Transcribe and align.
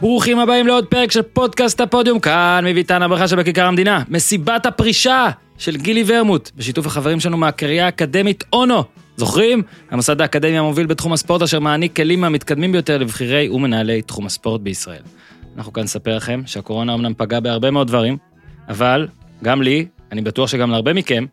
ברוכים 0.00 0.38
הבאים 0.38 0.66
לעוד 0.66 0.86
פרק 0.86 1.12
של 1.12 1.22
פודקאסט 1.22 1.80
הפודיום, 1.80 2.20
כאן 2.20 2.64
מביתן 2.66 3.02
הברכה 3.02 3.28
שבכיכר 3.28 3.64
המדינה. 3.64 4.02
מסיבת 4.08 4.66
הפרישה 4.66 5.28
של 5.58 5.76
גילי 5.76 6.04
ורמוט, 6.06 6.50
בשיתוף 6.56 6.86
החברים 6.86 7.20
שלנו 7.20 7.36
מהקריה 7.36 7.86
האקדמית 7.86 8.44
אונו. 8.52 8.84
זוכרים? 9.16 9.62
המוסד 9.90 10.20
האקדמי 10.20 10.58
המוביל 10.58 10.86
בתחום 10.86 11.12
הספורט 11.12 11.42
אשר 11.42 11.60
מעניק 11.60 11.96
כלים 11.96 12.20
מהמתקדמים 12.20 12.72
ביותר 12.72 12.98
לבכירי 12.98 13.48
ומנהלי 13.48 14.02
תחום 14.02 14.26
הספורט 14.26 14.60
בישראל. 14.60 15.02
אנחנו 15.56 15.72
כאן 15.72 15.82
נספר 15.82 16.16
לכם 16.16 16.42
שהקורונה 16.46 16.94
אמנם 16.94 17.14
פגעה 17.16 17.40
בהרבה 17.40 17.70
מאוד 17.70 17.86
דברים, 17.86 18.16
אבל 18.68 19.08
גם 19.44 19.62
לי, 19.62 19.86
אני 20.12 20.20
בטוח 20.20 20.48
שגם 20.48 20.70
להרבה 20.70 20.92
מכם, 20.92 21.24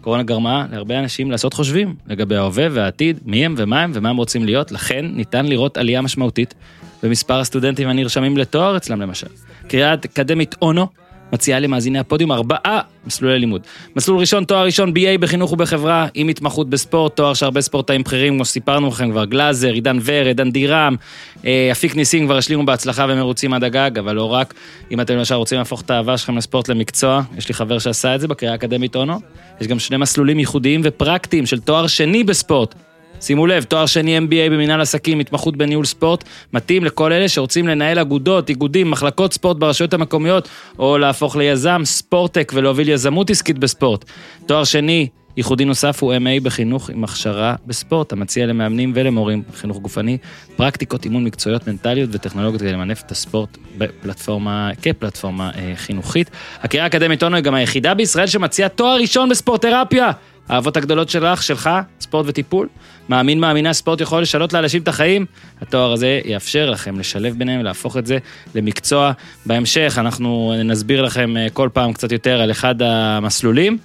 קורונה 0.00 0.22
גרמה 0.22 0.66
להרבה 0.72 0.98
אנשים 0.98 1.30
לעשות 1.30 1.54
חושבים 1.54 1.94
לגבי 2.06 2.36
ההווה 2.36 2.66
והעתיד, 2.70 3.20
מי 3.24 3.44
הם 3.46 3.54
ומה 3.56 3.80
הם 3.82 3.90
ומה 3.94 4.10
הם 4.10 4.16
רוצים 4.16 4.44
להיות, 4.44 4.72
לכן 4.72 5.06
ניתן 5.12 5.46
לראות 5.46 5.76
עלייה 5.76 6.02
משמעותית 6.02 6.54
במספר 7.02 7.40
הסטודנטים 7.40 7.88
הנרשמים 7.88 8.38
לתואר 8.38 8.76
אצלם 8.76 9.00
למשל. 9.00 9.26
קריאה 9.68 9.94
אקדמית 9.94 10.54
אונו 10.62 10.86
מציעה 11.32 11.60
למאזיני 11.60 11.98
הפודיום 11.98 12.32
ארבעה 12.32 12.80
מסלולי 13.06 13.38
לימוד. 13.38 13.62
מסלול 13.96 14.18
ראשון, 14.18 14.44
תואר 14.44 14.64
ראשון 14.64 14.92
BA 14.96 15.18
בחינוך 15.20 15.52
ובחברה, 15.52 16.06
עם 16.14 16.28
התמחות 16.28 16.70
בספורט, 16.70 17.16
תואר 17.16 17.34
שהרבה 17.34 17.60
ספורטאים 17.60 18.02
בכירים, 18.02 18.34
כמו 18.34 18.44
שסיפרנו 18.44 18.88
לכם 18.88 19.10
כבר, 19.10 19.24
גלאזר, 19.24 19.72
עידן 19.72 19.98
ור, 20.02 20.26
עידן 20.26 20.50
דירם, 20.50 20.96
אה, 21.44 21.68
אפיק 21.72 21.96
ניסים 21.96 22.26
כבר 22.26 22.36
השלימו 22.36 22.66
בהצלחה 22.66 23.06
ומרוצים 23.08 23.52
עד 23.52 23.64
הגג, 23.64 23.90
אבל 23.98 24.16
לא 24.16 24.32
רק. 24.32 24.54
אם 24.90 25.00
אתם 25.00 25.16
למשל 25.16 25.34
רוצים 25.34 25.58
להפוך 25.58 25.80
את 25.80 25.90
האהבה 25.90 26.18
שלכם 26.18 26.36
לספורט 26.36 26.68
למקצוע, 26.68 27.22
יש 27.38 27.48
לי 27.48 27.54
חבר 27.54 27.78
שעשה 27.78 28.14
את 28.14 28.20
זה 28.20 28.28
בקריאה 28.28 28.52
האקדמית 28.52 28.96
אונו. 28.96 29.20
יש 29.60 29.66
גם 29.66 29.78
שני 29.78 29.96
מסלולים 29.96 30.38
ייחודיים 30.38 30.80
ופרקטיים 30.84 31.46
של 31.46 31.60
תואר 31.60 31.86
שני 31.86 32.24
בספורט. 32.24 32.74
שימו 33.20 33.46
לב, 33.46 33.62
תואר 33.62 33.86
שני 33.86 34.18
MBA 34.18 34.50
במנהל 34.50 34.80
עסקים, 34.80 35.20
התמחות 35.20 35.56
בניהול 35.56 35.84
ספורט, 35.84 36.24
מתאים 36.52 36.84
לכל 36.84 37.12
אלה 37.12 37.28
שרוצים 37.28 37.68
לנהל 37.68 37.98
אגודות, 37.98 38.48
איגודים, 38.48 38.90
מחלקות 38.90 39.32
ספורט 39.32 39.56
ברשויות 39.56 39.94
המקומיות, 39.94 40.48
או 40.78 40.98
להפוך 40.98 41.36
ליזם, 41.36 41.82
ספורטק 41.84 42.52
ולהוביל 42.54 42.88
יזמות 42.88 43.30
עסקית 43.30 43.58
בספורט. 43.58 44.04
תואר 44.46 44.64
שני, 44.64 45.08
ייחודי 45.36 45.64
נוסף 45.64 46.02
הוא 46.02 46.14
MA 46.14 46.42
בחינוך 46.42 46.90
עם 46.90 47.04
הכשרה 47.04 47.54
בספורט, 47.66 48.12
המציע 48.12 48.46
למאמנים 48.46 48.92
ולמורים 48.94 49.42
בחינוך 49.52 49.78
גופני, 49.78 50.18
פרקטיקות 50.56 51.04
אימון 51.04 51.24
מקצועיות, 51.24 51.68
מנטליות 51.68 52.10
וטכנולוגיות 52.12 52.62
כדי 52.62 52.72
למנף 52.72 53.02
את 53.02 53.10
הספורט 53.10 53.58
בפלטפורמה, 53.78 54.70
כפלטפורמה 54.82 55.50
אה, 55.54 55.72
חינוכית. 55.76 56.30
הקריאה 56.60 56.84
האקדמית 56.84 57.22
אונו 57.22 57.36
היא 57.36 57.44
גם 57.44 57.54
היחידה 57.54 57.94
בישראל 57.94 58.26
שמציעה 58.26 58.68
תואר 58.68 58.96
ראשון 58.96 59.28
בספורט 59.28 59.62
תרפיה. 59.62 60.10
האהבות 60.50 60.76
הגדולות 60.76 61.08
שלך, 61.08 61.42
שלך, 61.42 61.70
ספורט 62.00 62.26
וטיפול. 62.28 62.68
מאמין 63.08 63.40
מאמינה 63.40 63.72
ספורט 63.72 64.00
יכול 64.00 64.22
לשנות 64.22 64.52
לאנשים 64.52 64.82
את 64.82 64.88
החיים. 64.88 65.26
התואר 65.62 65.92
הזה 65.92 66.20
יאפשר 66.24 66.70
לכם 66.70 66.98
לשלב 66.98 67.34
ביניהם, 67.38 67.64
להפוך 67.64 67.96
את 67.96 68.06
זה 68.06 68.18
למקצוע. 68.54 69.12
בהמשך 69.46 69.94
אנחנו 69.98 70.54
נסביר 70.64 71.02
לכם 71.02 71.36
אה, 71.36 71.46
כל 71.52 71.68
פעם 71.72 71.92
קצת 71.92 72.12
יותר 72.12 72.40
על 72.40 72.50
אחד 72.50 72.82
המסלולים. 72.82 73.78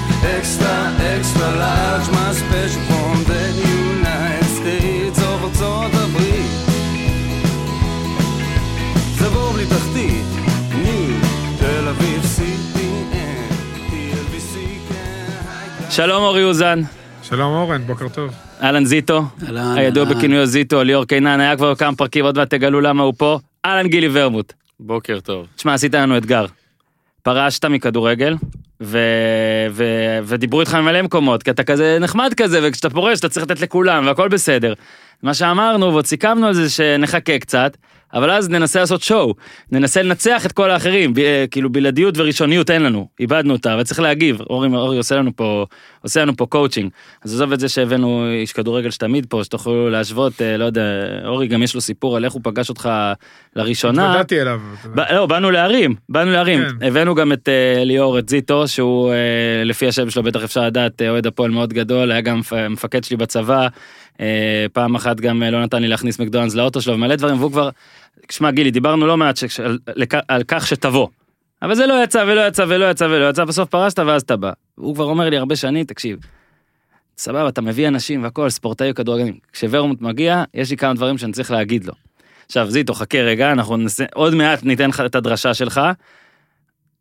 שלום 15.95 16.23
אורי 16.23 16.43
אוזן, 16.43 16.81
שלום 17.23 17.53
אורן, 17.53 17.81
בוקר 17.81 18.09
טוב. 18.09 18.31
אהלן 18.63 18.85
זיטו, 18.85 19.23
אהלן, 19.45 19.77
הידוע 19.77 20.03
אהלן. 20.03 20.17
בכינוי 20.17 20.47
זיטו, 20.47 20.83
ליאור 20.83 21.05
קינן, 21.05 21.39
היה 21.39 21.57
כבר 21.57 21.75
כמה 21.75 21.95
פרקים, 21.95 22.25
עוד 22.25 22.37
מעט 22.37 22.49
תגלו 22.49 22.81
למה 22.81 23.03
הוא 23.03 23.13
פה, 23.17 23.39
אהלן 23.65 23.87
גילי 23.87 24.09
ורמוט. 24.11 24.53
בוקר 24.79 25.19
טוב. 25.19 25.47
תשמע, 25.55 25.73
עשית 25.73 25.95
לנו 25.95 26.17
אתגר. 26.17 26.45
פרשת 27.23 27.65
מכדורגל, 27.65 28.35
ו... 28.81 28.97
ו... 29.71 29.83
ודיברו 30.23 30.61
איתך 30.61 30.75
ממלא 30.75 31.01
מקומות, 31.01 31.43
כי 31.43 31.51
אתה 31.51 31.63
כזה 31.63 31.97
נחמד 32.01 32.33
כזה, 32.37 32.59
וכשאתה 32.63 32.89
פורש 32.89 33.19
אתה 33.19 33.29
צריך 33.29 33.45
לתת 33.45 33.61
לכולם, 33.61 34.07
והכל 34.07 34.27
בסדר. 34.27 34.73
מה 35.23 35.33
שאמרנו, 35.33 35.85
ועוד 35.91 36.05
סיכמנו 36.05 36.47
על 36.47 36.53
זה 36.53 36.69
שנחכה 36.69 37.39
קצת, 37.39 37.77
אבל 38.13 38.31
אז 38.31 38.49
ננסה 38.49 38.79
לעשות 38.79 39.01
שואו, 39.01 39.33
ננסה 39.71 40.01
לנצח 40.01 40.45
את 40.45 40.51
כל 40.51 40.69
האחרים, 40.71 41.13
ב... 41.13 41.19
אה, 41.19 41.45
כאילו 41.51 41.69
בלעדיות 41.71 42.17
וראשוניות 42.17 42.69
אין 42.71 42.83
לנו, 42.83 43.07
איבדנו 43.19 43.53
אותה, 43.53 43.77
וצריך 43.79 43.99
להגיב, 43.99 44.41
אורי, 44.49 44.69
אורי 44.73 44.97
עושה 44.97 45.15
לנו 45.15 45.31
פה, 45.35 45.65
עושה 46.01 46.21
לנו 46.21 46.37
פה 46.37 46.45
קואוצ'ינג. 46.45 46.89
אז 47.23 47.33
עזוב 47.33 47.51
את 47.53 47.59
זה 47.59 47.69
שהבאנו 47.69 48.25
איש 48.41 48.53
כדורגל 48.53 48.89
שתמיד 48.91 49.25
פה, 49.29 49.43
שתוכלו 49.43 49.89
להשוות, 49.89 50.41
אה, 50.41 50.57
לא 50.57 50.65
יודע, 50.65 50.81
אורי 51.25 51.47
גם 51.47 51.63
יש 51.63 51.75
לו 51.75 51.81
סיפור 51.81 52.17
על 52.17 52.25
איך 52.25 52.33
הוא 52.33 52.41
פגש 52.43 52.69
אותך 52.69 52.89
לראשונה. 53.55 54.05
התוודעתי 54.05 54.41
אליו. 54.41 54.59
ב- 54.95 54.99
לא, 55.13 55.25
באנו 55.25 55.51
להרים, 55.51 55.95
באנו 56.09 56.31
להרים. 56.31 56.59
כן. 56.79 56.85
הבאנו 56.87 57.15
גם 57.15 57.31
את 57.33 57.49
אה, 57.49 57.83
ליאור, 57.83 58.19
את 58.19 58.29
זיטו, 58.29 58.67
שהוא 58.67 59.11
אה, 59.11 59.15
לפי 59.65 59.87
השם 59.87 60.09
שלו 60.09 60.23
בטח 60.23 60.43
אפשר 60.43 60.61
לדעת, 60.65 61.01
אה, 61.01 61.09
אוהד 61.09 61.27
הפועל 61.27 61.51
מאוד 61.51 61.73
גדול, 61.73 62.11
היה 62.11 62.21
גם 62.21 62.39
מפ- 62.39 62.53
מפקד 62.69 63.03
שלי 63.03 63.17
בצבא, 63.17 63.67
פעם 64.73 64.95
אחת 64.95 65.19
גם 65.19 65.43
אה, 65.43 65.51
לא 65.51 65.63
נתן 65.63 65.81
לי 65.81 65.87
להכניס 65.87 66.19
מקדונלדס 66.19 66.55
לאוטו 66.55 66.81
שלו, 66.81 66.93
ומלא 66.93 67.15
דברים, 67.15 67.39
והוא 67.39 67.51
כבר, 67.51 67.69
שמע 68.31 68.51
גילי, 68.51 68.71
דיברנו 68.71 69.07
לא 69.07 69.17
מעט 69.17 69.37
ש- 69.37 69.59
על, 69.59 69.77
על 70.27 70.43
כך 70.47 70.67
שתבוא. 70.67 71.07
אבל 71.61 71.75
זה 71.75 71.85
לא 71.85 72.03
יצא 72.03 72.23
ולא 72.27 72.47
יצא 72.47 72.65
ולא 72.67 72.91
יצא 72.91 73.03
ולא 73.03 73.29
יצא, 73.29 73.45
בסוף 73.45 73.69
פרשת 73.69 73.99
ואז 73.99 74.21
אתה 74.21 74.35
בא. 74.35 74.51
הוא 74.75 74.95
כבר 74.95 75.05
אומר 75.05 75.29
לי 75.29 75.37
הרבה 75.37 75.55
שנים, 75.55 75.85
תקשיב, 75.85 76.19
סבבה, 77.17 77.49
אתה 77.49 77.61
מביא 77.61 77.87
אנשים 77.87 78.23
והכל, 78.23 78.49
ספורטאי 78.49 78.93
כדורגלנים. 78.93 79.37
כשוורמוט 79.53 80.01
מגיע, 80.01 80.43
יש 80.53 80.69
לי 80.69 80.77
כמה 80.77 80.93
דברים 80.93 81.17
שאני 81.17 81.31
צריך 81.31 81.51
להגיד 81.51 81.85
לו. 81.85 81.93
עכשיו, 82.45 82.71
זיטו, 82.71 82.93
חכה 82.93 83.17
רגע, 83.21 83.51
אנחנו 83.51 83.77
ננסה, 83.77 84.05
עוד 84.13 84.35
מעט 84.35 84.63
ניתן 84.63 84.89
לך 84.89 85.03
את 85.05 85.15
הדרשה 85.15 85.53
שלך. 85.53 85.81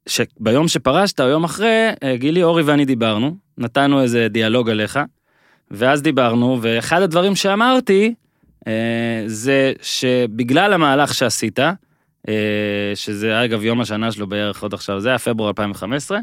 שביום 0.08 0.68
שפרשת, 0.68 1.20
או 1.20 1.26
יום 1.26 1.44
אחרי, 1.44 1.88
אה, 2.02 2.16
גילי, 2.16 2.42
אורי 2.42 2.62
ואני 2.62 2.84
דיברנו, 2.84 3.36
נתנו 3.58 4.02
איזה 4.02 4.28
דיאלוג 4.30 4.70
עליך, 4.70 4.98
ואז 5.72 6.02
דיברנו, 6.02 6.58
ואחד 6.62 7.02
הדברים 7.02 7.36
שאמרתי, 7.36 8.14
אה, 8.66 9.22
זה 9.26 9.72
שבגלל 9.82 10.72
המהלך 10.72 11.14
שעשית, 11.14 11.58
אה, 12.28 12.92
שזה 12.94 13.44
אגב 13.44 13.64
יום 13.64 13.80
השנה 13.80 14.12
שלו 14.12 14.26
בערך 14.26 14.62
עוד 14.62 14.74
עכשיו, 14.74 15.00
זה 15.00 15.08
היה 15.08 15.18
פברואר 15.18 15.48
2015, 15.48 16.18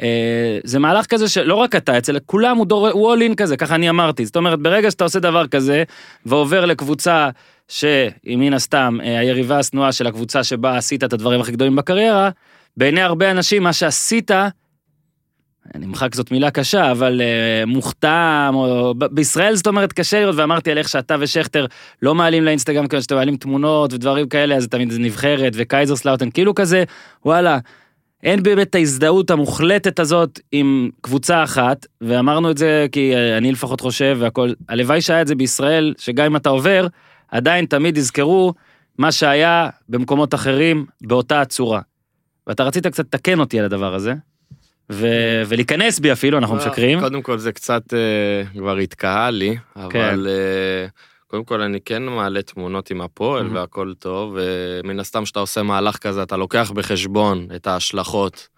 אה, 0.00 0.58
זה 0.64 0.78
מהלך 0.78 1.06
כזה 1.06 1.28
שלא 1.28 1.54
רק 1.54 1.76
אתה, 1.76 1.98
אצל 1.98 2.18
כולם 2.26 2.56
הוא 2.56 2.66
דור, 2.66 2.88
הוא 2.88 3.14
all 3.14 3.18
in 3.18 3.34
כזה, 3.34 3.56
ככה 3.56 3.74
אני 3.74 3.90
אמרתי. 3.90 4.26
זאת 4.26 4.36
אומרת, 4.36 4.58
ברגע 4.58 4.90
שאתה 4.90 5.04
עושה 5.04 5.20
דבר 5.20 5.46
כזה, 5.46 5.82
ועובר 6.26 6.64
לקבוצה 6.64 7.28
שהיא 7.68 8.36
מן 8.36 8.54
הסתם 8.54 8.98
אה, 9.04 9.18
היריבה 9.18 9.58
השנואה 9.58 9.92
של 9.92 10.06
הקבוצה 10.06 10.44
שבה 10.44 10.76
עשית 10.76 11.04
את 11.04 11.12
הדברים 11.12 11.40
הכי 11.40 11.52
גדולים 11.52 11.76
בקריירה, 11.76 12.30
בעיני 12.76 13.02
הרבה 13.02 13.30
אנשים 13.30 13.62
מה 13.62 13.72
שעשית, 13.72 14.30
אני 15.74 15.86
אמחק 15.86 16.14
זאת 16.14 16.30
מילה 16.30 16.50
קשה, 16.50 16.90
אבל 16.90 17.20
uh, 17.20 17.66
מוכתם, 17.66 18.52
או 18.54 18.94
בישראל 18.94 19.54
זאת 19.54 19.66
אומרת 19.66 19.92
קשה 19.92 20.20
לראות, 20.20 20.36
ואמרתי 20.36 20.70
על 20.70 20.78
איך 20.78 20.88
שאתה 20.88 21.16
ושכטר 21.20 21.66
לא 22.02 22.14
מעלים 22.14 22.44
לאינסטגרם 22.44 22.86
כאלה 22.86 23.02
שאתם 23.02 23.14
מעלים 23.14 23.36
תמונות 23.36 23.92
ודברים 23.92 24.28
כאלה, 24.28 24.56
אז 24.56 24.68
תמיד 24.68 24.90
זה 24.90 24.98
נבחרת 24.98 25.52
וקייזר 25.56 25.96
סלאוטן, 25.96 26.30
כאילו 26.30 26.54
כזה, 26.54 26.84
וואלה, 27.24 27.58
אין 28.22 28.42
באמת 28.42 28.68
את 28.68 28.74
ההזדהות 28.74 29.30
המוחלטת 29.30 29.98
הזאת 29.98 30.40
עם 30.52 30.90
קבוצה 31.00 31.44
אחת, 31.44 31.86
ואמרנו 32.00 32.50
את 32.50 32.58
זה 32.58 32.86
כי 32.92 33.14
אה, 33.14 33.38
אני 33.38 33.52
לפחות 33.52 33.80
חושב 33.80 34.16
והכל, 34.20 34.52
הלוואי 34.68 35.00
שהיה 35.00 35.22
את 35.22 35.26
זה 35.26 35.34
בישראל, 35.34 35.94
שגם 35.98 36.26
אם 36.26 36.36
אתה 36.36 36.48
עובר, 36.48 36.86
עדיין 37.28 37.66
תמיד 37.66 37.96
יזכרו 37.96 38.54
מה 38.98 39.12
שהיה 39.12 39.68
במקומות 39.88 40.34
אחרים 40.34 40.86
באותה 41.02 41.40
הצורה. 41.40 41.80
ואתה 42.46 42.62
רצית 42.62 42.86
קצת 42.86 43.04
לתקן 43.04 43.40
אותי 43.40 43.58
על 43.58 43.64
הדבר 43.64 43.94
הזה, 43.94 44.14
ו- 44.90 45.42
ולהיכנס 45.48 45.98
בי 45.98 46.12
אפילו, 46.12 46.38
אנחנו 46.38 46.56
משקרים. 46.56 47.00
קודם 47.00 47.22
כל 47.22 47.38
זה 47.38 47.52
קצת 47.52 47.94
אה, 47.94 48.42
כבר 48.58 48.76
התקהה 48.76 49.30
לי, 49.30 49.56
כן. 49.74 49.80
אבל 49.80 50.26
אה, 50.30 50.86
קודם 51.26 51.44
כל 51.44 51.60
אני 51.60 51.80
כן 51.80 52.02
מעלה 52.02 52.42
תמונות 52.42 52.90
עם 52.90 53.00
הפועל 53.00 53.46
Mhm. 53.46 53.54
והכל 53.54 53.92
טוב, 53.98 54.36
ומן 54.84 55.00
הסתם 55.00 55.24
כשאתה 55.24 55.40
עושה 55.40 55.62
מהלך 55.62 55.96
כזה 55.96 56.22
אתה 56.22 56.36
לוקח 56.36 56.70
בחשבון 56.74 57.46
את 57.56 57.66
ההשלכות, 57.66 58.48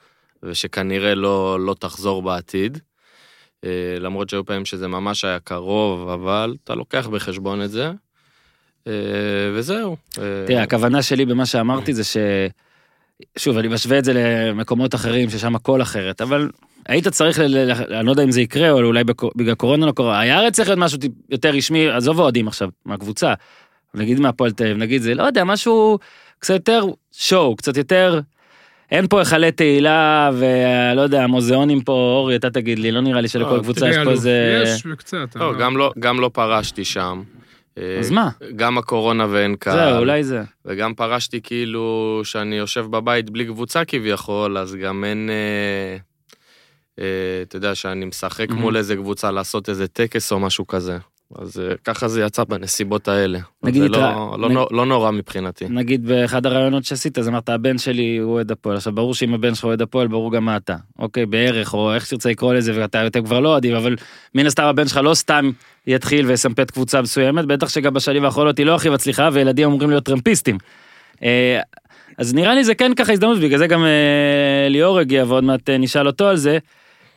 ושכנראה 0.42 1.14
לא, 1.14 1.60
לא 1.60 1.74
תחזור 1.78 2.22
בעתיד. 2.22 2.78
אה, 3.64 3.70
למרות 4.00 4.28
שהיו 4.30 4.44
פעמים 4.44 4.64
שזה 4.64 4.88
ממש 4.88 5.24
היה 5.24 5.38
קרוב, 5.38 6.08
אבל 6.08 6.54
אתה 6.64 6.74
לוקח 6.74 7.06
בחשבון 7.06 7.62
את 7.62 7.70
זה. 7.70 7.90
אה, 8.86 8.92
וזהו. 9.54 9.96
אה, 10.18 10.44
תראה, 10.46 10.62
הכוונה 10.62 11.02
שלי 11.02 11.26
במה 11.26 11.46
שאמרתי 11.46 11.94
זה 11.94 12.04
ש... 12.04 12.16
שוב, 13.38 13.58
אני 13.58 13.68
משווה 13.68 13.98
את 13.98 14.04
זה 14.04 14.12
למקומות 14.14 14.94
אחרים 14.94 15.30
ששם 15.30 15.54
הכל 15.54 15.82
אחרת, 15.82 16.20
אבל 16.20 16.50
היית 16.88 17.08
צריך, 17.08 17.38
ל... 17.38 17.42
ל- 17.42 17.70
אני 17.70 18.06
לא 18.06 18.10
יודע 18.10 18.22
אם 18.22 18.30
זה 18.30 18.40
יקרה, 18.40 18.70
או 18.70 18.78
אולי 18.78 19.04
בגלל 19.36 19.54
קורונה 19.54 19.86
לא 19.86 19.92
קורה, 19.92 20.20
היה 20.20 20.38
הרי 20.38 20.50
צריך 20.50 20.68
להיות 20.68 20.78
משהו 20.78 20.98
יותר 21.30 21.50
רשמי, 21.50 21.88
עזוב 21.88 22.20
אוהדים 22.20 22.48
עכשיו, 22.48 22.68
מהקבוצה, 22.86 23.34
נגיד 23.94 24.20
מהפועל 24.20 24.50
תל 24.50 24.64
אביב, 24.64 24.76
נגיד 24.76 25.02
זה, 25.02 25.14
לא 25.14 25.22
יודע, 25.22 25.44
משהו 25.44 25.98
קצת 26.38 26.54
יותר 26.54 26.84
שואו, 27.12 27.56
קצת 27.56 27.76
יותר... 27.76 28.20
אין 28.90 29.06
פה 29.06 29.18
היכלי 29.18 29.52
תהילה 29.52 30.30
ולא 30.34 31.02
יודע, 31.02 31.26
מוזיאונים 31.26 31.80
פה, 31.80 31.92
אורי, 31.92 32.36
אתה 32.36 32.50
תגיד 32.50 32.78
לי, 32.78 32.92
לא 32.92 33.00
נראה 33.00 33.20
לי 33.20 33.28
שלכל 33.28 33.56
לא, 33.56 33.62
קבוצה 33.62 33.88
יש 33.88 33.96
פה 34.04 34.10
איזה... 34.10 34.62
יש 34.64 34.86
וקצת. 34.92 35.36
לא, 35.36 35.58
לא, 35.76 35.92
גם 35.98 36.20
לא 36.20 36.30
פרשתי 36.32 36.84
שם. 36.84 37.22
אה, 37.78 37.98
אז 37.98 38.10
מה? 38.10 38.30
גם 38.56 38.78
הקורונה 38.78 39.26
ואין 39.30 39.56
קהל. 39.56 39.76
זהו, 39.90 39.98
אולי 39.98 40.24
זה. 40.24 40.42
וגם 40.64 40.94
פרשתי 40.94 41.40
כאילו 41.42 42.20
שאני 42.24 42.56
יושב 42.56 42.86
בבית 42.90 43.30
בלי 43.30 43.46
קבוצה 43.46 43.84
כביכול, 43.84 44.58
אז 44.58 44.74
גם 44.74 45.04
אין... 45.04 45.30
אה, 45.30 45.96
אה, 46.98 47.42
אתה 47.42 47.56
יודע, 47.56 47.74
שאני 47.74 48.04
משחק 48.04 48.50
Mhm. 48.50 48.54
מול 48.54 48.76
איזה 48.76 48.96
קבוצה 48.96 49.30
לעשות 49.30 49.68
איזה 49.68 49.88
טקס 49.88 50.32
או 50.32 50.40
משהו 50.40 50.66
כזה. 50.66 50.98
אז 51.38 51.60
אה, 51.60 51.74
ככה 51.84 52.08
זה 52.08 52.22
יצא 52.22 52.44
בנסיבות 52.44 53.08
האלה. 53.08 53.38
נגיד 53.62 53.82
זה 53.82 53.88
לא, 53.88 53.96
התרא- 53.96 54.36
לא, 54.38 54.48
נג- 54.48 54.52
נו- 54.54 54.66
לא 54.70 54.86
נורא 54.86 55.10
מבחינתי. 55.10 55.64
נגיד 55.68 56.06
באחד 56.06 56.46
הראיונות 56.46 56.84
שעשית, 56.84 57.18
אז 57.18 57.28
אמרת, 57.28 57.48
הבן 57.48 57.78
שלי 57.78 58.16
הוא 58.16 58.32
אוהד 58.32 58.50
הפועל. 58.50 58.76
עכשיו, 58.76 58.92
ברור 58.92 59.14
שאם 59.14 59.34
הבן 59.34 59.54
שלך 59.54 59.64
אוהד 59.64 59.82
הפועל, 59.82 60.06
ברור 60.06 60.32
גם 60.32 60.44
מה 60.44 60.56
אתה. 60.56 60.76
אוקיי, 60.98 61.26
בערך, 61.26 61.74
או 61.74 61.94
איך 61.94 62.06
שתרצה 62.06 62.30
לקרוא 62.30 62.54
לזה, 62.54 62.72
ואתה 62.80 63.06
אתם 63.06 63.24
כבר 63.24 63.40
לא 63.40 63.48
אוהדים, 63.48 63.74
אבל 63.74 63.96
מן 64.34 64.46
הסתם 64.46 64.62
הבן 64.64 64.88
שלך 64.88 65.00
לא 65.04 65.14
סתם 65.14 65.50
יתחיל 65.86 66.26
ויסמפת 66.26 66.70
קבוצה 66.70 67.02
מסוימת, 67.02 67.44
בטח 67.44 67.68
שגם 67.68 67.94
בשנים 67.94 68.24
האחרונות 68.24 68.58
היא 68.58 68.66
לא 68.66 68.74
הכי 68.74 68.90
מצליחה, 68.90 69.28
וילדים 69.32 69.68
אמורים 69.68 69.90
להיות 69.90 70.04
טרמפיסטים. 70.04 70.58
אה, 71.22 71.60
אז 72.18 72.34
נראה 72.34 72.54
לי 72.54 72.64
זה 72.64 72.74
כן 72.74 72.92
ככה 72.96 73.12
הזדמנות, 73.12 73.38
בגלל 73.38 73.58
זה 73.58 73.66
גם 73.66 73.84
אה, 73.84 74.68
ליאור 74.68 74.98
הגיע, 74.98 75.24
ועוד 75.28 75.44
מעט 75.44 75.70
נשאל 75.70 76.06
אותו 76.06 76.28
על 76.28 76.36
זה. 76.36 76.58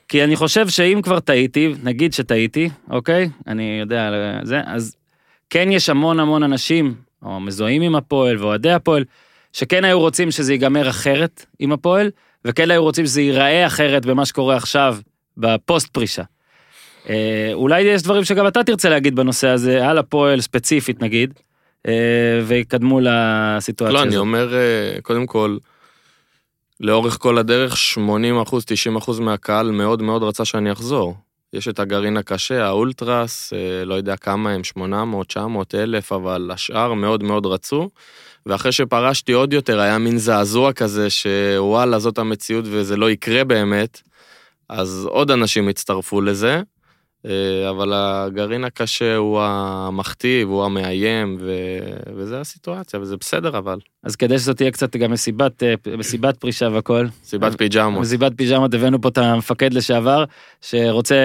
כי 0.07 0.23
אני 0.23 0.35
חושב 0.35 0.67
שאם 0.67 0.99
כבר 1.03 1.19
טעיתי, 1.19 1.73
נגיד 1.83 2.13
שטעיתי, 2.13 2.69
אוקיי? 2.89 3.29
אני 3.47 3.77
יודע, 3.79 4.07
על 4.07 4.15
זה, 4.43 4.61
אז 4.65 4.95
כן 5.49 5.71
יש 5.71 5.89
המון 5.89 6.19
המון 6.19 6.43
אנשים, 6.43 6.93
או 7.23 7.39
מזוהים 7.39 7.81
עם 7.81 7.95
הפועל 7.95 8.37
ואוהדי 8.37 8.71
הפועל, 8.71 9.03
שכן 9.53 9.83
היו 9.83 9.99
רוצים 9.99 10.31
שזה 10.31 10.53
ייגמר 10.53 10.89
אחרת 10.89 11.45
עם 11.59 11.71
הפועל, 11.71 12.11
וכן 12.45 12.71
היו 12.71 12.83
רוצים 12.83 13.05
שזה 13.05 13.21
ייראה 13.21 13.67
אחרת 13.67 14.05
במה 14.05 14.25
שקורה 14.25 14.55
עכשיו, 14.55 14.97
בפוסט 15.37 15.87
פרישה. 15.87 16.23
אה, 17.09 17.49
אולי 17.53 17.81
יש 17.81 18.01
דברים 18.01 18.23
שגם 18.23 18.47
אתה 18.47 18.63
תרצה 18.63 18.89
להגיד 18.89 19.15
בנושא 19.15 19.47
הזה, 19.47 19.87
על 19.87 19.97
הפועל 19.97 20.41
ספציפית 20.41 21.01
נגיד, 21.01 21.33
אה, 21.87 21.93
ויקדמו 22.43 22.99
לסיטואציה 23.01 23.93
לא, 23.93 24.01
אני 24.01 24.07
הזאת. 24.07 24.19
אומר, 24.19 24.55
אה, 24.55 25.01
קודם 25.01 25.25
כל, 25.25 25.57
לאורך 26.79 27.17
כל 27.19 27.37
הדרך, 27.37 27.77
80 27.77 28.41
אחוז, 28.41 28.65
90 28.65 28.95
אחוז 28.95 29.19
מהקהל 29.19 29.71
מאוד 29.71 30.01
מאוד 30.01 30.23
רצה 30.23 30.45
שאני 30.45 30.71
אחזור. 30.71 31.15
יש 31.53 31.67
את 31.67 31.79
הגרעין 31.79 32.17
הקשה, 32.17 32.65
האולטרס, 32.65 33.53
אה, 33.53 33.85
לא 33.85 33.93
יודע 33.93 34.15
כמה 34.15 34.51
הם, 34.51 34.63
800, 34.63 35.27
900 35.27 35.75
אלף, 35.75 36.11
אבל 36.11 36.51
השאר 36.53 36.93
מאוד 36.93 37.23
מאוד 37.23 37.45
רצו. 37.45 37.89
ואחרי 38.45 38.71
שפרשתי 38.71 39.31
עוד 39.31 39.53
יותר, 39.53 39.79
היה 39.79 39.97
מין 39.97 40.17
זעזוע 40.17 40.73
כזה, 40.73 41.09
שוואלה, 41.09 41.99
זאת 41.99 42.17
המציאות 42.17 42.65
וזה 42.67 42.97
לא 42.97 43.11
יקרה 43.11 43.43
באמת, 43.43 44.01
אז 44.69 45.07
עוד 45.09 45.31
אנשים 45.31 45.67
הצטרפו 45.67 46.21
לזה. 46.21 46.61
אה, 47.27 47.69
אבל 47.69 47.93
הגרעין 47.93 48.63
הקשה 48.63 49.15
הוא 49.15 49.41
המכתיב, 49.41 50.49
הוא 50.49 50.65
המאיים, 50.65 51.37
ו... 51.39 51.51
וזה 52.15 52.39
הסיטואציה, 52.39 52.99
וזה 52.99 53.17
בסדר 53.17 53.57
אבל. 53.57 53.79
אז 54.03 54.15
כדי 54.15 54.39
שזאת 54.39 54.57
תהיה 54.57 54.71
קצת 54.71 54.95
גם 54.95 55.11
מסיבת, 55.11 55.63
אה, 55.63 55.73
מסיבת 55.97 56.37
פרישה 56.37 56.69
והכל, 56.73 57.05
סיבת 57.23 57.57
פיג'מות. 57.57 58.01
מסיבת 58.01 58.31
פיג'מות 58.35 58.73
הבאנו 58.73 59.01
פה 59.01 59.09
את 59.09 59.17
המפקד 59.17 59.73
לשעבר, 59.73 60.23
שרוצה, 60.61 61.15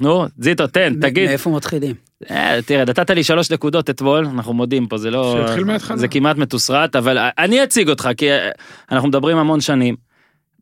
נו, 0.00 0.24
זיטו, 0.38 0.66
תן, 0.66 0.94
תגיד. 1.00 1.28
מאיפה 1.28 1.50
מתחילים? 1.50 1.94
אה, 2.30 2.58
תראה, 2.66 2.84
נתת 2.84 3.10
לי 3.10 3.24
שלוש 3.24 3.50
נקודות 3.50 3.90
אתמול, 3.90 4.26
אנחנו 4.26 4.54
מודים 4.54 4.86
פה, 4.86 4.98
זה 4.98 5.10
לא... 5.10 5.44
שיתחיל 5.46 5.64
מההתחלה. 5.64 5.96
זה 5.96 6.08
כמעט 6.08 6.36
מתוסרט, 6.36 6.96
אבל 6.96 7.18
אני 7.38 7.62
אציג 7.64 7.88
אותך, 7.88 8.08
כי 8.16 8.30
אה, 8.32 8.50
אנחנו 8.92 9.08
מדברים 9.08 9.36
המון 9.38 9.60
שנים. 9.60 9.96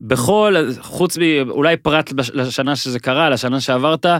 בכל, 0.01 0.57
חוץ 0.81 1.19
מ... 1.19 1.21
אולי 1.51 1.77
פרט 1.77 2.13
לשנה 2.35 2.77
שזה 2.77 2.99
קרה, 2.99 3.31
לשנה 3.31 3.61
שעברת, 3.61 4.07
אה, 4.07 4.19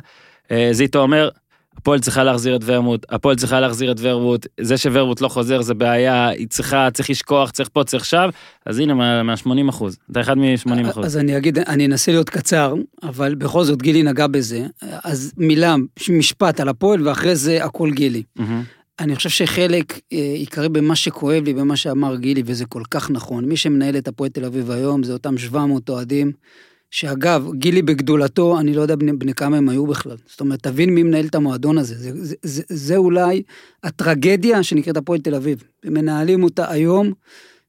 זיטו 0.73 0.99
אומר, 0.99 1.29
הפועל 1.77 2.01
צריכה 2.01 2.25
להחזיר 2.25 2.57
את 2.57 2.61
ורמוט, 2.65 3.07
הפועל 3.09 3.37
צריכה 3.37 3.61
להחזיר 3.61 3.93
את 3.93 3.97
ורמוט, 4.01 4.47
זה 4.61 4.79
שוורמוט 4.79 5.21
לא 5.21 5.29
חוזר 5.29 5.63
זה 5.63 5.75
בעיה, 5.75 6.29
היא 6.29 6.49
צריכה, 6.49 6.89
צריך 6.93 7.11
לשכוח, 7.11 7.51
צריך 7.51 7.69
פה, 7.73 7.85
צריך 7.85 8.05
שם, 8.05 8.29
אז 8.67 8.79
הנה 8.79 9.23
מה-80 9.23 9.71
אחוז, 9.71 9.97
אתה 10.11 10.21
אחד 10.21 10.39
מ-80 10.39 10.91
אחוז. 10.91 11.07
אז 11.07 11.17
אני 11.17 11.37
אגיד, 11.37 11.59
אני 11.59 11.87
אנסה 11.87 12.13
להיות 12.13 12.31
קצר, 12.31 12.75
אבל 13.03 13.35
בכל 13.35 13.65
זאת 13.65 13.83
גילי 13.83 14.03
נגע 14.03 14.27
בזה. 14.27 14.67
אז 15.05 15.33
מילה, 15.37 15.77
משפט 16.11 16.61
על 16.61 16.69
הפועל, 16.69 17.09
ואחרי 17.09 17.37
זה 17.37 17.65
הכל 17.65 17.91
גילי. 17.91 18.23
אני 19.01 19.17
חושב 19.17 19.29
שחלק 19.29 20.01
אה, 20.13 20.19
עיקרי 20.19 20.69
במה 20.69 20.97
שכואב 20.97 21.45
לי, 21.45 21.55
במה 21.55 21.77
שאמר 21.77 22.17
גילי, 22.17 22.43
וזה 22.47 22.67
כל 22.67 22.83
כך 22.91 23.11
נכון, 23.11 23.45
מי 23.45 23.57
שמנהל 23.57 23.97
את 23.97 24.09
הפועל 24.09 24.31
תל 24.31 24.45
אביב 24.45 24.71
היום 24.71 25.03
זה 25.03 25.13
אותם 25.13 25.39
700 25.39 25.89
אוהדים, 25.89 26.33
שאגב, 26.95 27.51
גילי 27.55 27.83
בגדולתו, 27.83 28.61
אני 28.61 28.75
לא 28.75 28.83
יודע 28.83 28.97
בני, 28.97 29.13
בני 29.13 29.35
כמה 29.35 29.57
הם 29.57 29.69
היו 29.69 29.87
בכלל. 29.87 30.17
זאת 30.27 30.41
אומרת, 30.41 30.63
תבין 30.63 30.95
מי 30.95 31.03
מנהל 31.03 31.27
את 31.27 31.35
המועדון 31.35 31.79
הזה. 31.79 31.95
זה, 31.95 32.25
זה, 32.25 32.35
זה, 32.43 32.63
זה 32.69 32.97
אולי 32.97 33.43
הטרגדיה 33.83 34.63
שנקראת 34.63 34.97
הפועל 34.97 35.21
תל 35.21 35.35
אביב. 35.35 35.63
הם 35.85 35.95
מנהלים 35.95 36.43
אותה 36.43 36.71
היום, 36.71 37.13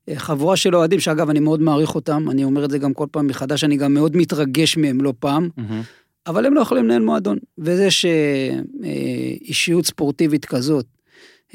אה, 0.10 0.14
חבורה 0.16 0.58
של 0.58 0.76
אוהדים, 0.76 1.00
שאגב, 1.00 1.30
אני 1.30 1.40
מאוד 1.40 1.62
מעריך 1.62 1.96
אותם, 1.96 2.30
אני 2.30 2.44
אומר 2.44 2.66
את 2.66 2.72
זה 2.72 2.78
גם 2.78 2.94
כל 2.94 3.08
פעם 3.12 3.28
מחדש, 3.28 3.64
אני 3.64 3.78
גם 3.78 3.94
מאוד 3.94 4.18
מתרגש 4.18 4.78
מהם 4.78 5.02
לא 5.02 5.14
פעם. 5.20 5.50
מהמם. 5.58 5.82
אבל 6.28 6.46
הם 6.46 6.54
לא 6.54 6.62
יכולים 6.62 6.86
לנהל 6.86 7.02
מועדון. 7.02 7.38
וזה 7.58 7.88
שאישיות 7.92 9.86
ספורטיבית 9.86 10.46
כזאת 10.46 10.86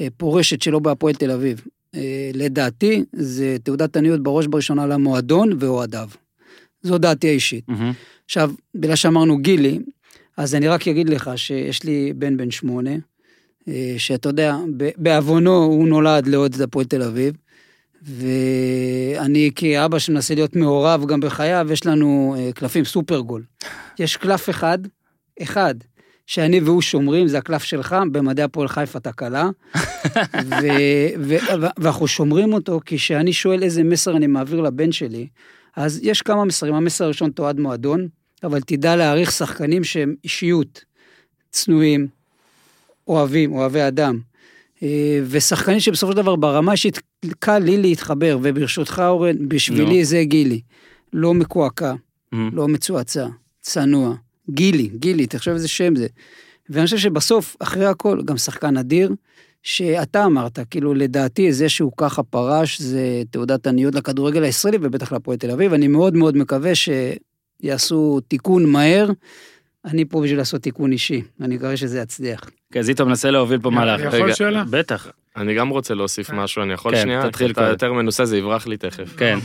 אה, 0.01 0.07
פורשת 0.17 0.61
שלא 0.61 0.79
בהפועל 0.79 1.15
תל 1.15 1.31
אביב, 1.31 1.61
אה, 1.95 2.31
לדעתי 2.33 3.03
זה 3.13 3.57
תעודת 3.63 3.97
עניות 3.97 4.23
בראש 4.23 4.45
ובראשונה 4.45 4.87
למועדון 4.87 5.49
ואוהדיו. 5.59 6.09
זו 6.83 6.97
דעתי 6.97 7.27
האישית. 7.27 7.63
מהמם. 7.67 7.91
עכשיו, 8.25 8.51
בגלל 8.75 8.95
שאמרנו 8.95 9.37
גילי, 9.37 9.79
אז 10.37 10.55
אני 10.55 10.67
רק 10.67 10.87
אגיד 10.87 11.09
לך 11.09 11.31
שיש 11.35 11.83
לי 11.83 12.13
בן 12.15 12.37
בן 12.37 12.51
שמונה, 12.51 12.91
אה, 13.67 13.95
שאתה 13.97 14.29
יודע, 14.29 14.55
בעוונו 14.97 15.63
הוא 15.63 15.87
נולד 15.87 16.27
לאוהד 16.27 16.53
את 16.53 16.61
הפועל 16.61 16.85
תל 16.85 17.01
אביב, 17.01 17.33
ואני 18.01 19.51
כאבא 19.55 19.99
שמנסה 19.99 20.35
להיות 20.35 20.55
מעורב 20.55 21.05
גם 21.05 21.19
בחייו, 21.19 21.67
יש 21.71 21.85
לנו 21.85 22.35
אה, 22.37 22.51
קלפים 22.53 22.85
סופרגול. 22.85 23.43
יש 23.99 24.17
קלף 24.17 24.49
אחד, 24.49 24.79
אחד, 25.41 25.75
שאני 26.27 26.59
והוא 26.59 26.81
שומרים, 26.81 27.27
זה 27.27 27.37
הקלף 27.37 27.63
שלך, 27.63 27.95
במדעי 28.11 28.45
הפועל 28.45 28.67
חיפה 28.67 28.99
תקלה. 28.99 29.49
ו- 30.49 31.07
ו- 31.19 31.37
ואנחנו 31.77 32.07
שומרים 32.07 32.53
אותו, 32.53 32.79
כי 32.85 32.97
כשאני 32.97 33.33
שואל 33.33 33.63
איזה 33.63 33.83
מסר 33.83 34.17
אני 34.17 34.27
מעביר 34.27 34.61
לבן 34.61 34.91
שלי, 34.91 35.27
אז 35.75 35.99
יש 36.03 36.21
כמה 36.21 36.45
מסרים. 36.45 36.73
המסר 36.73 37.05
הראשון 37.05 37.31
תועד 37.31 37.59
מועדון, 37.59 38.07
אבל 38.43 38.61
תדע 38.61 38.95
להעריך 38.95 39.31
שחקנים 39.31 39.83
שהם 39.83 40.15
אישיות, 40.23 40.83
צנועים, 41.51 42.07
אוהבים, 43.07 43.51
אוהבי 43.53 43.87
אדם. 43.87 44.19
אה, 44.83 45.19
ושחקנים 45.27 45.79
שבסופו 45.79 46.11
של 46.11 46.17
דבר 46.17 46.35
ברמה 46.35 46.71
אישית 46.71 46.99
קל 47.39 47.59
לי 47.59 47.77
להתחבר, 47.77 48.37
וברשותך 48.41 49.01
אורן, 49.07 49.49
בשבילי 49.49 49.99
נו. 49.99 50.05
זה 50.05 50.23
גילי. 50.23 50.61
לא 51.13 51.33
מקועקע, 51.33 51.93
מהמם. 52.31 52.49
לא 52.55 52.67
מצועצע, 52.67 53.27
צנוע. 53.61 54.15
גילי, 54.49 54.89
גילי, 54.95 55.27
תחשוב 55.27 55.53
איזה 55.53 55.67
שם 55.67 55.95
זה. 55.95 56.07
ואני 56.69 56.85
חושב 56.85 56.97
שבסוף, 56.97 57.55
אחרי 57.59 57.85
הכל, 57.85 58.21
גם 58.25 58.37
שחקן 58.37 58.77
אדיר, 58.77 59.11
שאתה 59.63 60.25
אמרת, 60.25 60.59
כאילו, 60.69 60.93
לדעתי, 60.93 61.53
זה 61.53 61.69
שהוא 61.69 61.91
ככה 61.97 62.23
פרש, 62.23 62.81
זה 62.81 63.21
תעודת 63.31 63.67
עניות 63.67 63.95
לכדורגל 63.95 64.43
הישראלי 64.43 64.77
ובטח 64.81 65.11
להפועל 65.11 65.37
תל 65.37 65.51
אביב. 65.51 65.73
אני 65.73 65.87
מאוד 65.87 66.15
מאוד 66.15 66.37
מקווה 66.37 66.71
שיעשו 66.75 68.19
תיקון 68.27 68.65
מהר. 68.65 69.09
אני 69.85 70.05
פה 70.05 70.21
בשביל 70.21 70.37
לעשות 70.37 70.61
תיקון 70.61 70.91
אישי, 70.91 71.21
אני 71.41 71.55
מקווה 71.55 71.77
שזה 71.77 71.99
יצליח. 71.99 72.49
כן, 72.71 72.81
זיטו 72.81 73.05
מנסה 73.05 73.31
להוביל 73.31 73.59
פה 73.59 73.69
מהלך. 73.69 74.01
אני 74.01 74.07
יכול 74.07 74.33
שאלה? 74.33 74.63
בטח, 74.69 75.07
אני 75.37 75.55
גם 75.55 75.69
רוצה 75.69 75.93
להוסיף 75.93 76.29
משהו, 76.29 76.63
אני 76.63 76.73
יכול 76.73 76.95
כן, 76.95 77.01
שנייה? 77.01 77.29
תתחיל 77.29 77.53
כי 77.53 77.61
אתה. 77.61 77.69
יותר 77.69 77.93
מנוסה, 77.93 78.25
זה 78.25 78.37
יברח 78.37 78.67
לי 78.67 78.77
תכף. 78.77 79.15
כן. 79.17 79.39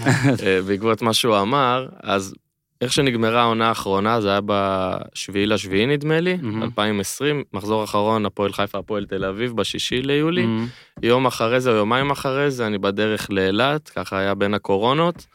אה, 0.46 0.62
בעקבות 0.66 1.02
מה 1.02 1.14
שהוא 1.14 1.38
אמר, 1.38 1.86
אז 2.02 2.34
איך 2.80 2.92
שנגמרה 2.92 3.42
העונה 3.42 3.68
האחרונה, 3.68 4.20
זה 4.20 4.30
היה 4.30 4.40
בשביעי 4.46 5.46
לשביעי 5.46 5.86
נדמה 5.86 6.20
לי, 6.20 6.36
מהמם. 6.36 6.62
2020, 6.62 7.44
מחזור 7.52 7.84
אחרון, 7.84 8.26
הפועל 8.26 8.52
חיפה, 8.52 8.78
הפועל 8.78 9.06
תל 9.06 9.24
אביב, 9.24 9.56
בשישי 9.56 10.02
ליולי. 10.02 10.44
אמ, 10.44 10.66
יום 11.02 11.26
אחרי 11.26 11.60
זה 11.60 11.70
או 11.70 11.76
יומיים 11.76 12.10
אחרי 12.10 12.50
זה, 12.50 12.66
אני 12.66 12.78
בדרך 12.78 13.30
לאילת, 13.30 13.88
ככה 13.88 14.18
היה 14.18 14.34
בין 14.34 14.54
הקורונות, 14.54 15.26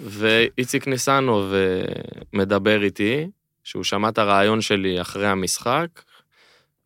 ואיציק 0.00 0.88
ניסנוב 0.88 1.52
אה, 1.52 1.82
מדבר 2.32 2.82
איתי, 2.82 3.26
שהוא 3.64 3.84
שמע 3.84 4.08
את 4.08 4.18
הרעיון 4.18 4.60
שלי 4.60 5.00
אחרי 5.00 5.26
המשחק, 5.26 5.88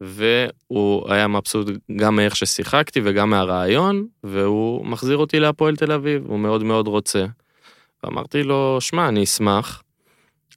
והוא 0.00 1.12
היה 1.12 1.28
מבסוט 1.28 1.68
גם 1.96 2.16
מאיך 2.16 2.36
ששיחקתי 2.36 3.00
וגם 3.04 3.30
מהרעיון, 3.30 4.06
והוא 4.24 4.86
מחזיר 4.86 5.16
אותי 5.16 5.40
להפועל 5.40 5.76
תל 5.76 5.92
אביב, 5.92 6.22
הוא 6.26 6.38
מאוד 6.38 6.62
מאוד 6.62 6.88
רוצה. 6.88 7.24
ואמרתי 8.04 8.42
לו, 8.42 8.78
שמע, 8.80 9.08
אני 9.08 9.24
אשמח, 9.24 9.82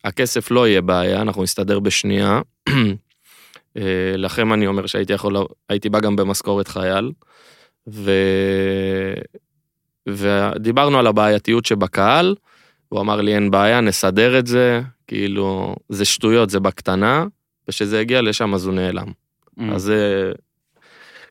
הכסף 0.04 0.52
לא 0.52 0.68
יהיה 0.68 0.82
בעיה, 0.82 1.22
אנחנו 1.22 1.44
נסתדר 1.44 1.80
בשנייה. 1.80 2.42
אה, 3.78 3.82
לכם 4.18 4.54
אני 4.54 4.68
אומר 4.68 4.86
שהייתי 4.86 5.14
יכול, 5.14 5.36
הייתי 5.70 5.90
בא 5.90 6.00
גם 6.00 6.16
במשכורת 6.16 6.68
חייל. 6.68 7.12
ו... 7.88 8.12
ודיברנו 10.10 11.00
על 11.00 11.08
הבעייתיות 11.08 11.66
שבקהל, 11.66 12.36
הוא 12.90 13.02
אמר 13.02 13.22
לי 13.22 13.36
אין 13.36 13.52
בעיה, 13.52 13.82
נסדר 13.82 14.40
את 14.40 14.48
זה, 14.48 14.82
כאילו, 15.08 15.76
זה 15.90 16.06
שטויות, 16.06 16.50
זה 16.50 16.60
בקטנה, 16.60 17.26
וכשזה 17.68 18.00
הגיע 18.00 18.22
לשם 18.22 18.54
אז 18.54 18.66
הוא 18.66 18.74
נעלם. 18.74 19.08
אמ. 19.60 19.72
אז 19.72 19.82
זה... 19.82 20.32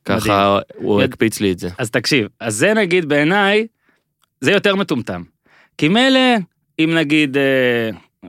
ככה 0.04 0.58
הוא 0.76 1.02
יד- 1.02 1.08
הקפיץ 1.08 1.40
לי 1.40 1.52
את 1.52 1.58
זה. 1.58 1.68
אז 1.78 1.90
תקשיב, 1.90 2.28
אז 2.40 2.54
זה 2.54 2.74
נגיד 2.74 3.08
בעיניי, 3.08 3.66
זה 4.40 4.52
יותר 4.52 4.76
מטומטם. 4.76 5.22
כי 5.78 5.88
מילא, 5.88 6.20
אם 6.78 6.90
נגיד 6.94 7.36
אה, 7.36 7.42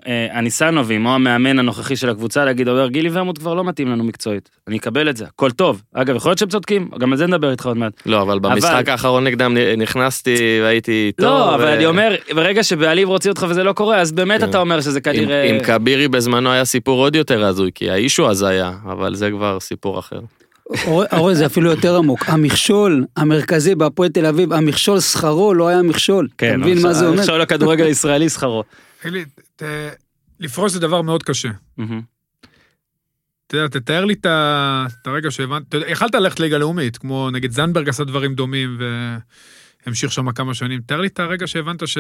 אה, 0.07 0.27
הניסנובים 0.37 1.05
או 1.05 1.11
המאמן 1.11 1.59
הנוכחי 1.59 1.95
של 1.95 2.09
הקבוצה 2.09 2.45
להגיד, 2.45 2.67
אומר, 2.69 2.87
גילי 2.87 3.09
ורמוט 3.11 3.37
כבר 3.37 3.53
לא 3.53 3.63
מתאים 3.63 3.87
לנו 3.87 4.03
מקצועית. 4.03 4.49
אני 4.67 4.77
אקבל 4.77 5.09
את 5.09 5.17
זה, 5.17 5.25
הכל 5.25 5.51
טוב. 5.51 5.81
אגב, 5.93 6.15
יכול 6.15 6.29
להיות 6.29 6.39
שהם 6.39 6.49
צודקים, 6.49 6.89
גם 6.99 7.11
על 7.11 7.17
זה 7.17 7.27
נדבר 7.27 7.51
איתך 7.51 7.65
עוד 7.65 7.77
מעט. 7.77 7.93
לא, 8.05 8.21
אבל 8.21 8.39
במשחק 8.39 8.89
האחרון 8.89 9.23
נגדם 9.23 9.57
נכנסתי 9.77 10.35
והייתי 10.63 11.11
טוב. 11.17 11.25
לא, 11.25 11.55
אבל 11.55 11.63
ו- 11.63 11.73
אני 11.73 11.85
אומר, 11.85 12.15
ברגע 12.35 12.63
שבעליב 12.63 13.09
רוצה 13.09 13.29
אותך 13.29 13.45
וזה 13.49 13.63
לא 13.63 13.73
קורה, 13.73 13.97
אז 13.97 14.11
באמת 14.11 14.41
כן. 14.41 14.49
אתה 14.49 14.57
אומר 14.59 14.81
שזה 14.81 14.99
עם- 14.99 15.03
כנראה... 15.03 15.43
עם 15.49 15.59
כבירי 15.63 16.07
בזמנו 16.07 16.51
היה 16.51 16.65
סיפור 16.65 16.99
עוד 16.99 17.15
יותר 17.15 17.45
הזוי, 17.45 17.71
כי 17.75 17.89
האיש 17.89 18.17
הוא 18.17 18.27
הזיה, 18.27 18.71
אבל 18.83 19.15
זה 19.15 19.29
כבר 19.31 19.59
סיפור 19.59 19.99
אחר. 19.99 20.19
אורן, 21.13 21.33
זה 21.33 21.45
אפילו 21.45 21.69
יותר 21.71 21.97
עמוק. 21.97 22.29
המכשול 22.29 23.05
המרכזי 23.17 23.75
בהפועל 23.75 24.09
תל 24.09 24.25
אביב, 24.25 24.53
המכשול 24.53 25.00
שכרו 25.00 25.53
לא 25.53 25.67
היה 25.67 25.81
מכשול. 25.81 26.27
כן, 26.38 26.50
אתה 26.50 26.57
מבין 26.57 26.81
מה 26.81 26.93
זה 26.93 27.07
אומר? 27.07 27.19
עכשיו 27.19 27.38
לכדורגל 27.38 27.86
הישראלי 27.86 28.29
שכרו. 28.29 28.63
אלי, 29.05 29.25
ת- 29.55 29.63
לפרוש 30.39 30.71
זה 30.71 30.79
דבר 30.79 31.01
מאוד 31.01 31.24
קשה. 31.24 31.50
אתה 33.47 33.57
יודע, 33.57 33.67
תתאר 33.79 34.05
לי 34.05 34.13
את 34.13 34.25
הרגע 35.07 35.31
שהבנת, 35.31 35.63
יכלת 35.88 36.15
ללכת 36.15 36.39
ליגה 36.39 36.57
לאומית, 36.57 36.97
כמו 36.97 37.29
נגיד 37.31 37.51
זנדברג 37.51 37.89
עשה 37.89 38.03
דברים 38.03 38.33
דומים 38.33 38.77
והמשיך 39.86 40.12
שם 40.12 40.31
כמה 40.31 40.53
שנים. 40.53 40.81
תאר 40.86 41.01
לי 41.01 41.07
את 41.07 41.19
הרגע 41.19 41.47
שהבנת 41.47 41.88
ש... 41.88 41.97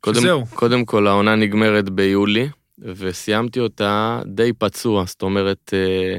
קודם, 0.00 0.20
שזהו. 0.20 0.46
קודם 0.46 0.84
כל 0.84 1.06
העונה 1.06 1.34
נגמרת 1.36 1.90
ביולי, 1.90 2.48
וסיימתי 2.78 3.60
אותה 3.60 4.20
די 4.26 4.52
פצוע, 4.58 5.04
זאת 5.06 5.22
אומרת, 5.22 5.70
אה, 5.74 6.18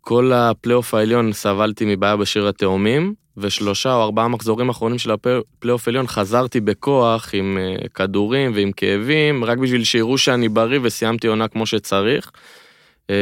כל 0.00 0.32
הפלייאוף 0.32 0.94
העליון 0.94 1.32
סבלתי 1.32 1.84
מבעיה 1.94 2.16
בשריר 2.16 2.48
התאומים, 2.48 3.14
ושלושה 3.36 3.94
או 3.94 4.02
ארבעה 4.02 4.28
מחזורים 4.28 4.68
אחרונים 4.68 4.98
של 4.98 5.10
הפלייאוף 5.10 5.88
העליון 5.88 6.06
חזרתי 6.06 6.60
בכוח 6.60 7.30
עם 7.32 7.58
אה, 7.60 7.88
כדורים 7.88 8.52
ועם 8.54 8.72
כאבים, 8.72 9.44
רק 9.44 9.58
בשביל 9.58 9.84
שיראו 9.84 10.18
שאני 10.18 10.48
בריא 10.48 10.78
וסיימתי 10.82 11.26
עונה 11.26 11.48
כמו 11.48 11.66
שצריך. 11.66 12.30
אה, 13.10 13.16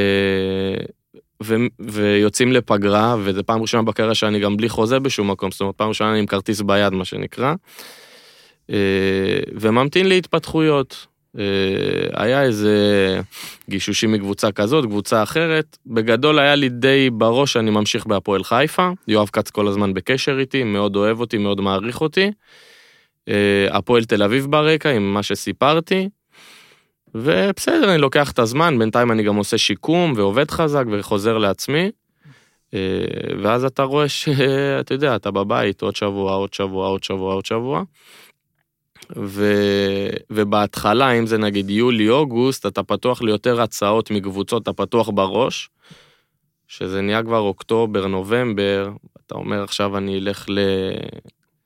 ו- 1.42 1.54
ויוצאים 1.80 2.52
לפגרה, 2.52 3.16
וזו 3.24 3.44
פעם 3.46 3.62
ראשונה 3.62 3.82
בקריירה 3.82 4.14
שאני 4.14 4.40
גם 4.40 4.56
בלי 4.56 4.68
חוזה 4.68 4.98
בשום 4.98 5.30
מקום, 5.30 5.50
זאת 5.50 5.60
אומרת, 5.60 5.74
פעם 5.74 5.88
ראשונה 5.88 6.10
אני 6.10 6.18
עם 6.18 6.26
כרטיס 6.26 6.60
ביד, 6.60 6.92
מה 6.92 7.04
שנקרא. 7.04 7.54
אה, 8.70 8.76
וממתין 9.60 10.08
להתפתחויות. 10.08 11.06
אה, 11.38 11.44
היה 12.24 12.42
איזה 12.42 12.76
גישושים 13.70 14.12
מקבוצה 14.12 14.52
כזאת, 14.52 14.84
קבוצה 14.84 15.22
אחרת. 15.22 15.78
בגדול 15.86 16.38
היה 16.38 16.54
לי 16.54 16.68
די 16.68 17.10
בראש 17.12 17.52
שאני 17.52 17.70
ממשיך 17.70 18.06
בהפועל 18.06 18.44
חיפה. 18.44 18.90
יואב 19.08 19.28
כץ 19.32 19.50
כל 19.50 19.68
הזמן 19.68 19.94
בקשר 19.94 20.38
איתי, 20.38 20.64
מאוד 20.64 20.96
אוהב 20.96 21.20
אותי, 21.20 21.38
מאוד 21.38 21.60
מעריך 21.60 22.00
אותי. 22.00 22.30
אה, 23.28 23.66
הפועל 23.70 24.04
תל 24.04 24.22
אביב 24.22 24.46
ברקע, 24.46 24.90
עם 24.90 25.14
מה 25.14 25.22
שסיפרתי. 25.22 26.08
ובסדר, 27.14 27.92
אני 27.92 28.00
לוקח 28.00 28.32
את 28.32 28.38
הזמן, 28.38 28.78
בינתיים 28.78 29.12
אני 29.12 29.22
גם 29.22 29.36
עושה 29.36 29.58
שיקום 29.58 30.12
ועובד 30.16 30.50
חזק 30.50 30.84
וחוזר 30.90 31.38
לעצמי. 31.38 31.90
אה, 32.74 32.78
ואז 33.42 33.64
אתה 33.64 33.82
רואה 33.82 34.08
שאתה 34.08 34.94
יודע, 34.94 35.16
אתה 35.16 35.30
בבית 35.30 35.82
עוד 35.82 35.96
שבוע, 35.96 36.32
עוד 36.32 36.54
שבוע, 36.54 36.88
עוד 36.88 37.04
שבוע, 37.04 37.34
עוד 37.34 37.46
שבוע. 37.46 37.82
ו... 39.16 39.52
ובהתחלה, 40.30 41.10
אם 41.10 41.26
זה 41.26 41.38
נגיד 41.38 41.70
יולי-אוגוסט, 41.70 42.66
אתה 42.66 42.82
פתוח 42.82 43.22
ליותר 43.22 43.60
הצעות 43.60 44.10
מקבוצות, 44.10 44.62
אתה 44.62 44.72
פתוח 44.72 45.08
בראש, 45.08 45.70
שזה 46.68 47.00
נהיה 47.00 47.22
כבר 47.22 47.38
אוקטובר, 47.38 48.06
נובמבר, 48.06 48.90
אתה 49.26 49.34
אומר 49.34 49.62
עכשיו 49.62 49.96
אני 49.96 50.18
אלך 50.18 50.44
ל... 50.48 50.58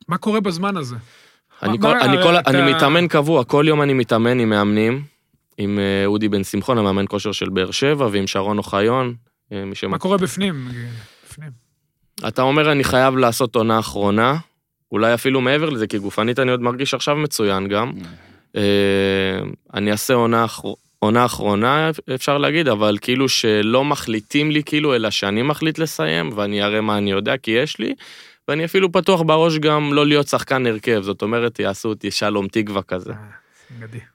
מה 0.09 0.19
קורה 0.19 0.41
בזמן 0.41 0.77
הזה? 0.77 0.97
אני, 1.63 1.79
מה- 1.79 1.83
כל, 1.89 1.95
מה- 1.95 2.05
אני, 2.05 2.23
כל, 2.23 2.37
אתה- 2.39 2.51
אני 2.51 2.73
מתאמן 2.75 3.09
קבוע, 3.09 3.45
כל 3.45 3.65
יום 3.69 3.83
אני 3.83 3.93
מתאמן 3.93 4.39
עם 4.39 4.51
מאמנים, 4.51 5.03
עם 5.59 5.79
אה, 5.79 6.07
אודי 6.07 6.29
בן 6.29 6.45
שמחון, 6.45 6.79
המאמן 6.79 7.05
כושר 7.09 7.33
של 7.33 7.49
באר 7.49 7.71
שבע, 7.71 8.09
ועם 8.13 8.27
שרון 8.27 8.59
אוחיון, 8.59 9.15
אה, 9.53 9.65
מה. 9.89 9.99
קורה 9.99 10.17
בפנים? 10.17 10.69
בפנים. 11.27 11.51
אתה 12.29 12.43
אומר, 12.43 12.73
אני 12.73 12.85
חייב 12.85 13.17
לעשות 13.17 13.57
עונה 13.57 13.79
אחרונה, 13.79 14.37
אולי 14.93 15.15
אפילו 15.15 15.41
מעבר 15.41 15.71
לזה, 15.71 15.87
כי 15.87 15.99
גופנית 15.99 16.39
אני 16.39 16.51
עוד 16.51 16.61
מרגיש 16.63 16.95
עכשיו 16.95 17.17
מצוין 17.17 17.69
גם. 17.69 17.93
אה, 18.57 18.63
אני 19.75 19.93
אעשה 19.93 20.15
עונה, 20.15 20.47
עונה 20.99 21.25
אחרונה, 21.25 21.91
אפשר 22.15 22.39
להגיד, 22.39 22.69
אבל 22.69 22.99
כאילו 23.01 23.29
שלא 23.29 23.85
מחליטים 23.85 24.51
לי, 24.51 24.63
כאילו, 24.63 24.95
אלא 24.95 25.11
שאני 25.11 25.43
מחליט 25.43 25.79
לסיים, 25.79 26.31
ואני 26.35 26.63
אראה 26.63 26.81
מה 26.81 26.99
אני 26.99 27.11
יודע, 27.11 27.37
כי 27.37 27.51
יש 27.51 27.79
לי, 27.79 27.95
ואני 28.49 28.65
אפילו 28.65 28.93
פתוח 28.93 29.23
בראש 29.23 29.59
גם 29.59 29.93
לא 29.93 30.07
להיות 30.07 30.29
שחקן 30.29 30.67
הרכב, 30.67 31.01
זאת 31.03 31.23
אומרת, 31.23 31.59
יעשו 31.59 31.89
אותי 31.89 32.11
שלום 32.11 32.49
תקווה 32.49 32.83
כזה. 32.83 33.13
אגדי. 33.79 34.12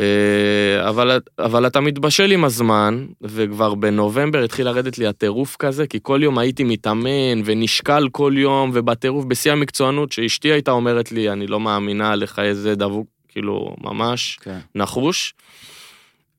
אה, 0.00 0.88
אבל, 0.88 1.20
אבל 1.38 1.66
אתה 1.66 1.80
מתבשל 1.80 2.32
עם 2.32 2.44
הזמן, 2.44 3.06
וכבר 3.20 3.74
בנובמבר 3.74 4.42
התחיל 4.42 4.66
לרדת 4.66 4.98
לי 4.98 5.06
הטירוף 5.06 5.56
כזה, 5.58 5.86
כי 5.86 5.98
כל 6.02 6.20
יום 6.22 6.38
הייתי 6.38 6.64
מתאמן 6.64 7.42
ונשקל 7.44 8.08
כל 8.12 8.32
יום, 8.36 8.70
ובטירוף, 8.74 9.24
בשיא 9.24 9.52
המקצוענות, 9.52 10.12
שאשתי 10.12 10.52
הייתה 10.52 10.70
אומרת 10.70 11.12
לי, 11.12 11.30
אני 11.30 11.46
לא 11.46 11.60
מאמינה 11.60 12.16
לך 12.16 12.38
איזה 12.38 12.74
דבוק, 12.74 13.06
כאילו, 13.28 13.76
ממש 13.80 14.38
כן. 14.42 14.58
נחוש. 14.74 15.34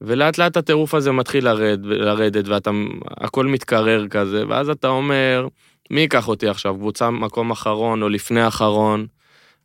ולאט 0.02 0.38
לאט 0.38 0.58
הטירוף 0.58 0.94
הזה 0.94 1.12
מתחיל 1.12 1.46
לרד, 1.46 1.86
לרדת, 1.86 2.48
ואתה, 2.48 2.72
הכל 3.18 3.46
מתקרר 3.46 4.08
כזה, 4.08 4.44
ואז 4.48 4.70
אתה 4.70 4.88
אומר, 4.88 5.48
מי 5.92 6.02
ייקח 6.02 6.28
אותי 6.28 6.48
עכשיו, 6.48 6.76
קבוצה 6.76 7.10
מקום 7.10 7.52
אחרון 7.52 8.02
או 8.02 8.10
לפני 8.10 8.48
אחרון, 8.48 9.06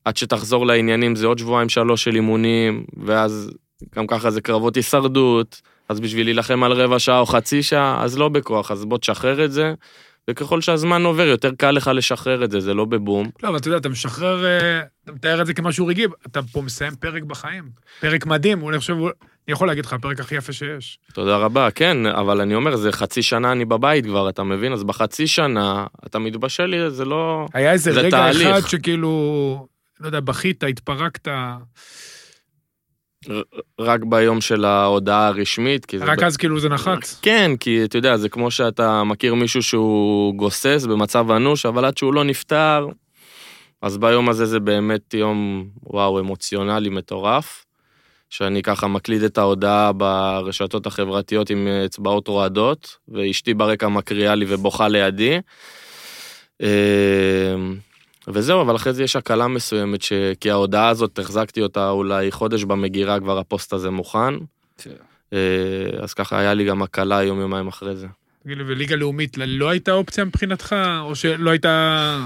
עד 0.04 0.16
שתחזור 0.16 0.66
לעניינים 0.66 1.16
זה 1.16 1.26
עוד 1.26 1.38
שבועיים 1.38 1.68
שלוש 1.68 2.04
של 2.04 2.14
אימונים, 2.14 2.84
ואז 2.96 3.50
גם 3.96 4.06
ככה 4.06 4.30
זה 4.30 4.40
קרבות 4.40 4.76
הישרדות, 4.76 5.60
אז 5.88 6.00
בשביל 6.00 6.26
להילחם 6.26 6.62
על 6.62 6.72
רבע 6.72 6.98
שעה 6.98 7.18
או 7.18 7.26
חצי 7.26 7.62
שעה, 7.62 8.04
אז 8.04 8.18
לא 8.18 8.28
בכוח, 8.28 8.70
אז 8.70 8.84
בוא 8.84 8.98
תשחרר 8.98 9.44
את 9.44 9.52
זה, 9.52 9.74
וככל 10.30 10.60
שהזמן 10.60 11.04
עובר, 11.04 11.26
יותר 11.26 11.50
קל 11.58 11.70
לך 11.70 11.90
לשחרר 11.94 12.44
את 12.44 12.50
זה, 12.50 12.60
זה 12.60 12.74
לא 12.74 12.84
בבום. 12.84 13.30
לא, 13.42 13.48
אבל 13.48 13.56
אתה 13.56 13.68
יודע, 13.68 13.78
אתה 13.78 13.88
משחרר, 13.88 14.46
אה, 14.46 14.80
אתה 15.04 15.12
מתאר 15.12 15.40
את 15.40 15.46
זה 15.46 15.54
כמשהו 15.54 15.86
רגעי, 15.86 16.06
אתה 16.26 16.42
פה 16.42 16.62
מסיים 16.62 16.96
פרק 16.96 17.22
בחיים. 17.22 17.64
פרק 18.00 18.26
מדהים, 18.26 18.68
אני 18.68 18.78
חושב, 18.78 18.94
אני 18.94 19.52
יכול 19.52 19.68
להגיד 19.68 19.86
לך, 19.86 19.92
הפרק 19.92 20.20
הכי 20.20 20.34
יפה 20.34 20.52
שיש. 20.52 20.98
תודה 21.12 21.36
רבה, 21.36 21.70
כן, 21.70 22.06
אבל 22.06 22.40
אני 22.40 22.54
אומר, 22.54 22.76
זה 22.76 22.92
חצי 22.92 23.22
שנה 23.22 23.52
אני 23.52 23.64
בבית 23.64 24.04
כבר, 24.04 24.28
אתה 24.28 24.42
מבין? 24.42 24.72
אז 24.72 24.84
בחצי 24.84 25.26
שנה, 25.26 25.86
אתה 26.06 26.18
מתבשל 26.18 26.66
לי, 26.66 26.90
זה 26.90 27.04
לא... 27.04 27.46
היה 27.54 27.72
איזה 27.72 27.92
זה 27.92 28.00
רגע 28.00 28.10
תהליך. 28.10 28.48
אחד 28.48 28.68
שכאילו, 28.68 29.66
לא 30.00 30.06
יודע, 30.06 30.20
בכית, 30.20 30.64
התפרקת, 30.64 31.28
רק 33.78 34.00
ביום 34.04 34.40
של 34.40 34.64
ההודעה 34.64 35.26
הרשמית, 35.26 35.86
כי 35.86 35.98
זה... 35.98 36.04
רק 36.04 36.18
ב- 36.18 36.24
אז 36.24 36.36
כאילו 36.36 36.60
זה 36.60 36.68
נחת. 36.68 36.98
כן, 37.22 37.50
כי 37.60 37.84
אתה 37.84 37.98
יודע, 37.98 38.16
זה 38.16 38.28
כמו 38.28 38.50
שאתה 38.50 39.04
מכיר 39.04 39.34
מישהו 39.34 39.62
שהוא 39.62 40.34
גוסס 40.34 40.86
במצב 40.90 41.30
אנוש, 41.30 41.66
אבל 41.66 41.84
עד 41.84 41.98
שהוא 41.98 42.14
לא 42.14 42.24
נפטר, 42.24 42.88
אז 43.82 43.98
ביום 43.98 44.28
הזה 44.28 44.46
זה 44.46 44.60
באמת 44.60 45.14
יום, 45.14 45.68
וואו, 45.82 46.20
אמוציונלי 46.20 46.88
מטורף, 46.88 47.64
שאני 48.30 48.62
ככה 48.62 48.86
מקליד 48.86 49.22
את 49.22 49.38
ההודעה 49.38 49.92
ברשתות 49.92 50.86
החברתיות 50.86 51.50
עם 51.50 51.68
אצבעות 51.84 52.28
רועדות, 52.28 52.96
ואשתי 53.08 53.54
ברקע 53.54 53.88
מקריאה 53.88 54.34
לי 54.34 54.44
ובוכה 54.48 54.88
לידי. 54.88 55.40
וזהו, 58.28 58.60
אבל 58.60 58.76
אחרי 58.76 58.92
זה 58.92 59.02
יש 59.02 59.16
הקלה 59.16 59.48
מסוימת, 59.48 60.02
ש... 60.02 60.12
כי 60.40 60.50
ההודעה 60.50 60.88
הזאת, 60.88 61.18
החזקתי 61.18 61.62
אותה 61.62 61.90
אולי 61.90 62.30
חודש 62.30 62.64
במגירה, 62.64 63.20
כבר 63.20 63.38
הפוסט 63.38 63.72
הזה 63.72 63.90
מוכן. 63.90 64.34
אה, 65.32 65.38
אז 66.02 66.14
ככה 66.14 66.38
היה 66.38 66.54
לי 66.54 66.64
גם 66.64 66.82
הקלה 66.82 67.22
יום-יומיים 67.22 67.68
אחרי 67.68 67.96
זה. 67.96 68.06
תגיד 68.44 68.58
לי, 68.58 68.64
וליגה 68.66 68.96
לאומית 68.96 69.36
לא 69.38 69.68
הייתה 69.68 69.92
אופציה 69.92 70.24
מבחינתך, 70.24 70.76
או 71.00 71.14
שלא 71.14 71.50
הייתה... 71.50 72.18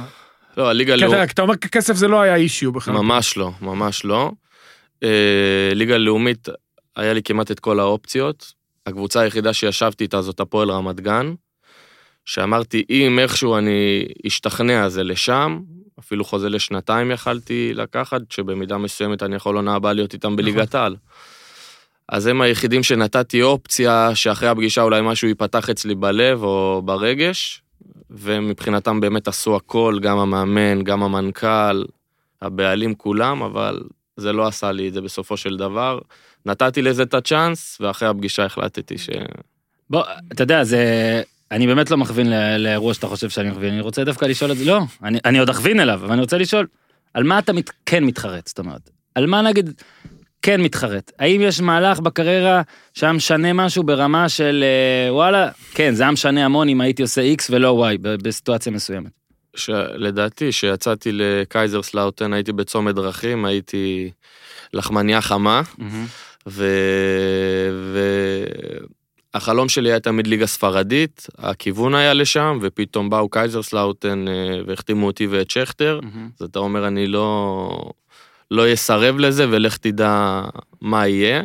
לא, 0.57 0.69
הליגה 0.69 0.97
לאומית... 0.97 1.15
אתה- 1.23 1.33
אתה 1.33 1.43
אומר 1.43 1.57
כסף 1.57 1.95
זה 1.97 2.09
לא 2.09 2.21
היה 2.21 2.35
אישיו 2.37 2.73
בכלל. 2.73 2.95
ממש 2.95 3.37
לא, 3.37 3.51
ממש 3.61 4.05
לא. 4.05 4.31
אה, 5.03 5.09
ליגה 5.75 5.97
לאומית, 5.99 6.49
היה 6.97 7.13
לי 7.13 7.23
כמעט 7.23 7.51
את 7.51 7.61
כל 7.61 7.81
האופציות. 7.81 8.53
הקבוצה 8.87 9.21
היחידה 9.21 9.53
שישבתי 9.53 10.05
איתה 10.05 10.23
זאת 10.23 10.41
הפועל 10.41 10.71
רמת 10.71 11.01
גן, 11.01 11.35
שאמרתי, 12.25 12.85
אם 12.91 13.19
איכשהו 13.19 13.57
אני 13.59 14.05
אשתכנע 14.27 14.89
זה 14.89 15.05
לשם, 15.05 15.61
אפילו 15.99 16.25
חוזה 16.25 16.49
לשנתיים 16.49 17.11
יכלתי 17.11 17.73
לקחת, 17.75 18.21
שבמידה 18.31 18.79
מסוימת 18.79 19.23
אני 19.23 19.37
יכול 19.37 19.57
עונה 19.57 19.75
הבאה 19.75 19.93
להיות 19.93 20.13
איתם 20.13 20.37
בליגת 20.37 20.75
העל. 20.75 20.97
אז 22.09 22.27
הם 22.27 22.41
היחידים 22.41 22.83
שנתתי 22.83 23.43
אופציה 23.43 24.11
שאחרי 24.15 24.49
הפגישה 24.49 24.83
אולי 24.83 25.01
משהו 25.05 25.29
ייפתח 25.29 25.71
אצלי 25.71 25.95
בלב 25.95 26.43
או 26.43 26.83
ברגש, 26.85 27.63
ומבחינתם 28.11 29.01
באמת 29.01 29.29
עשו 29.29 29.57
הכל, 29.57 29.99
גם 30.03 30.19
המאמן, 30.19 30.83
גם 30.83 31.03
המנכ"ל, 31.03 31.85
הבעלים 32.43 32.95
כולם, 32.95 33.43
אבל 33.43 33.83
זה 34.17 34.33
לא 34.33 34.47
עשה 34.47 34.73
לי 34.73 34.89
את 34.89 34.93
זה 34.93 35.01
בסופו 35.01 35.37
של 35.37 35.57
דבר. 35.57 35.99
נתתי 36.47 36.83
לזה 36.83 37.03
את 37.03 37.15
הצ'אנס, 37.15 37.79
ואחרי 37.81 38.09
הפגישה 38.09 38.45
החלטתי 38.45 38.99
ש... 38.99 39.11
בוא, 39.91 40.05
אתה 40.33 40.43
יודע, 40.43 40.65
זה... 40.65 41.23
אני 41.55 41.67
באמת 41.67 41.91
לא 41.91 41.97
מכווין 41.97 42.33
לאירוע 42.59 42.95
שאתה 42.95 43.07
חושב 43.07 43.31
שאני 43.31 43.51
מכווין, 43.51 43.73
אני 43.73 43.81
רוצה 43.81 44.05
דווקא 44.05 44.25
לשאול 44.25 44.53
את 44.53 44.57
זה, 44.57 44.65
לא, 44.65 44.81
אני, 45.03 45.19
אני 45.25 45.39
עוד 45.39 45.51
אכווין 45.51 45.81
אליו, 45.81 45.95
אבל 45.95 46.13
אני 46.13 46.21
רוצה 46.21 46.39
לשאול, 46.39 46.67
על 47.15 47.23
מה 47.23 47.39
אתה 47.39 47.53
מת, 47.53 47.71
כן 47.87 48.05
מתחרט, 48.05 48.47
זאת 48.47 48.59
אומרת, 48.59 48.91
על 49.15 49.27
מה 49.27 49.43
נגיד 49.43 49.83
כן 50.43 50.61
מתחרט? 50.61 51.13
האם 51.19 51.41
יש 51.41 51.61
מהלך 51.61 52.01
בקריירה 52.01 52.63
שהיה 52.95 53.13
משנה 53.13 53.53
משהו 53.53 53.83
ברמה 53.83 54.29
של 54.29 54.65
אה, 54.65 55.15
וואלה, 55.15 55.51
כן, 55.75 55.95
זה 55.95 56.03
היה 56.03 56.13
משנה 56.13 56.45
המון 56.45 56.69
אם 56.69 56.81
הייתי 56.81 57.03
עושה 57.03 57.35
X 57.39 57.43
ולא 57.51 57.87
Y 57.95 57.99
בסיטואציה 58.03 58.73
מסוימת. 58.73 59.11
לדעתי, 59.95 60.51
כשיצאתי 60.51 61.11
לקייזרסלאוטן, 61.13 62.33
הייתי 62.33 62.53
בצומת 62.53 62.95
דרכים, 62.95 63.45
הייתי 63.45 64.11
לחמניה 64.73 65.21
חמה, 65.21 65.63
ו... 66.49 66.65
והחלום 69.35 69.69
שלי 69.69 69.91
היה 69.91 70.01
תמיד 70.01 70.27
ליגה 70.27 70.47
ספרדית, 70.47 71.27
הכיוון 71.39 71.95
היה 71.95 72.15
לשם, 72.15 72.59
ופתאום 72.63 73.11
באו 73.11 73.29
קייזרסלאוטן 73.29 74.29
אה, 74.29 74.61
והחתימו 74.67 75.07
אותי 75.07 75.27
ואת 75.27 75.51
שכטר, 75.51 76.01
אז 76.41 76.47
אתה 76.47 76.59
אומר, 76.59 76.87
אני 76.87 77.07
לא, 77.07 77.91
לא 78.51 78.73
אסרב 78.73 79.19
לזה, 79.19 79.47
ולך 79.51 79.77
תדע 79.77 80.43
מה 80.81 81.07
יהיה. 81.07 81.43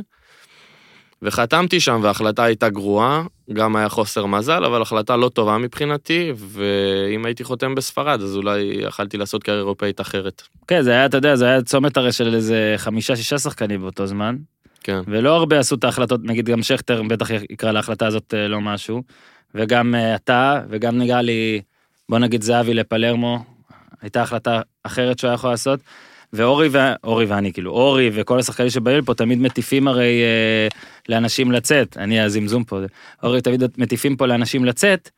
וחתמתי 1.22 1.80
שם, 1.80 2.00
וההחלטה 2.04 2.44
הייתה 2.44 2.70
גרועה, 2.70 3.24
גם 3.54 3.76
היה 3.76 3.90
חוסר 3.90 4.26
מזל, 4.26 4.66
אבל 4.66 4.82
החלטה 4.82 5.16
לא 5.16 5.30
טובה 5.30 5.58
מבחינתי, 5.58 6.32
ואם 6.38 7.26
הייתי 7.26 7.44
חותם 7.44 7.76
בספרד, 7.76 8.22
אז 8.22 8.36
אולי 8.36 8.60
יכלתי 8.60 9.18
לעשות 9.18 9.44
קריירה 9.44 9.62
אירופאית 9.62 10.02
אחרת. 10.02 10.42
כן, 10.68 10.82
זה 10.82 10.92
היה, 10.92 11.06
אתה 11.06 11.18
יודע, 11.18 11.36
זה 11.36 11.46
היה 11.46 11.62
צומת 11.62 11.98
הרי 11.98 12.12
של 12.12 12.36
איזה 12.36 12.74
חמישה-שישה 12.78 13.38
שחקנים 13.38 13.82
באותו 13.82 14.08
זמן, 14.08 14.36
כן. 14.84 15.00
ולא 15.08 15.36
הרבה 15.36 15.60
עשו 15.60 15.76
את 15.76 15.84
ההחלטות, 15.84 16.20
נגיד 16.24 16.46
גם 16.50 16.64
שכטר 16.64 17.02
בטח 17.04 17.28
יקרא 17.50 17.72
להחלטה 17.72 18.08
הזאת 18.08 18.34
אה, 18.38 18.48
לא 18.48 18.62
משהו, 18.62 19.04
וגם 19.56 19.96
אה, 19.96 20.16
אתה, 20.16 20.62
וגם 20.70 20.98
נראה 20.98 21.22
לי, 21.22 21.62
בוא 22.10 22.20
נגיד 22.20 22.42
זהבי 22.42 22.74
לפלרמו, 22.74 23.44
הייתה 24.02 24.22
החלטה 24.22 24.62
אחרת 24.84 25.20
שהוא 25.20 25.28
היה 25.28 25.36
יכול 25.36 25.50
לעשות, 25.50 25.80
ואורי, 26.34 26.68
ו... 26.72 26.78
אורי 27.04 27.26
ואני, 27.26 27.54
כאילו, 27.54 27.72
אורי 27.72 28.10
וכל 28.14 28.40
השחקנים 28.40 28.70
שבאים 28.70 29.06
פה 29.06 29.14
תמיד 29.14 29.40
מטיפים 29.40 29.88
הרי 29.88 30.22
אה, 30.24 30.68
לאנשים 31.10 31.52
לצאת, 31.52 31.98
אני 31.98 32.22
הזמזום 32.22 32.64
פה, 32.64 32.80
אורי 33.24 33.42
תמיד 33.42 33.64
מטיפים 33.78 34.16
פה 34.16 34.26
לאנשים 34.26 34.66
לצאת, 34.66 35.10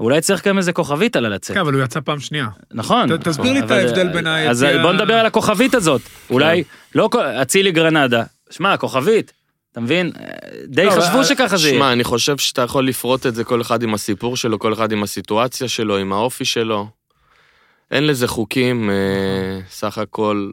אולי 0.00 0.20
צריך 0.20 0.48
גם 0.48 0.58
איזה 0.58 0.72
כוכבית 0.72 1.16
על 1.16 1.24
הלצאת. 1.24 1.54
כן, 1.54 1.60
אבל 1.60 1.74
הוא 1.74 1.82
יצא 1.82 2.00
פעם 2.00 2.20
שנייה. 2.20 2.46
נכון. 2.74 3.16
ת- 3.18 3.28
תסביר 3.28 3.52
לי 3.52 3.58
את 3.60 3.70
ההבדל 3.70 4.08
בין 4.08 4.26
אז 4.26 4.62
היציאה- 4.62 4.82
בוא 4.82 4.92
נדבר 4.92 5.14
על 5.14 5.26
הכוכבית 5.26 5.74
הזאת. 5.74 6.00
אולי, 6.30 6.62
לא, 6.94 7.08
כל- 7.12 7.22
אצילי 7.22 7.72
גרנדה, 7.72 8.22
שמע, 8.50 8.76
כוכבית, 8.76 9.32
אתה 9.72 9.80
מבין? 9.80 10.12
די 10.66 10.84
לא, 10.84 10.90
חשבו 10.90 11.14
אבל- 11.16 11.24
שככה 11.24 11.56
זה 11.56 11.68
יהיה. 11.68 11.78
שמע, 11.78 11.92
אני 11.92 12.04
חושב 12.04 12.38
שאתה 12.38 12.62
יכול 12.62 12.88
לפרוט 12.88 13.26
את 13.26 13.34
זה 13.34 13.44
כל 13.44 13.60
אחד 13.60 13.82
עם 13.82 13.94
הסיפור 13.94 14.36
שלו, 14.36 14.58
כל 14.58 14.72
אחד 14.72 14.92
עם 14.92 15.02
הסיטואציה 15.02 15.68
שלו, 15.68 15.96
עם 15.96 16.12
האופי 16.12 16.44
שלו. 16.44 16.86
אין 17.90 18.06
לזה 18.06 18.28
חוקים, 18.28 18.90
אה, 18.90 19.60
סך 19.70 19.98
הכל, 19.98 20.50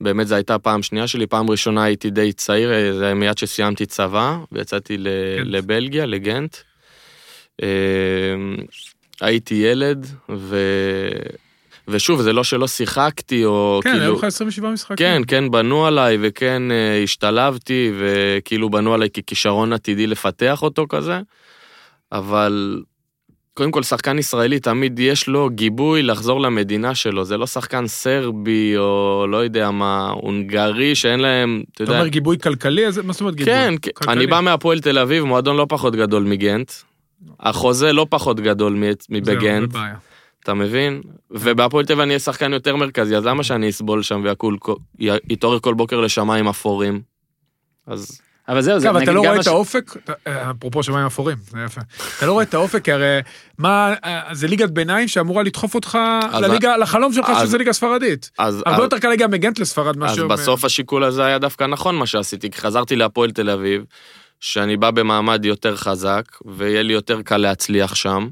באמת 0.00 0.26
זו 0.28 0.34
הייתה 0.34 0.58
פעם 0.58 0.82
שנייה 0.82 1.06
שלי, 1.06 1.26
פעם 1.26 1.50
ראשונה 1.50 1.84
הייתי 1.84 2.10
די 2.10 2.32
צעיר, 2.32 2.72
אה, 2.72 2.92
זה 2.98 3.04
היה 3.04 3.14
מיד 3.14 3.38
שסיימתי 3.38 3.86
צבא, 3.86 4.36
ויצאתי 4.52 4.96
ל-. 4.98 5.08
לבלגיה, 5.44 6.06
לגנט. 6.06 6.56
אה, 7.62 7.68
הייתי 9.20 9.54
ילד, 9.54 10.06
ו... 10.28 10.56
ושוב, 11.90 12.22
זה 12.22 12.32
לא 12.32 12.44
שלא 12.44 12.68
שיחקתי, 12.68 13.44
או 13.44 13.80
כן, 13.84 13.90
כאילו... 13.90 14.04
היו 14.04 14.14
לך 14.14 14.24
27 14.24 14.70
משחקים. 14.70 14.96
כן, 14.96 15.22
כן, 15.26 15.50
בנו 15.50 15.86
עליי, 15.86 16.18
וכן 16.20 16.70
אה, 16.70 17.02
השתלבתי, 17.02 17.92
וכאילו 17.98 18.70
בנו 18.70 18.94
עליי 18.94 19.10
ככישרון 19.10 19.72
עתידי 19.72 20.06
לפתח 20.06 20.62
אותו 20.62 20.86
כזה, 20.88 21.20
אבל 22.12 22.82
קודם 23.54 23.70
כל, 23.70 23.82
שחקן 23.82 24.18
ישראלי 24.18 24.60
תמיד 24.60 24.98
יש 24.98 25.28
לו 25.28 25.50
גיבוי 25.50 26.02
לחזור 26.02 26.40
למדינה 26.40 26.94
שלו, 26.94 27.24
זה 27.24 27.36
לא 27.36 27.46
שחקן 27.46 27.86
סרבי, 27.86 28.76
או 28.76 29.26
לא 29.28 29.36
יודע 29.36 29.70
מה, 29.70 30.10
הונגרי, 30.10 30.94
שאין 30.94 31.20
להם, 31.20 31.62
אתה 31.64 31.70
אתה 31.74 31.82
יודע... 31.82 31.98
אומר 31.98 32.08
גיבוי 32.08 32.38
כלכלי, 32.38 32.86
אז 32.86 32.98
מה 32.98 33.12
זאת 33.12 33.20
אומרת 33.20 33.34
גיבוי? 33.34 33.52
כן, 33.54 33.74
כן, 33.82 33.90
כלכלי. 33.94 34.14
אני 34.14 34.26
בא 34.26 34.40
מהפועל 34.40 34.80
תל 34.80 34.98
אביב, 34.98 35.24
מועדון 35.24 35.56
לא 35.56 35.66
פחות 35.68 35.96
גדול 35.96 36.22
מגנט. 36.22 36.72
החוזה 37.40 37.92
לא 37.92 38.06
פחות 38.10 38.40
גדול 38.40 38.72
מ- 38.72 38.82
זהו, 38.82 38.94
מבגנט. 39.10 39.72
זה 39.72 39.78
בעיה. 39.78 39.94
אתה 40.44 40.54
מבין? 40.54 41.00
ובהפועל 41.30 41.86
טבע 41.86 42.02
אני 42.02 42.10
אהיה 42.10 42.18
שחקן 42.18 42.52
יותר 42.52 42.76
מרכזי, 42.76 43.16
אז 43.16 43.24
למה 43.24 43.44
שאני 43.44 43.68
אסבול 43.70 44.02
שם 44.02 44.24
ויתעורר 45.28 45.58
כל 45.60 45.74
בוקר 45.74 46.00
לשמיים 46.00 46.48
אפורים? 46.48 47.00
אז 47.86 48.20
אבל 48.48 48.60
זהו, 48.62 48.80
זה 48.80 48.86
כן, 48.86 48.90
אבל 48.90 48.96
נגיד 49.00 49.08
אתה 49.08 49.16
לא 49.16 49.22
גם 49.22 49.30
רואה 49.30 49.40
את 49.40 49.46
האופק, 49.46 49.96
אפרופו 50.50 50.82
שמיים 50.82 51.06
אפורים, 51.06 51.36
זה 51.50 51.58
יפה. 51.66 51.80
אתה 52.18 52.26
לא 52.26 52.32
רואה 52.32 52.44
את 52.44 52.54
האופק, 52.54 52.84
כי 52.84 52.92
הרי 52.92 53.18
מה, 53.58 53.94
אה, 54.04 54.20
זה 54.34 54.46
ליגת 54.46 54.70
ביניים 54.70 55.08
שאמורה 55.08 55.42
לדחוף 55.42 55.74
אותך 55.74 55.98
אז- 56.32 56.42
לליגה, 56.42 56.76
לחלום 56.76 57.12
שלך 57.12 57.30
אז- 57.30 57.48
שזה 57.48 57.58
ליגה 57.58 57.72
ספרדית. 57.72 58.30
אז, 58.38 58.62
הרבה 58.66 58.76
אז, 58.76 58.82
יותר 58.82 58.98
קל 58.98 59.08
להגיע 59.08 59.26
מגנט 59.26 59.58
לספרד 59.58 59.88
אז 59.88 59.96
מאשר... 59.96 60.26
בסוף 60.28 60.64
השיקול 60.64 61.04
הזה 61.04 61.24
היה 61.24 61.38
דווקא 61.38 61.64
נכון 61.64 61.96
מה 61.96 62.06
שעשיתי, 62.06 62.50
כי 62.50 62.60
חזרתי 62.60 62.96
להפועל 62.96 63.30
תל 63.30 63.50
אביב, 63.50 63.84
שאני 64.40 64.76
בא 64.76 64.90
במעמד 64.90 65.44
יותר 65.44 65.76
חזק, 65.76 66.24
ויהיה 66.46 66.82
לי 66.82 66.92
יותר 66.92 67.22
קל 67.22 67.36
להצליח 67.36 67.94
שם. 67.94 68.28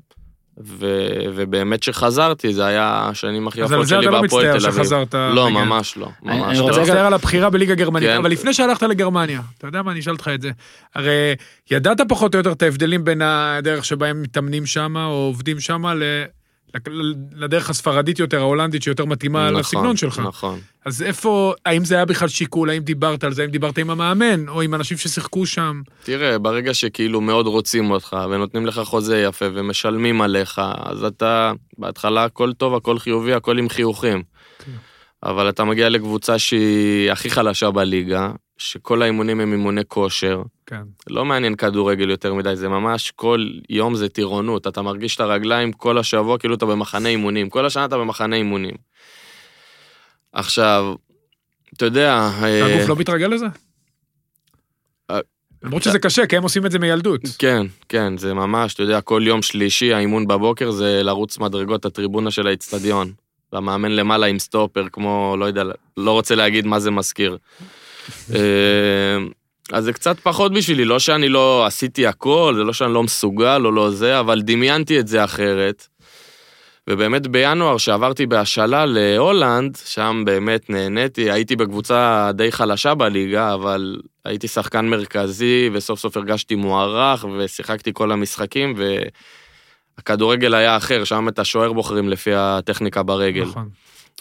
ו... 0.64 0.86
ובאמת 1.34 1.82
שחזרתי, 1.82 2.52
זה 2.54 2.66
היה 2.66 3.08
השנים 3.10 3.48
הכי 3.48 3.62
אז 3.62 3.72
על 3.72 3.78
יפות 3.78 3.88
זה 3.88 3.94
שלי 3.94 4.04
אתה 4.06 4.10
לא 4.10 4.20
בהפועל 4.22 4.46
מצטער 4.46 4.58
תל 4.60 4.66
אביב. 4.66 4.82
שחזרת 4.82 5.14
לא, 5.14 5.48
לגנט. 5.50 5.58
ממש 5.66 5.96
לא, 5.96 6.08
אני- 6.26 6.38
ממש 6.38 6.46
אני 6.48 6.58
לא. 6.58 6.64
אתה 6.64 6.70
רוצה 6.70 6.80
מצטער 6.82 7.06
על 7.06 7.14
הבחירה 7.14 7.50
בליגה 7.50 7.74
גרמנית, 7.74 8.08
כן. 8.08 8.16
אבל 8.16 8.30
לפני 8.30 8.54
שהלכת 8.54 8.82
לגרמניה, 8.82 9.40
אתה 9.58 9.66
יודע 9.66 9.82
מה, 9.82 9.90
אני 9.92 10.00
אשאל 10.00 10.12
אותך 10.12 10.30
את 10.34 10.40
זה. 10.42 10.50
הרי 10.94 11.34
ידעת 11.70 12.00
פחות 12.08 12.34
או 12.34 12.38
יותר 12.38 12.52
את 12.52 12.62
ההבדלים 12.62 13.04
בין 13.04 13.22
הדרך 13.22 13.84
שבה 13.84 14.06
הם 14.06 14.22
מתאמנים 14.22 14.66
שם, 14.66 14.96
או 14.96 15.10
עובדים 15.10 15.60
שם, 15.60 15.84
לדרך 17.36 17.70
הספרדית 17.70 18.18
יותר, 18.18 18.40
ההולנדית, 18.40 18.82
שיותר 18.82 19.04
מתאימה 19.04 19.50
נכון, 19.50 19.60
לסגנון 19.60 19.96
שלך. 19.96 20.18
נכון. 20.18 20.60
אז 20.84 21.02
איפה, 21.02 21.54
האם 21.66 21.84
זה 21.84 21.94
היה 21.94 22.04
בכלל 22.04 22.28
שיקול, 22.28 22.70
האם 22.70 22.82
דיברת 22.82 23.24
על 23.24 23.32
זה, 23.32 23.42
האם 23.42 23.50
דיברת 23.50 23.78
עם 23.78 23.90
המאמן, 23.90 24.48
או 24.48 24.62
עם 24.62 24.74
אנשים 24.74 24.96
ששיחקו 24.96 25.46
שם? 25.46 25.82
תראה, 26.04 26.38
ברגע 26.38 26.74
שכאילו 26.74 27.20
מאוד 27.20 27.46
רוצים 27.46 27.90
אותך, 27.90 28.16
ונותנים 28.30 28.66
לך 28.66 28.80
חוזה 28.84 29.22
יפה, 29.22 29.46
ומשלמים 29.54 30.20
עליך, 30.20 30.60
אז 30.76 31.04
אתה, 31.04 31.52
בהתחלה 31.78 32.24
הכל 32.24 32.52
טוב, 32.52 32.74
הכל 32.74 32.98
חיובי, 32.98 33.32
הכל 33.32 33.58
עם 33.58 33.68
חיוכים. 33.68 34.22
אבל 35.22 35.48
אתה 35.48 35.64
מגיע 35.64 35.88
לקבוצה 35.88 36.38
שהיא 36.38 37.12
הכי 37.12 37.30
חלשה 37.30 37.70
בליגה, 37.70 38.30
שכל 38.58 39.02
האימונים 39.02 39.40
הם 39.40 39.52
אימוני 39.52 39.80
כושר. 39.88 40.42
כן. 40.66 40.82
לא 41.10 41.24
מעניין 41.24 41.54
כדורגל 41.54 42.10
יותר 42.10 42.34
מדי, 42.34 42.56
זה 42.56 42.68
ממש 42.68 43.10
כל 43.10 43.48
יום 43.68 43.94
זה 43.94 44.08
טירונות. 44.08 44.66
אתה 44.66 44.82
מרגיש 44.82 45.16
את 45.16 45.20
הרגליים 45.20 45.72
כל 45.72 45.98
השבוע 45.98 46.38
כאילו 46.38 46.54
אתה 46.54 46.66
במחנה 46.66 47.08
אימונים. 47.08 47.50
כל 47.50 47.66
השנה 47.66 47.84
אתה 47.84 47.98
במחנה 47.98 48.36
אימונים. 48.36 48.74
עכשיו, 50.32 50.94
אתה 51.74 51.84
יודע... 51.84 52.30
אה, 52.42 52.74
הגוף 52.74 52.88
לא 52.88 52.96
מתרגל 52.96 53.26
לזה? 53.26 53.46
אה, 55.10 55.20
למרות 55.62 55.82
שזה 55.82 55.98
קשה, 55.98 56.26
כי 56.26 56.36
הם 56.36 56.42
עושים 56.42 56.66
את 56.66 56.70
זה 56.70 56.78
מילדות. 56.78 57.20
כן, 57.38 57.66
כן, 57.88 58.16
זה 58.16 58.34
ממש, 58.34 58.74
אתה 58.74 58.82
יודע, 58.82 59.00
כל 59.00 59.22
יום 59.26 59.42
שלישי 59.42 59.92
האימון 59.92 60.26
בבוקר 60.26 60.70
זה 60.70 61.02
לרוץ 61.02 61.38
מדרגות 61.38 61.84
הטריבונה 61.84 62.30
של 62.30 62.46
האיצטדיון. 62.46 63.12
והמאמן 63.52 63.92
למעלה 63.92 64.26
עם 64.26 64.38
סטופר, 64.38 64.86
כמו, 64.92 65.36
לא 65.38 65.44
יודע, 65.44 65.62
לא 65.96 66.10
רוצה 66.10 66.34
להגיד 66.34 66.66
מה 66.66 66.80
זה 66.80 66.90
מזכיר. 66.90 67.36
אה, 68.34 69.18
אז 69.72 69.84
זה 69.84 69.92
קצת 69.92 70.20
פחות 70.20 70.52
בשבילי, 70.52 70.84
לא 70.84 70.98
שאני 70.98 71.28
לא 71.28 71.66
עשיתי 71.66 72.06
הכל, 72.06 72.54
זה 72.56 72.64
לא 72.64 72.72
שאני 72.72 72.94
לא 72.94 73.02
מסוגל 73.02 73.62
או 73.64 73.70
לא 73.70 73.90
זה, 73.90 74.20
אבל 74.20 74.42
דמיינתי 74.42 75.00
את 75.00 75.08
זה 75.08 75.24
אחרת. 75.24 75.86
ובאמת 76.90 77.26
בינואר, 77.26 77.78
שעברתי 77.78 78.26
בהשאלה 78.26 78.86
להולנד, 78.86 79.78
שם 79.84 80.22
באמת 80.26 80.70
נהניתי, 80.70 81.30
הייתי 81.30 81.56
בקבוצה 81.56 82.30
די 82.34 82.52
חלשה 82.52 82.94
בליגה, 82.94 83.54
אבל 83.54 84.00
הייתי 84.24 84.48
שחקן 84.48 84.86
מרכזי, 84.86 85.70
וסוף 85.72 85.98
סוף 86.00 86.16
הרגשתי 86.16 86.54
מוערך, 86.54 87.24
ושיחקתי 87.38 87.90
כל 87.94 88.12
המשחקים, 88.12 88.74
והכדורגל 89.98 90.54
היה 90.54 90.76
אחר, 90.76 91.04
שם 91.04 91.28
את 91.28 91.38
השוער 91.38 91.72
בוחרים 91.72 92.08
לפי 92.08 92.34
הטכניקה 92.34 93.02
ברגל. 93.02 93.44
נכון. 93.44 93.68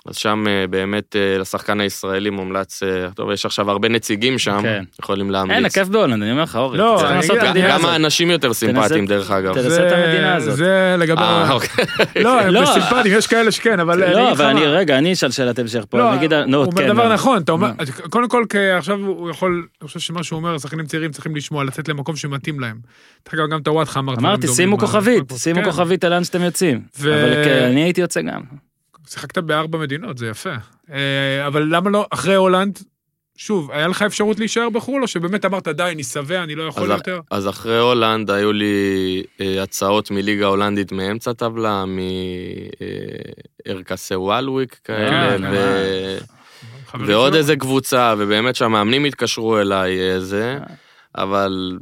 אז 0.06 0.16
שם 0.16 0.44
אה, 0.48 0.68
באמת 0.70 1.16
אה, 1.16 1.38
לשחקן 1.38 1.80
הישראלי 1.80 2.30
מומלץ, 2.30 2.84
אה, 2.84 3.10
טוב, 3.16 3.32
יש 3.32 3.46
עכשיו 3.46 3.72
הרבה 3.72 3.90
נציגים 3.90 4.40
שם, 4.40 4.60
כן. 4.62 4.84
יכולים 5.02 5.26
אין, 5.26 5.34
להמליץ. 5.34 5.66
הכיף 5.78 5.88
בהולנד, 5.88 6.22
אני 6.24 6.32
אומר 6.32 6.44
לך, 6.44 6.56
אורי. 6.56 6.78
לא, 6.78 7.10
אני 7.10 7.20
את 7.20 7.32
אגיד- 7.32 7.44
המדינה 7.44 7.78
גם. 7.80 7.86
האנשים 7.86 8.32
יותר 8.32 8.54
סימפטיים, 8.54 9.06
דרך 9.06 9.32
אגב. 9.32 9.54
תנסה 9.54 9.70
זה- 9.70 9.88
את 9.88 9.92
המדינה 9.92 10.36
הזאת. 10.36 10.56
זה 10.56 10.96
לגבי... 11.00 11.22
אה, 11.22 11.52
אוקיי. 11.52 11.86
לא, 12.24 12.42
הם 12.42 12.54
לא, 12.54 12.66
סימפטיים, 12.74 13.18
יש 13.18 13.28
כאלה 13.28 13.52
שכן, 13.52 13.80
אבל 13.80 14.00
לא, 14.00 14.06
לך 14.32 14.32
אבל 14.40 14.46
אני, 14.46 14.60
מה. 14.62 14.68
רגע, 14.68 14.98
אני 14.98 15.14
אשאל 15.14 15.32
שאלת 15.32 15.60
המשך 15.60 15.84
פה. 15.90 15.98
לא, 15.98 16.10
אני 16.10 16.18
אגיד, 16.18 16.34
נו, 16.34 16.58
הוא 16.58 16.66
אומר 16.66 16.82
כן, 16.82 16.88
דבר? 16.88 17.14
נכון, 17.14 17.42
אתה 17.42 17.52
אומר? 17.52 17.72
קודם 18.10 18.30
כל, 18.30 18.44
עכשיו 18.78 18.96
הוא 19.00 19.30
יכול, 19.30 19.68
אני 19.82 19.88
חושב 19.88 20.00
שמה 20.00 20.24
שהוא 20.24 20.38
אומר, 20.38 20.58
שחקנים 20.58 20.86
צעירים 20.86 21.12
צריכים 21.12 21.36
לשמוע, 21.36 21.64
לצאת 21.64 21.90
למקום 21.90 22.16
שמתאים 22.16 22.60
להם. 22.60 22.76
דרך 23.26 23.34
אגב, 23.34 23.50
גם 23.50 23.60
דברים 23.60 23.86
אמרתי, 24.20 24.48
שימו 24.48 24.78
כוכבית, 24.78 25.30
כן. 25.30 25.36
שימו 25.36 25.64
כוכבית 25.64 26.04
על 26.04 26.12
לאן 26.14 26.24
שאתם 26.24 26.42
יוצאים. 26.42 26.82
אבל 27.02 27.44
כן, 27.46 27.64
אני 27.72 27.84
הייתי 27.84 28.02
יוצא 28.02 28.22
גם. 28.22 28.67
שיחקת 29.08 29.38
בארבע 29.38 29.78
מדינות, 29.78 30.18
זה 30.18 30.28
יפה. 30.28 30.54
אה, 30.92 31.48
אבל 31.48 31.68
למה 31.76 31.90
לא, 31.90 32.06
אחרי 32.10 32.36
הולנד, 32.36 32.80
שוב, 33.38 33.72
היה 33.72 33.88
לך 33.88 34.02
אפשרות 34.02 34.40
להישאר 34.40 34.70
בחו"ל, 34.70 35.02
או 35.02 35.08
שבאמת 35.08 35.46
אמרת, 35.46 35.68
די, 35.68 35.84
אני 35.92 36.04
שבע, 36.04 36.44
אני 36.44 36.56
לא 36.56 36.64
יכול 36.64 36.84
אז- 36.92 36.98
יותר? 37.00 37.20
אז 37.32 37.48
אחרי 37.50 37.80
הולנד 37.80 38.32
היו 38.32 38.54
לי 38.54 38.76
אה, 39.42 39.64
הצעות 39.64 40.12
מליגה 40.12 40.46
הולנדית 40.46 40.92
מאמצע 40.92 41.34
טבלה, 41.34 41.84
מארקסה 43.66 44.20
וואלוויק 44.20 44.80
כאלה, 44.84 45.54
אה, 45.54 46.18
ו- 47.00 47.06
ועוד? 47.08 47.36
איזה 47.36 47.56
קבוצה, 47.56 48.14
ובאמת 48.18 48.56
שהמאמנים 48.56 49.06
התקשרו 49.06 49.60
אליי, 49.60 50.00
איזה, 50.00 50.58
אבל 51.18 51.78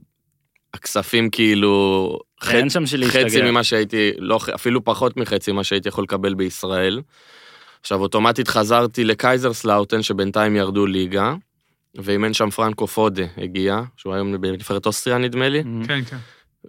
הכספים 0.73 1.29
כאילו, 1.29 2.19
אין 2.51 2.69
שם 2.69 2.85
של 2.85 3.05
חצי 3.05 3.23
להשתגע. 3.23 3.51
ממה 3.51 3.63
שהייתי, 3.63 4.11
לא, 4.17 4.39
אפילו 4.55 4.83
פחות 4.83 5.17
מחצי 5.17 5.51
ממה 5.51 5.63
שהייתי 5.63 5.89
יכול 5.89 6.03
לקבל 6.03 6.33
בישראל. 6.33 7.01
עכשיו, 7.81 8.01
אוטומטית 8.01 8.47
חזרתי 8.47 9.03
לקייזרסלאוטן, 9.03 10.01
שבינתיים 10.01 10.55
ירדו 10.55 10.85
ליגה, 10.85 11.33
ואימן 11.95 12.33
שם 12.33 12.49
פרנקו 12.49 12.87
פודה 12.87 13.23
הגיע, 13.37 13.81
שהוא 13.97 14.13
היום 14.13 14.41
בנבחרת 14.41 14.85
אוסטריה 14.85 15.17
נדמה 15.17 15.49
לי, 15.49 15.63
כן, 15.87 16.03
כן. 16.03 16.17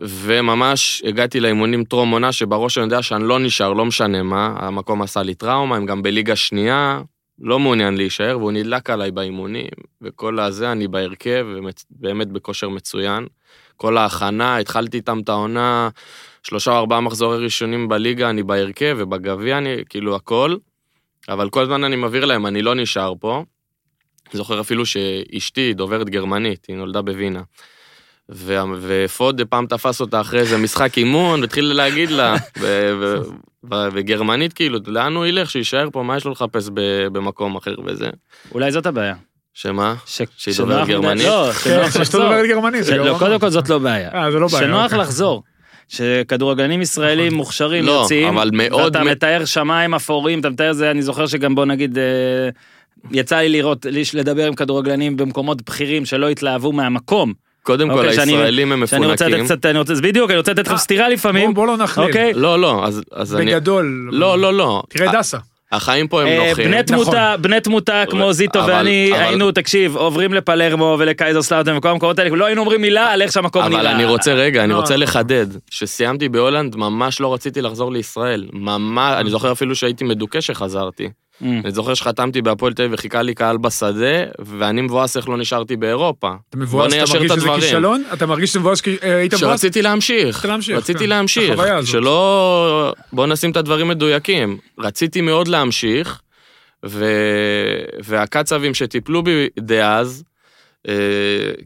וממש 0.00 1.02
הגעתי 1.07 1.40
לאימונים 1.40 1.85
טרום 1.85 2.11
עונה, 2.11 2.33
שבראש 2.33 2.79
אני 2.79 2.85
יודע 2.85 3.02
שאני 3.02 3.24
לא 3.24 3.38
נשאר, 3.38 3.72
לא 3.72 3.85
משנה 3.85 4.22
מה, 4.22 4.55
המקום 4.59 5.02
עשה 5.02 5.22
לי 5.22 5.35
טראומה, 5.35 5.76
הם 5.76 5.87
גם 5.87 6.02
בליגה 6.02 6.37
שנייה, 6.37 7.00
לא 7.38 7.59
מעוניין 7.59 7.96
להישאר, 7.96 8.38
והוא 8.38 8.52
נדלק 8.52 8.90
עליי 8.90 9.11
באימונים, 9.11 9.68
וכל 10.02 10.40
הזה 10.40 10.72
אני 10.72 10.88
בהרכב, 10.88 11.46
ובאמת 11.48 12.29
בכושר 12.33 12.68
מצוין. 12.68 13.26
כל 13.77 13.97
ההכנה, 13.99 14.57
התחלתי 14.57 14.97
איתם 14.97 15.19
את 15.19 15.29
העונה, 15.29 15.89
שלושה 16.43 16.71
או 16.71 16.77
ארבעה 16.77 17.01
מחזורי 17.01 17.45
ראשונים 17.45 17.89
בליגה, 17.89 18.31
אני 18.31 18.43
בהרכב, 18.43 18.97
ובגביע 18.99 19.59
אני, 19.59 19.77
כאילו 19.89 20.17
הכל. 20.17 20.57
אבל 21.29 21.51
כל 21.51 21.62
הזמן 21.62 21.85
אני 21.85 21.97
מבהיר 21.97 22.25
להם, 22.25 22.47
אני 22.47 22.62
לא 22.62 22.75
נשאר 22.75 23.12
פה. 23.21 23.45
זוכר 24.33 24.61
אפילו 24.61 24.87
שאשתי 24.87 25.75
דוברת 25.75 26.11
גרמנית, 26.11 26.67
היא 26.69 26.77
נולדה 26.77 27.03
בווינה. 27.03 27.43
ו- 28.31 28.59
ופוד 28.81 29.43
פעם 29.49 29.67
תפס 29.67 30.01
אותה 30.01 30.21
אחרי 30.21 30.41
איזה 30.41 30.59
משחק 30.59 30.99
אימון, 30.99 31.41
והתחיל 31.41 31.65
להגיד 31.65 32.11
לה, 32.11 32.37
בגרמנית 33.65 34.53
כאילו, 34.53 34.79
לאן 34.87 35.15
הוא 35.15 35.27
ילך, 35.27 35.51
שיישאר 35.51 35.89
פה, 35.93 36.03
מה 36.03 36.17
יש 36.17 36.25
לו 36.25 36.31
לחפש 36.31 36.71
במקום 37.12 37.57
אחר 37.57 37.75
וזה? 37.85 38.11
אולי 38.53 38.73
זאת 38.73 38.87
הבעיה. 38.87 39.15
שמה? 39.59 39.95
ש- 40.07 40.23
שהיא 40.37 40.55
שנוח 40.55 40.69
דוברת 40.69 40.88
גרמנית? 40.88 41.27
לא, 41.27 41.51
כן, 41.53 41.71
שנוח 41.71 41.97
לחזור. 41.97 42.23
דוברת 42.23 42.47
גרמנית, 42.49 42.85
זה 42.85 42.92
ש- 42.92 42.95
גרוע 42.95 43.09
לא, 43.11 43.19
קודם. 43.19 43.38
כל 43.38 43.49
זאת 43.51 43.69
לא 43.69 43.79
בעיה. 43.79 44.11
אה, 44.14 44.31
זה 44.31 44.38
לא 44.38 44.47
בעיה. 44.47 44.62
שנוח 44.66 44.85
אוקיי. 44.85 44.99
לחזור. 44.99 45.42
שכדורגלנים 45.88 46.83
ישראלים 46.83 47.35
מוכשרים 47.35 47.85
לא, 47.85 47.92
יוצאים, 47.92 48.29
אבל 48.29 48.51
מאוד 48.53 48.83
ואתה 48.97 49.05
מ- 49.05 49.07
מתאר 49.07 49.45
שמיים 49.45 49.95
אפורים, 49.95 50.40
אתה 50.40 50.51
מתאר 50.51 50.73
זה, 50.73 50.90
אני 50.90 51.03
זוכר 51.03 51.27
שגם 51.27 51.55
בוא 51.55 51.64
נגיד, 51.64 51.99
אה, 51.99 52.05
יצא 53.11 53.37
לי 53.37 53.49
לראות, 53.49 53.87
לדבר 54.14 54.47
עם 54.47 54.55
כדורגלנים 54.55 55.16
במקומות 55.16 55.62
בכירים 55.62 56.05
שלא 56.05 56.29
התלהבו 56.29 56.73
מהמקום. 56.73 57.33
קודם 57.62 57.88
כל, 57.90 57.95
אוקיי, 57.99 58.14
שאני- 58.14 58.33
הישראלים 58.33 58.73
הם 58.73 58.87
שאני 58.87 59.07
רוצה 59.07 59.25
לתת 59.25 59.35
מפונקים. 59.35 59.45
קצת, 59.57 59.66
אני 59.66 59.79
רוצה, 59.79 59.95
בדיוק, 59.95 60.31
אני 60.31 60.38
רוצה 60.38 60.53
לתת 60.53 60.66
לכם 60.66 60.77
סטירה 60.77 61.09
לפעמים, 61.09 61.55
בוא 61.55 61.66
לא 61.66 61.77
נכליל. 61.77 62.07
אוקיי? 62.07 62.33
לא, 62.35 62.61
לא, 62.61 62.87
אז 63.12 63.35
אני... 63.37 63.47
בגדול. 63.47 64.09
לא, 64.12 64.38
לא, 64.38 64.55
לא. 64.55 64.83
תראה 64.88 65.12
דסה. 65.19 65.38
החיים 65.72 66.09
פה 66.09 66.22
הם 66.22 66.29
אה, 66.29 66.48
נוחים. 66.48 66.64
בני 66.64 66.83
נכון. 66.83 67.05
תמותה, 67.05 67.35
בני 67.40 67.61
תמותה 67.61 68.05
כמו 68.11 68.33
זיטו 68.33 68.66
ואני 68.66 69.11
היינו, 69.14 69.52
תקשיב, 69.52 69.96
עוברים 69.96 70.35
לפלרמו 70.35 70.96
ולקייזר 70.98 71.42
סלאוטן 71.42 71.76
וכל 71.76 71.88
המקומות 71.88 72.18
האלה, 72.18 72.37
לא 72.37 72.44
היינו 72.44 72.61
אומרים 72.61 72.81
מילה 72.81 73.12
על 73.12 73.22
איך 73.22 73.33
שהמקום 73.33 73.62
נראה. 73.64 73.81
אבל 73.81 73.87
אני 73.87 74.05
רוצה, 74.05 74.33
רגע, 74.33 74.64
אני. 74.64 74.74
רוצה 74.74 74.96
לחדד. 74.96 75.46
כשסיימתי 75.70 76.29
בהולנד, 76.29 76.76
ממש 76.76 77.20
לא 77.20 77.35
רציתי 77.35 77.62
לחזור 77.62 77.92
לישראל. 77.92 78.46
ממש, 78.52 79.14
אני 79.20 79.31
זוכר 79.31 79.52
אפילו 79.52 79.74
שהייתי 79.74 80.05
מדוכא 80.05 80.40
שחזרתי. 80.40 81.09
Mm. 81.42 81.44
אני 81.64 81.72
זוכר 81.72 81.94
שחתמתי 81.94 82.42
בהפועל 82.42 82.72
תל 82.72 82.83
אביב 82.83 82.94
וחיכה 82.94 83.22
לי 83.22 83.35
קהל 83.35 83.57
בשדה, 83.57 84.25
ואני 84.38 84.83
מבואס 84.83 85.16
איך 85.16 85.29
לא 85.29 85.37
נשארתי 85.37 85.77
באירופה. 85.77 86.35
אתה 86.49 86.57
מבואס, 86.57 86.94
בוא 86.94 87.03
אתה 87.05 87.12
מרגיש 87.18 87.33
שזה. 87.33 87.51
כישלון? 87.61 88.03
אתה 88.12 88.27
מרגיש 88.27 88.51
שזה 88.51 88.61
מבואס 88.61 88.81
כי 88.81 88.96
אה, 89.03 89.16
היית 89.16 89.35
מבואס? 89.35 89.51
שרציתי 89.51 89.83
להמשיך, 89.83 90.37
רצית 90.37 90.49
להמשיך, 90.49 90.77
רציתי 90.77 90.99
כן. 90.99 91.09
להמשיך. 91.09 91.61
שלא... 91.85 92.92
בוא 93.12 93.27
נשים 93.27 93.51
את 93.51 93.57
הדברים 93.57 93.88
מדויקים. 93.88 94.59
רציתי 94.79 95.20
מאוד 95.20 95.49
להמשיך, 95.49 96.20
ו... 96.87 97.05
והקצבים 98.05 98.75
שטיפלו 98.75 99.22
בי 99.22 99.49
דאז, 99.59 100.25
אה, 100.88 100.94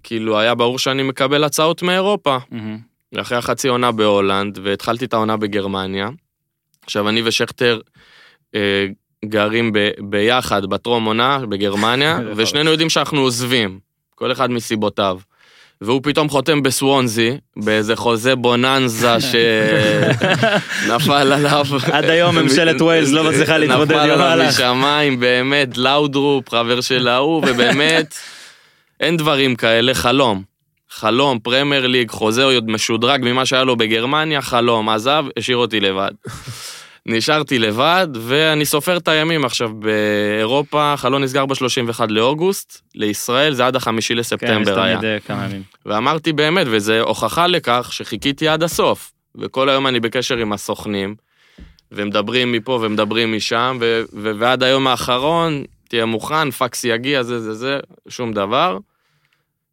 כאילו 0.03 0.39
היה 0.39 0.55
ברור 0.55 0.79
שאני 0.79 1.03
מקבל 1.03 1.45
הצעות 1.45 1.83
מאירופה. 1.83 2.39
מהמם. 2.51 2.79
אחרי 3.17 3.39
החצי 3.39 3.69
עונה 3.69 3.93
בהולנד, 3.93 4.59
והתחלתי 4.63 5.05
את 5.05 5.13
העונה 5.15 5.37
בגרמניה. 5.37 6.09
עכשיו, 6.85 7.09
אני 7.09 7.23
ושכטר 7.25 7.81
אה, 8.55 8.87
גרים 9.25 9.73
ב, 9.73 9.91
ביחד 9.99 10.67
בטרום 10.67 11.05
עונה 11.05 11.39
בגרמניה, 11.49 12.19
ושנינו 12.37 12.71
יודעים 12.71 12.89
שאנחנו 12.89 13.21
עוזבים, 13.21 13.79
כל 14.15 14.33
אחד 14.33 14.51
מסיבותיו. 14.51 15.19
והוא 15.81 16.01
פתאום 16.03 16.29
חותם 16.29 16.63
בסוונזי, 16.63 17.37
באיזה 17.57 17.97
חוזה 17.97 18.37
בוננזה 18.37 19.17
שנפל 19.21 21.13
עליו. 21.33 21.65
עד 21.93 22.05
היום 22.05 22.39
ממשלת 22.39 22.81
ווילס 22.83 23.11
לא 23.13 23.25
מצליחה 23.25 23.59
להתמודד 23.59 23.93
עם 23.93 24.11
נפל 24.11 24.21
עליו. 24.21 24.49
משמיים, 24.49 25.21
באמת, 25.21 25.77
לאודרופ, 25.77 26.51
חבר 26.51 26.81
של 26.81 27.09
ההוא, 27.09 27.43
ובאמת, 27.47 28.15
אין 29.01 29.17
דברים 29.17 29.57
כאלה, 29.57 29.95
חלום. 29.95 30.43
חלום, 30.91 31.39
פרמייר 31.39 31.87
ליג, 31.87 32.11
חוזה 32.11 32.45
עוד 32.45 32.71
משודרג 32.71 33.21
ממה 33.25 33.47
שהיה 33.47 33.65
לו 33.65 33.77
בגרמניה, 33.77 34.43
חלום, 34.43 34.89
עזב, 34.89 35.25
השאיר 35.37 35.57
אותי 35.57 35.81
לבד. 35.81 36.11
נשארתי 37.07 37.59
לבד, 37.59 38.09
ואני 38.21 38.65
סופר 38.65 38.97
את 38.97 39.09
הימים 39.09 39.45
עכשיו 39.45 39.71
באירופה, 39.75 40.95
חלון 40.97 41.23
נסגר 41.23 41.47
ב-31 41.47 42.07
לאוגוסט, 42.09 42.81
לישראל 42.95 43.55
זה 43.55 43.67
עד 43.67 43.77
החמישי 43.77 44.15
כן, 44.15 44.21
יש 44.21 44.27
לספטמבר 44.27 44.81
היה. 44.81 44.99
תמיד 44.99 45.11
אה, 45.11 45.21
כמה 45.21 45.45
ימים. 45.45 45.63
ואמרתי 45.87 46.33
באמת, 46.33 46.67
וזו 46.71 46.93
הוכחה 47.01 47.47
לכך 47.47 47.89
שחיכיתי 47.93 48.49
עד 48.49 48.63
הסוף. 48.63 49.13
וכל 49.35 49.69
היום 49.69 49.87
אני 49.87 50.01
בקשר 50.01 50.37
עם 50.37 50.53
הסוכנים, 50.53 51.15
ומדברים 51.93 52.53
מפה 52.53 52.79
ומדברים 52.83 53.37
משם, 53.37 53.79
ו- 53.81 54.03
ו- 54.15 54.33
ועד 54.39 54.63
היום 54.63 54.87
האחרון, 54.87 55.65
תהיה 55.89 56.07
מוכן, 56.07 56.51
פקס 56.51 56.85
יגיע, 56.85 57.23
זה 57.23 57.41
זה 57.41 57.55
זה, 57.55 57.79
שום 58.09 58.33
דבר. 58.33 58.79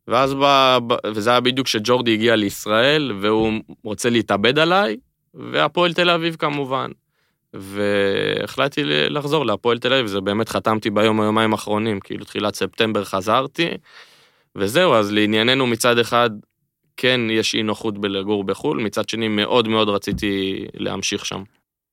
ואז 0.08 0.34
בא, 0.34 0.80
ב- 0.88 0.94
וזה 1.14 1.30
היה 1.30 1.40
בדיוק 1.40 1.68
כשג'ורדי 1.68 2.14
הגיע 2.14 2.36
לישראל, 2.36 3.12
והוא 3.22 3.54
רוצה 3.84 4.10
להתאבד 4.10 4.60
עליי, 4.60 4.98
והפועל 5.34 5.94
תל 5.94 6.10
אביב 6.10 6.36
כמובן. 6.40 6.92
והחלטתי 7.54 8.82
לחזור 8.86 9.46
להפועל 9.46 9.78
תל 9.78 9.94
אביב, 9.94 10.08
זה 10.08 10.22
באמת 10.22 10.50
חתמתי 10.50 10.90
ביום 10.90 11.22
היומיים 11.22 11.52
האחרונים, 11.52 12.00
כאילו 12.00 12.26
תחילת 12.26 12.56
ספטמבר 12.56 13.04
חזרתי, 13.04 13.68
וזהו, 14.56 14.94
אז 14.94 15.12
לענייננו 15.12 15.68
מצד 15.68 16.00
אחד, 16.00 16.30
כן 16.98 17.22
יש 17.32 17.56
אי 17.56 17.64
נוחות 17.64 17.98
בלגור 17.98 18.44
בחו"ל, 18.44 18.78
מצד 18.78 19.10
שני 19.10 19.28
מאוד 19.28 19.68
מאוד 19.68 19.90
רציתי 19.90 20.66
להמשיך 20.74 21.26
שם. 21.26 21.44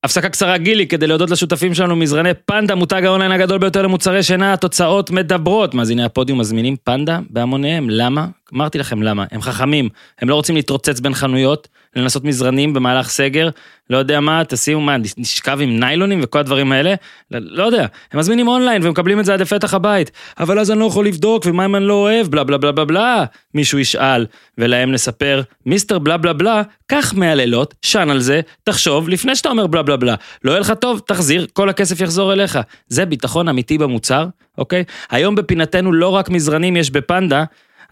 הפסקה 0.04 0.28
קצרה 0.28 0.58
גילי 0.58 0.86
כדי 0.86 1.06
להודות 1.06 1.30
לשותפים 1.30 1.74
שלנו 1.74 1.96
מזרני 1.96 2.34
פנדה, 2.46 2.74
מותג 2.74 3.04
האונליין 3.04 3.32
הגדול 3.32 3.58
ביותר 3.58 3.82
למוצרי 3.82 4.22
שינה, 4.22 4.52
התוצאות 4.52 5.10
מדברות. 5.10 5.74
מאזיני 5.74 6.04
הפודיום 6.04 6.40
מזמינים 6.40 6.76
פנדה 6.84 7.18
בהמוניהם, 7.30 7.90
למה? 7.90 8.26
אמרתי 8.54 8.78
לכם 8.78 9.02
למה, 9.02 9.24
הם 9.30 9.42
חכמים, 9.42 9.88
הם 10.20 10.28
לא 10.28 10.34
רוצים 10.34 10.56
להתרוצץ 10.56 11.00
בין 11.00 11.14
חנויות, 11.14 11.68
לנסות 11.96 12.24
מזרנים 12.24 12.72
במהלך 12.72 13.08
סגר, 13.08 13.48
לא 13.90 13.98
יודע 13.98 14.20
מה, 14.20 14.42
תשימו 14.48 14.80
מה, 14.80 14.96
נשכב 15.16 15.58
עם 15.60 15.80
ניילונים 15.80 16.20
וכל 16.22 16.38
הדברים 16.38 16.72
האלה, 16.72 16.94
לא, 17.30 17.38
לא 17.42 17.64
יודע, 17.64 17.86
הם 18.12 18.20
מזמינים 18.20 18.48
אונליין 18.48 18.86
ומקבלים 18.86 19.20
את 19.20 19.24
זה 19.24 19.34
עד 19.34 19.40
לפתח 19.40 19.74
הבית, 19.74 20.10
אבל 20.40 20.58
אז 20.58 20.70
אני 20.70 20.80
לא 20.80 20.84
יכול 20.84 21.06
לבדוק, 21.06 21.46
ומה 21.46 21.64
אם 21.64 21.76
אני 21.76 21.84
לא 21.84 21.94
אוהב, 21.94 22.26
בלה 22.26 22.44
בלה 22.44 22.58
בלה 22.58 22.72
בלה 22.72 22.84
בלה, 22.84 23.24
מישהו 23.54 23.78
ישאל, 23.78 24.26
ולהם 24.58 24.92
נספר, 24.92 25.42
מיסטר 25.66 25.98
בלה 25.98 26.16
בלה 26.16 26.32
בלה, 26.32 26.62
קח 26.86 27.14
100 27.16 27.34
לילות, 27.34 27.74
שן 27.82 28.10
על 28.10 28.20
זה, 28.20 28.40
תחשוב, 28.64 29.08
לפני 29.08 29.36
שאתה 29.36 29.48
אומר 29.48 29.66
בלה 29.66 29.82
בלה 29.82 29.96
בלה, 29.96 30.14
לא 30.44 30.50
יהיה 30.50 30.60
לך 30.60 30.72
טוב, 30.80 31.00
תחזיר, 31.06 31.46
כל 31.52 31.68
הכסף 31.68 32.00
יחזור 32.00 32.32
אליך. 32.32 32.58
זה 32.88 33.06
ביטחון 33.06 33.48
אמיתי 33.48 33.78
במוצר, 33.78 34.26
אוקיי? 34.58 34.84
היום 35.10 35.34
בפינתנו 35.34 35.92
לא 35.92 36.08
רק 36.08 36.30
מזרנים 36.30 36.76
יש 36.76 36.90
בפנדה, 36.90 37.44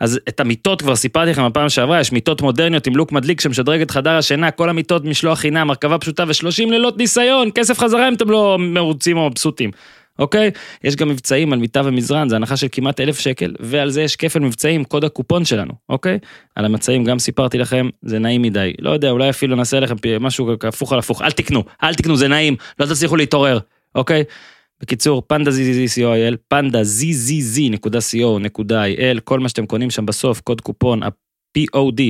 אז 0.02 0.20
את 0.28 0.40
המיטות 0.40 0.82
כבר 0.82 0.96
סיפרתי 0.96 1.30
לכם 1.30 1.48
בפעם 1.48 1.68
שעברה, 1.68 2.00
יש 2.00 2.12
מיטות 2.12 2.42
מודרניות 2.42 2.86
עם 2.86 2.96
לוק 2.96 3.12
מדליק 3.12 3.40
שמשדרג 3.40 3.80
את 3.80 3.90
חדר 3.90 4.10
השינה, 4.10 4.50
כל 4.50 4.68
המיטות 4.68 5.04
משלוח 5.04 5.38
חינם, 5.38 5.70
הרכבה 5.70 5.98
פשוטה 5.98 6.24
ו-30 6.26 6.70
לילות 6.70 6.98
ניסיון, 6.98 7.50
כסף 7.54 7.78
חזרה 7.78 8.08
אם 8.08 8.14
אתם 8.14 8.30
לא 8.30 8.56
מרוצים 8.60 9.16
או 9.16 9.30
מבסוטים. 9.30 9.70
אוקיי? 10.18 10.50
יש 10.84 10.96
גם 10.96 11.08
מבצעים 11.08 11.52
על 11.52 11.58
מיטה 11.58 11.82
ומזרן, 11.84 12.28
זה 12.28 12.36
הנחה 12.36 12.56
של 12.56 12.66
כמעט 12.72 13.00
אלף 13.00 13.18
שקל, 13.18 13.54
ועל 13.60 13.90
זה 13.90 14.02
יש 14.02 14.16
כפל 14.16 14.38
מבצעים, 14.38 14.84
קוד 14.84 15.04
הקופון 15.04 15.44
שלנו, 15.44 15.72
אוקיי? 15.88 16.18
על 16.56 16.64
המצעים 16.64 17.04
גם 17.04 17.18
סיפרתי 17.18 17.58
לכם, 17.58 17.88
זה 18.02 18.18
נעים 18.18 18.42
מדי. 18.42 18.72
לא 18.78 18.90
יודע, 18.90 19.10
אולי 19.10 19.30
אפילו 19.30 19.56
נעשה 19.56 19.80
לכם 19.80 19.94
משהו 20.20 20.52
הפוך 20.68 20.92
על 20.92 20.98
הפוך, 20.98 21.22
אל 21.22 21.30
תקנו, 21.30 21.64
אל 21.82 21.94
תקנו, 21.94 22.16
זה 22.16 22.28
נעים, 22.28 22.56
לא 22.78 22.86
תצליחו 22.86 23.16
להתעורר, 23.16 23.58
אוקיי? 23.94 24.24
בקיצור, 24.82 25.22
פנדה 25.26 25.50
ZZZ.co.il, 25.50 26.36
כל 29.24 29.40
מה 29.40 29.48
שאתם 29.48 29.66
קונים 29.66 29.90
שם 29.90 30.06
בסוף, 30.06 30.40
קוד 30.40 30.60
קופון, 30.60 31.02
ה-POD, 31.02 32.00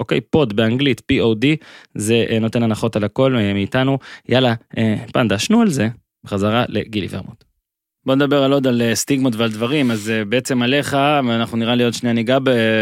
אוקיי, 0.00 0.20
פוד 0.20 0.56
באנגלית, 0.56 1.02
POD, 1.12 1.46
זה 1.94 2.24
אה, 2.30 2.38
נותן 2.38 2.62
הנחות 2.62 2.96
על 2.96 3.04
הכל 3.04 3.36
אה, 3.36 3.54
מאיתנו. 3.54 3.98
יאללה, 4.28 4.54
אה, 4.78 4.94
פנדה, 5.12 5.38
שנו 5.38 5.60
על 5.60 5.70
זה, 5.70 5.88
בחזרה 6.24 6.64
לגילי 6.68 7.06
ורמוט. 7.10 7.44
בוא 8.06 8.14
נדבר 8.14 8.42
על 8.42 8.52
עוד 8.52 8.66
על 8.66 8.82
סטיגמות 8.94 9.36
ועל 9.36 9.50
דברים, 9.50 9.90
אז 9.90 10.12
בעצם 10.28 10.62
עליך, 10.62 10.96
ואנחנו 11.28 11.56
נראה 11.56 11.74
לי 11.74 11.84
עוד 11.84 11.94
שנייה 11.94 12.14
ניגע 12.14 12.38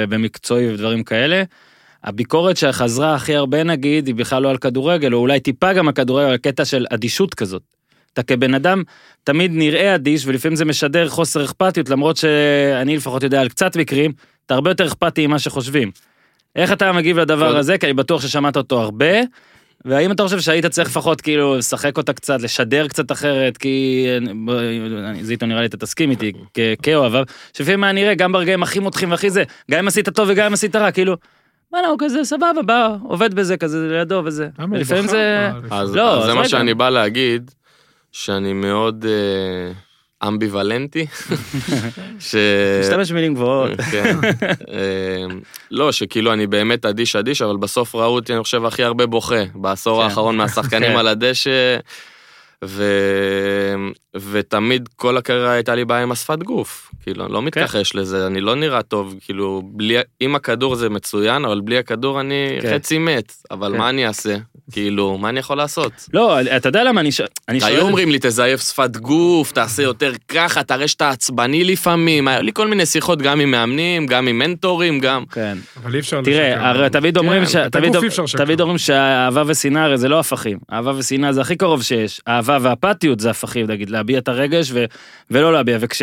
במקצועי 0.09 0.75
ודברים 0.75 1.05
כאלה. 1.05 1.43
הביקורת 2.05 2.57
שחזרה 2.57 3.15
הכי 3.15 3.35
הרבה 3.35 3.63
נגיד, 3.63 4.07
היא 4.07 4.15
בכלל 4.15 4.43
לא 4.43 4.51
על 4.51 4.59
כדורגל, 4.59 5.15
או 5.15 5.19
אולי 5.19 5.41
טיפה 5.41 5.73
גם 5.73 5.89
על 5.89 5.95
כדורגל, 5.95 6.31
על 6.31 6.37
קטע 6.37 6.65
של 6.65 6.87
אדישות 6.91 7.35
כזאת. 7.35 7.63
אתה 8.13 8.23
כבן 8.23 8.55
אדם 8.55 8.83
תמיד 9.25 9.51
נראה 9.55 9.95
אדיש, 9.95 10.27
ולפעמים 10.27 10.57
זה 10.57 10.65
משדר 10.65 11.09
חוסר 11.09 11.45
אכפתיות, 11.45 11.89
למרות 11.89 12.17
שאני 12.17 12.97
לפחות 12.97 13.23
יודע 13.23 13.41
על 13.41 13.49
קצת 13.49 13.77
מקרים, 13.77 14.13
אתה 14.47 14.55
הרבה 14.55 14.71
יותר 14.71 14.87
אכפתי 14.87 15.27
ממה 15.27 15.39
שחושבים. 15.39 15.91
איך 16.57 16.73
אתה 16.73 16.93
מגיב 16.93 17.19
לדבר 17.19 17.57
הזה? 17.57 17.79
כי 17.79 17.87
אני 17.87 17.95
בטוח 17.95 18.23
ששמעת 18.23 18.57
אותו 18.57 18.81
הרבה. 18.81 19.15
והאם 19.85 20.13
אתה 20.13 20.23
חושב 20.23 20.41
שהיית 20.41 20.67
צריך 20.67 20.89
לפחות 20.89 21.21
כאילו 21.21 21.57
לשחק 21.59 21.99
אותה 21.99 22.13
קצת, 22.13 22.41
לשדר 22.43 22.89
קצת 22.89 23.13
אחרת, 23.13 23.57
כי 23.57 24.07
זיטו 25.21 25.47
נראה 25.47 25.61
לי 25.61 25.67
אתה 25.67 25.77
תסכים 25.77 26.11
איתי 26.11 26.33
כאוהב, 26.83 27.13
שלפעמים 27.53 27.81
מה 27.81 27.93
נראה 27.93 28.15
גם 28.15 28.33
ברגעים 28.33 28.63
הכי 28.63 28.79
מותחים 28.79 29.11
והכי 29.11 29.31
זה, 29.31 29.45
גם 29.71 29.79
אם 29.79 29.89
עשית 29.89 30.09
טוב 30.09 30.29
וגם 30.31 30.47
אם 30.47 30.53
עשית 30.53 30.77
רע, 30.77 30.91
כאילו, 30.91 31.17
וואלה 31.73 31.89
הוא 31.89 31.97
כזה 32.01 32.25
סבבה, 32.25 32.63
בא, 32.67 32.89
עובד 33.03 33.35
בזה 33.35 33.57
כזה 33.57 33.89
לידו 33.91 34.23
וזה. 34.25 34.49
ולפעמים 34.73 35.05
בחר? 35.05 35.13
זה... 35.13 35.51
אז, 35.71 35.97
לא, 35.97 36.27
זה 36.27 36.35
מה. 36.35 36.49
שאני 36.49 36.75
בא 36.75 36.89
להגיד, 36.91 37.51
שאני 38.13 38.53
מאוד 38.53 39.05
אה, 39.09 39.73
אמביוולנטי. 40.29 41.07
ש... 42.21 42.35
משתמש 42.81 43.11
במילים 43.11 43.35
גבוהות. 43.35 43.81
כן. 43.93 44.17
אה, 44.73 45.27
לא, 45.71 45.93
שכאילו 45.93 46.33
אני 46.33 46.47
באמת 46.47 46.87
אדיש 46.87 47.17
אדיש, 47.17 47.43
אבל 47.43 47.57
בסוף 47.57 47.95
ראו 47.95 48.15
אותי, 48.15 48.35
אני 48.35 48.43
חושב, 48.43 48.65
הכי 48.65 48.83
הרבה 48.83 49.07
בוכה 49.07 49.45
בעשור 49.55 49.99
כן. 49.99 50.05
האחרון 50.05 50.37
מהשחקנים 50.37 50.93
כן. 50.93 50.99
על 50.99 51.09
הדשא. 51.09 51.77
ו... 52.65 52.85
ותמיד 54.31 54.89
כל 54.97 55.17
הקריירה 55.17 55.53
הייתה 55.53 55.75
לי 55.75 55.85
בעיה 55.85 56.03
עם 56.03 56.13
השפת 56.13 56.39
גוף. 56.39 56.91
כאילו, 57.03 57.25
אני 57.25 57.33
לא 57.33 57.43
מתכחש 57.43 57.95
לזה, 57.95 58.27
אני 58.27 58.41
לא 58.41 58.55
נראה 58.55 58.83
טוב, 58.83 59.15
כאילו, 59.21 59.63
בלי... 59.65 59.97
עם 60.21 60.35
הכדור 60.35 60.75
זה 60.75 60.89
מצוין, 60.89 61.45
אבל 61.45 61.61
בלי 61.61 61.79
הכדור 61.79 62.21
אני 62.21 62.59
כן. 62.63 62.75
חצי 62.75 62.99
מת. 62.99 63.33
אבל 63.51 63.73
כן. 63.73 63.79
מה 63.79 63.89
אני 63.89 64.07
אעשה? 64.07 64.37
כאילו, 64.73 65.19
מה 65.19 65.29
אני 65.29 65.41
יכול 65.41 65.57
לעשות? 65.57 65.93
לא, 66.13 66.41
אתה 66.41 66.69
יודע 66.69 66.85
למה 66.85 67.01
אני 67.01 67.13
ש- 67.13 67.21
אני 67.49 67.61
שואל... 67.61 67.73
היו 67.73 67.83
אומרים 67.83 68.11
לי, 68.11 68.19
תזייף 68.21 68.61
שפת 68.61 68.97
גוף, 68.97 69.53
תעשה 69.53 69.83
יותר 69.83 70.13
ככה, 70.29 70.63
תראה 70.63 70.89
שאתה 70.89 71.11
עצבני 71.11 71.65
לפעמים. 71.65 72.29
היו 72.29 72.43
לי 72.43 72.53
כל 72.55 72.69
מיני 72.69 72.87
שיחות 72.87 73.23
גם 73.23 73.41
עם 73.41 73.51
מאמנים, 73.51 74.07
גם 74.07 74.29
עם 74.29 74.39
מנטורים, 74.39 75.01
גם... 75.01 75.25
כן. 75.27 75.59
אבל 75.83 75.95
אי 75.95 76.01
אפשר 76.01 76.21
תראה, 76.25 76.69
הרי 76.71 76.91
תמיד 76.91 77.17
אומרים 77.19 77.45
כן, 77.45 77.51
ש... 77.51 77.57
תמיד 77.57 77.97
לשקר. 77.97 78.45
תמיד 78.45 78.61
אומרים 78.61 78.79
שאהבה 78.79 79.43
ושנאה 79.47 79.85
הרי 79.85 79.99
זה 79.99 80.09
לא 80.09 80.21
הפכים. 80.21 80.59
אהבה 80.73 80.93
ושנאה 80.97 81.33
זה 81.33 81.41
הכי 81.41 81.57
קרוב 81.57 81.83
שיש. 81.83 82.21
אהבה 82.29 82.52
ואפתיות 82.61 83.21
זה 83.21 83.31
הפכים, 83.31 83.67
נגיד, 83.67 83.91
להביע 83.91 84.19
את 84.19 84.29
הרגש 84.29 84.71
ו... 84.73 84.85
ולא 85.31 85.53
להביע. 85.53 85.79
וכש... 85.81 86.03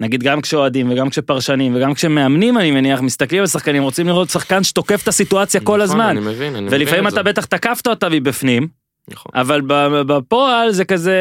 נגיד 0.00 0.22
גם 0.22 0.40
כשאוהדים 0.40 0.90
וגם 0.90 1.08
כשפרשנים 1.10 1.76
וגם 1.76 1.94
כשמאמנים 1.94 2.58
אני 2.58 2.70
מניח 2.70 3.00
מסתכלים 3.00 3.40
על 3.40 3.46
שחקנים 3.46 3.82
רוצים 3.82 4.06
לראות 4.06 4.30
שחקן 4.30 4.62
שתוקף 4.62 5.02
את 5.02 5.08
הסיטואציה 5.08 5.60
כל 5.60 5.64
נכון, 5.64 5.80
הזמן. 5.80 6.16
אני 6.16 6.20
מבין, 6.20 6.56
אני 6.56 6.66
מבין 6.66 6.80
ולפעמים 6.80 7.06
את 7.06 7.12
אתה 7.12 7.20
זה. 7.20 7.22
בטח 7.22 7.44
תקפת 7.44 7.86
אותה 7.86 8.08
מבפנים 8.08 8.68
נכון. 9.10 9.32
אבל 9.34 9.60
בפועל 10.06 10.70
זה 10.70 10.84
כזה 10.84 11.16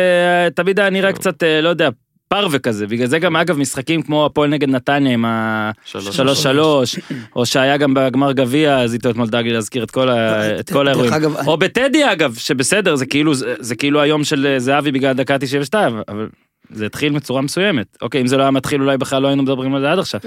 תמיד 0.55 0.79
היה 0.79 0.89
נראה 0.89 1.13
קצת 1.13 1.43
אה, 1.43 1.61
לא 1.61 1.69
יודע 1.69 1.89
פרווה 2.27 2.59
כזה 2.59 2.87
בגלל 2.87 3.07
זה 3.07 3.19
גם 3.19 3.35
אגב 3.35 3.57
משחקים 3.57 4.01
כמו 4.01 4.25
הפועל 4.25 4.49
נגד 4.49 4.69
נתניה 4.69 5.13
עם 5.13 5.25
ה... 5.25 5.71
שלוש 5.85 6.15
שלוש 6.17 6.43
שלוש, 6.43 6.99
או 7.35 7.45
שהיה 7.45 7.77
גם 7.77 7.93
בגמר 7.93 8.31
גביע, 8.31 8.77
אז 8.79 8.93
איתו 8.93 9.09
אתמול 9.09 9.27
דאג 9.27 9.45
לי 9.45 9.53
להזכיר 9.53 9.83
את 9.83 9.91
כל 9.91 10.09
ה- 10.09 10.59
את 10.59 10.69
כל 10.71 10.87
האירועים. 10.87 11.13
או 11.47 11.57
בטדי 11.57 12.11
אגב, 12.11 12.35
שבסדר, 12.35 12.95
זה 12.95 13.05
כאילו, 13.05 13.33
זה 13.33 13.53
זה 13.59 13.75
כאילו 13.75 14.01
היום 14.01 14.23
של 14.23 14.55
זהבי 14.57 14.91
בגלל 14.91 15.13
דקה 15.13 15.37
92, 15.39 16.01
אבל 16.07 16.27
זה 16.71 16.85
התחיל 16.85 17.13
בצורה 17.13 17.41
מסוימת. 17.41 17.97
אוקיי, 18.01 18.21
אם 18.21 18.27
זה 18.27 18.37
לא 18.37 18.41
היה 18.41 18.51
מתחיל 18.51 18.81
אולי 18.81 18.97
בכלל 18.97 19.21
לא 19.21 19.27
היינו 19.27 19.43
מדברים 19.43 19.75
על 19.75 19.81
זה 19.81 19.91
עד 19.91 19.99
עכשיו. 19.99 20.19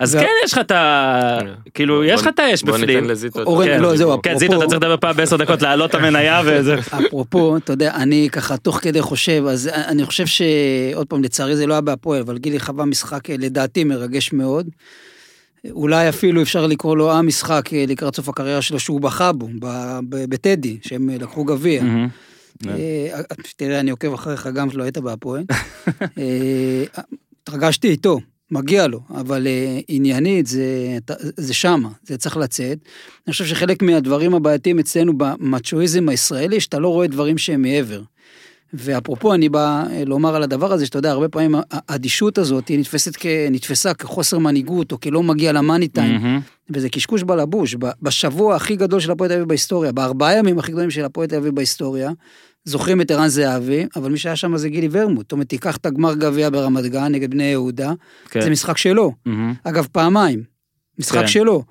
אז 0.00 0.14
כן, 0.16 0.26
יש 0.44 0.52
לך 0.52 0.58
את 0.58 0.70
ה... 0.70 1.38
כאילו, 1.74 1.94
בוא- 1.96 2.04
יש 2.04 2.20
לך 2.20 2.28
את 2.28 2.38
האש 2.38 2.62
בוא 2.62 2.72
בפנים. 2.72 2.96
ניתן 2.96 3.10
לזיטו 3.10 3.42
אורן, 3.42 3.66
כן. 3.66 3.80
לא, 3.82 3.96
זהו, 3.96 4.22
כן, 4.22 4.30
אפרופו- 4.30 4.38
זיטו, 4.38 4.56
אתה 4.58 4.66
צריך 4.66 4.82
לדבר 4.82 4.96
פעם 4.96 5.16
בעשר 5.16 5.36
דקות, 5.36 5.62
להעלות 5.62 5.90
את 5.90 5.94
המניה 5.94 6.40
וזה. 6.46 6.76
אפרופו, 7.06 7.56
אתה 7.56 7.72
יודע, 7.72 7.94
אני 7.94 8.28
ככה 8.32 8.56
תוך 8.56 8.78
כדי 8.82 9.02
חושב, 9.02 9.44
אז 9.48 9.68
אני 9.68 10.06
חושב 10.06 10.26
שעוד 10.26 11.06
פעם, 11.06 11.22
לצערי 11.24 11.56
זה 11.56 11.66
לא 11.66 11.74
היה 11.74 11.80
בהפועל, 11.80 12.20
אבל 12.20 12.38
גילי 12.38 12.60
חווה 12.60 12.84
משחק 12.84 13.30
אה, 13.30 13.34
לדעתי 13.38 13.84
מרגש 13.84 14.32
מאוד. 14.32 14.68
אולי 15.70 16.08
אפילו 16.08 16.42
אפשר 16.42 16.66
לקרוא 16.66 16.96
לו 16.96 17.12
המשחק 17.12 17.70
אה, 17.72 17.84
לקראת 17.88 18.16
סוף 18.16 18.28
הקריירה 18.28 18.62
שלו 18.62 18.80
שהוא 18.80 19.00
בכה 19.00 19.32
בו, 19.32 19.48
ב- 19.60 19.98
ב- 20.08 20.24
בטדי, 20.30 20.78
שהם 20.82 21.10
אה, 21.10 21.16
לקחו 21.20 21.44
גביע. 21.44 21.82
מהמם. 21.82 22.08
אה, 22.68 23.20
תראה, 23.56 23.80
אני 23.80 23.90
עוקב 23.90 24.12
אחריך 24.12 24.46
גם 24.46 24.70
שלא 24.70 24.82
היית 24.82 24.98
בהפועל. 24.98 25.44
אה, 26.18 26.84
התרגשתי 27.42 27.88
איתו, 27.88 28.20
מגיע 28.50 28.86
לו, 28.86 29.00
אבל 29.10 29.46
אה, 29.46 29.80
עניינית 29.88 30.46
זה, 30.46 30.98
זה 31.36 31.54
שמה, 31.54 31.88
זה 32.02 32.18
צריך 32.18 32.36
לצאת. 32.36 32.78
אני 33.26 33.32
חושב 33.32 33.44
שחלק 33.44 33.82
מהדברים 33.82 34.34
הבעייתיים 34.34 34.78
אצלנו 34.78 35.18
במצ'ואיזם 35.18 36.08
הישראלי, 36.08 36.60
שאתה 36.60 36.78
לא 36.78 36.88
רואה 36.88 37.06
דברים 37.06 37.38
שהם 37.38 37.62
מעבר. 37.62 38.02
ואפרופו, 38.74 39.34
אני 39.34 39.48
בא 39.48 39.84
אה, 39.90 40.04
לומר 40.04 40.34
על 40.36 40.42
הדבר 40.42 40.72
הזה, 40.72 40.86
שאתה 40.86 40.98
יודע, 40.98 41.10
הרבה 41.10 41.28
פעמים 41.28 41.54
האדישות 41.70 42.38
הזאת, 42.38 42.68
היא 42.68 42.78
נתפסת 42.78 43.16
כ, 43.16 43.26
נתפסה 43.50 43.94
כחוסר 43.94 44.38
מנהיגות, 44.38 44.92
או 44.92 45.00
כלא 45.00 45.22
מגיע 45.22 45.52
למאני 45.52 45.88
טיים. 45.88 46.12
מהמם. 46.12 46.40
וזה 46.70 46.88
קשקוש 46.88 47.22
בלבוש. 47.22 47.76
בשבוע 48.02 48.56
הכי 48.56 48.76
גדול 48.76 49.00
של 49.00 49.10
הפועל 49.10 49.30
תל 49.30 49.34
אביב 49.34 49.48
בהיסטוריה, 49.48 49.92
בארבעה 49.92 50.36
ימים 50.36 50.58
הכי 50.58 50.72
גדולים 50.72 50.90
של 50.90 51.04
הפועל 51.04 51.26
תל 51.28 51.36
אביב 51.36 51.54
בהיסטוריה, 51.54 52.10
זוכרים 52.64 53.00
את 53.00 53.10
ערן 53.10 53.28
זהבי, 53.28 53.86
אבל 53.96 54.10
מי 54.10 54.18
שהיה 54.18 54.36
שם 54.36 54.56
זה 54.56 54.68
גילי 54.68 54.88
ורמוט. 54.90 55.24
זאת 55.26 55.32
אומרת, 55.32 55.48
תיקח 55.48 55.76
את 55.76 55.86
הגמר 55.86 56.14
גביע 56.14 56.50
ברמת 56.50 56.84
גן 56.84 57.12
נגד 57.12 57.30
בני 57.30 57.44
יהודה, 57.44 57.92
כן. 58.30 58.40
זה 58.40 58.50
משחק 58.50 58.78
שלו. 58.78 59.12
מהמם. 59.26 59.54
אגב, 59.64 59.86
פעמיים. 59.92 60.42
משחק 60.98 61.20
כן. 61.20 61.26
שלו. 61.26 61.64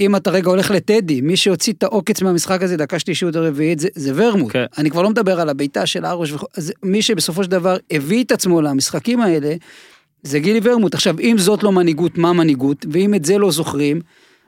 אם 0.00 0.16
אתה 0.16 0.30
רגע 0.30 0.50
הולך 0.50 0.70
לטדי, 0.70 1.20
מי 1.20 1.36
שהוציא 1.36 1.72
את 1.72 1.82
העוקץ 1.82 2.22
מהמשחק 2.22 2.62
הזה, 2.62 2.76
דקה 2.76 2.98
שלישית 2.98 3.36
או 3.36 3.42
רביעית, 3.42 3.78
זה, 3.78 3.88
זה 3.94 4.12
ורמוט. 4.14 4.52
כן. 4.52 4.64
אני 4.78 4.90
כבר 4.90 5.02
לא 5.02 5.10
מדבר 5.10 5.40
על 5.40 5.48
הבעיטה 5.48 5.86
של 5.86 6.06
ארוש, 6.06 6.32
וכו- 6.32 6.46
מי 6.82 7.02
שבסופו 7.02 7.44
של 7.44 7.50
דבר 7.50 7.76
הביא 7.90 8.24
את 8.24 8.32
עצמו 8.32 8.62
למשחקים 8.62 9.20
האלה, 9.20 9.54
זה 10.22 10.38
גילי 10.38 10.60
ורמוט. 10.62 10.94
עכשיו, 10.94 11.20
אם 11.20 11.36
זאת 11.38 11.62
לא 11.62 11.72
מנהיגות, 11.72 12.18
מה 12.18 12.32
מנהיגות? 12.32 12.86
ואם 12.92 13.14
את 13.14 13.24
זה 13.24 13.38
לא 13.38 13.50
זוכרים, 13.50 14.00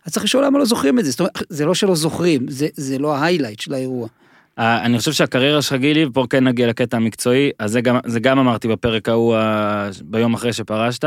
אז 0.07 0.13
צריך 0.13 0.25
לשאול 0.25 0.45
למה 0.45 0.59
לא 0.59 0.65
זוכרים 0.65 0.99
את 0.99 1.05
זה. 1.05 1.11
זאת 1.11 1.21
אומרת, 1.21 1.43
זה 1.49 1.65
לא 1.67 1.75
שלא 1.75 1.95
זוכרים, 1.95 2.47
זה, 2.49 2.69
זה 2.75 2.99
לא 2.99 3.15
ההיילייט 3.17 3.61
של 3.61 3.75
האירוע. 3.75 4.09
אה, 4.59 4.85
אני 4.85 4.99
חושב 4.99 5.13
שהקריירה 5.13 5.63
שלך 5.63 5.73
גילי, 5.73 6.05
ופה 6.05 6.27
כן 6.31 6.45
נגיע 6.45 6.67
לקטע 6.67 6.97
המקצועי, 6.97 7.51
אז 7.59 7.71
זה 7.73 7.81
גם, 7.81 7.99
זה 8.07 8.21
גם 8.21 8.39
אמרתי 8.39 8.69
בפרק 8.69 9.09
ההוא, 9.09 9.37
ה- 9.37 9.89
ביום 10.05 10.35
אחרי 10.35 10.53
שפרשת. 10.53 11.05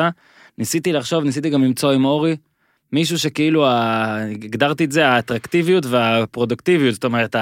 ניסיתי 0.57 0.93
לחשוב, 0.93 1.23
ניסיתי 1.23 1.49
גם 1.49 1.63
למצוא 1.63 1.91
עם 1.91 2.05
אורי, 2.05 2.35
מישהו 2.93 3.19
שכאילו, 3.19 3.67
ה- 3.67 4.21
הגדרתי 4.31 4.83
את 4.83 4.91
זה, 4.91 5.07
האטרקטיביות 5.07 5.85
והפרודוקטיביות, 5.85 6.93
זאת 6.93 7.03
אומרת, 7.03 7.35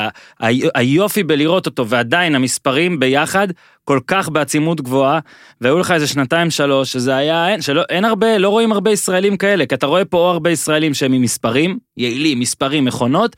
היופי 0.75 1.23
בלראות 1.23 1.65
אותו, 1.65 1.87
ועדיין 1.87 2.35
המספרים 2.35 2.99
ביחד 2.99 3.47
כל 3.85 3.99
כך 4.07 4.29
בעצימות 4.29 4.81
גבוהה, 4.81 5.19
והיו 5.61 5.79
לך 5.79 5.91
איזה 5.91 6.07
שנתיים 6.07 6.49
שלוש, 6.51 6.91
שזה 6.91 7.15
היה, 7.15 7.49
אין, 7.49 7.61
שלא, 7.61 7.83
אין 7.89 8.05
הרבה, 8.05 8.37
לא 8.37 8.49
רואים 8.49 8.71
הרבה 8.71 8.91
ישראלים 8.91 9.37
כאלה, 9.37 9.65
כי 9.65 9.75
אתה 9.75 9.85
רואה 9.85 10.05
פה 10.05 10.17
או 10.17 10.31
הרבה 10.31 10.49
ישראלים 10.49 10.93
שהם 10.93 11.13
עם 11.13 11.21
מספרים, 11.21 11.77
יעילים, 11.97 12.39
מספרים, 12.39 12.85
מכונות, 12.85 13.35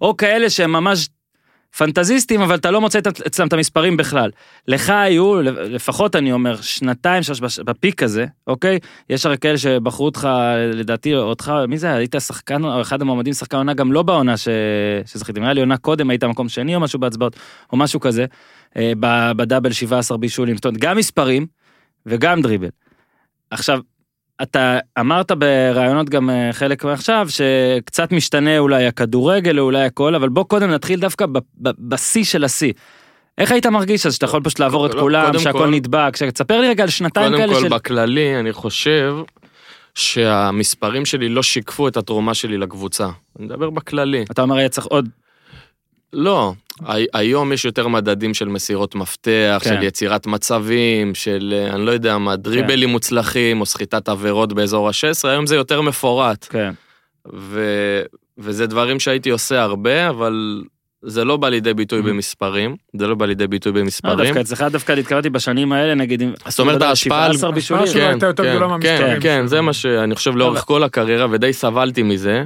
או 0.00 0.16
כאלה 0.16 0.50
שהם 0.50 0.72
ממש 0.72 1.08
פנטזיסטים, 1.78 2.40
אבל 2.40 2.54
אתה 2.54 2.70
לא 2.70 2.80
מוצא 2.80 2.98
את- 2.98 3.06
אצלם 3.06 3.46
את 3.46 3.52
המספרים 3.52 3.96
בכלל. 3.96 4.30
לך 4.68 4.90
היו, 4.90 5.42
לפחות 5.42 6.16
אני 6.16 6.32
אומר, 6.32 6.56
שנתיים, 6.62 7.22
שלוש 7.22 7.58
בפיק 7.58 8.02
הזה, 8.02 8.26
אוקיי? 8.46 8.78
יש 9.10 9.26
הרי 9.26 9.38
כאלה 9.38 9.58
שבחרו 9.58 10.04
אותך, 10.06 10.28
לדעתי, 10.74 11.14
אותך, 11.14 11.52
מי 11.68 11.78
זה? 11.78 11.92
היית 11.94 12.14
שחקן, 12.18 12.64
או 12.64 12.80
אחד 12.80 13.02
המועמדים 13.02 13.32
שחקן 13.32 13.56
עונה, 13.56 13.74
גם 13.74 13.92
לא 13.92 14.02
בעונה 14.02 14.36
ש... 14.36 14.48
שזכיתי. 15.06 15.40
נראה 15.40 15.52
לי 15.52 15.60
עונה 15.60 15.76
קודם, 15.76 16.10
היית 16.10 16.24
מקום 16.24 16.48
שני 16.48 16.74
או 16.74 16.80
משהו 16.80 16.98
בהצבעות, 16.98 17.36
או 17.72 17.76
משהו 17.76 18.00
כזה, 18.00 18.26
אה, 18.76 18.92
בדאבל 19.36 19.72
17 19.72 20.18
בישולים. 20.18 20.56
זאת 20.56 20.64
אומרת, 20.64 20.80
גם 20.80 20.96
מספרים 20.96 21.46
וגם 22.06 22.42
דריבל. 22.42 22.68
עכשיו, 23.50 23.80
אתה 24.42 24.78
אמרת 25.00 25.32
בראיונות 25.32 26.08
גם 26.10 26.30
אה, 26.30 26.52
חלק 26.52 26.84
מעכשיו, 26.84 27.26
שקצת 27.28 28.12
משתנה 28.12 28.58
אולי 28.58 28.86
הכדורגל 28.86 29.58
או 29.58 29.64
אולי 29.64 29.84
הכל, 29.84 30.14
אבל 30.14 30.28
בוא 30.28 30.44
קודם 30.44 30.70
נתחיל 30.70 31.00
דווקא 31.00 31.26
בשיא 31.60 32.24
של 32.24 32.44
השיא. 32.44 32.72
איך 33.38 33.52
היית 33.52 33.66
מרגיש 33.66 34.06
אז 34.06 34.14
שאתה 34.14 34.24
יכול 34.26 34.40
פשוט 34.42 34.58
לעבור 34.58 34.86
את 34.86 34.94
לא, 34.94 35.00
כולם, 35.00 35.26
קודם 35.26 35.38
שהכל 35.38 35.58
כל- 35.58 35.70
נדבק, 35.70 36.16
ש- 36.16 36.22
תספר 36.22 36.60
לי 36.60 36.68
רגע 36.68 36.82
על 36.82 36.88
שנתיים 36.90 37.32
קודם 37.32 37.38
כאלה 37.42 37.54
כל, 37.54 37.60
של... 37.60 37.68
בכללי, 37.68 38.40
אני 38.40 38.52
חושב 38.52 39.14
שהמספרים 39.94 41.04
שלי 41.04 41.28
לא 41.28 41.42
שיקפו 41.42 41.88
את 41.88 41.96
התרומה 41.96 42.34
שלי 42.34 42.58
לקבוצה. 42.58 43.04
אני 43.38 43.46
מדבר 43.46 43.70
בכללי. 43.70 44.24
אתה 44.30 44.42
אומר 44.42 44.56
היה 44.56 44.68
צריך 44.68 44.86
עוד... 44.86 45.08
לא, 46.16 46.52
הי- 46.86 47.06
היום 47.14 47.52
יש 47.52 47.64
יותר 47.64 47.88
מדדים 47.88 48.34
של 48.34 48.48
מסירות 48.48 48.94
מפתח, 48.94 49.60
כן. 49.64 49.70
של 49.76 49.82
יצירת 49.82 50.26
מצבים, 50.26 51.14
של 51.14 51.54
אה, 51.56 51.74
אני 51.74 51.86
לא 51.86 51.90
יודע 51.90 52.18
מה, 52.18 52.36
דריבלים 52.36 52.88
מוצלחים, 52.88 53.60
או 53.60 53.66
סחיטת 53.66 54.08
עבירות 54.08 54.52
באזור 54.52 54.88
ה-16, 54.88 55.28
היום 55.28 55.46
זה 55.46 55.56
יותר 55.56 55.80
מפורט. 55.80 56.46
כן. 56.50 56.72
ו... 57.34 57.60
וזה 58.38 58.66
דברים 58.66 59.00
שהייתי 59.00 59.30
עושה 59.30 59.62
הרבה, 59.62 60.08
אבל 60.08 60.62
זה 61.02 61.24
לא 61.24 61.36
בא 61.36 61.48
לידי 61.48 61.74
ביטוי 61.74 62.00
Mhm. 62.00 62.06
במספרים, 62.06 62.76
זה 62.98 63.06
לא 63.06 63.14
בא 63.14 63.26
לידי 63.26 63.46
ביטוי 63.46 63.72
לא, 63.72 63.80
במספרים. 63.80 64.18
דווקא 64.18 64.40
אצלך 64.40 64.62
דווקא 64.72 64.92
התכוונתי 64.92 65.30
בשנים 65.30 65.72
האלה, 65.72 65.94
נגיד, 65.94 66.22
אם... 66.22 66.32
זאת 66.48 66.60
אומרת, 66.60 66.82
ההשפעה 66.82 67.24
על- 67.26 67.32
17 67.32 67.52
בישולים. 67.52 67.82
ההשפעה 67.82 68.00
שלו 68.02 68.10
הייתה 68.10 68.26
יותר 68.26 68.50
גדולה 68.50 68.66
מהמספרים 68.66 68.98
כן, 68.98 69.18
כן, 69.20 69.38
שלו. 69.40 69.48
זה 69.48 69.60
מה 69.60 69.72
שאני 69.72 70.14
חושב 70.14 70.36
לאורך 70.36 70.64
כל 70.64 70.82
הקריירה, 70.82 71.26
ודי 71.30 71.52
סבלתי 71.52 72.02
מזה, 72.02 72.44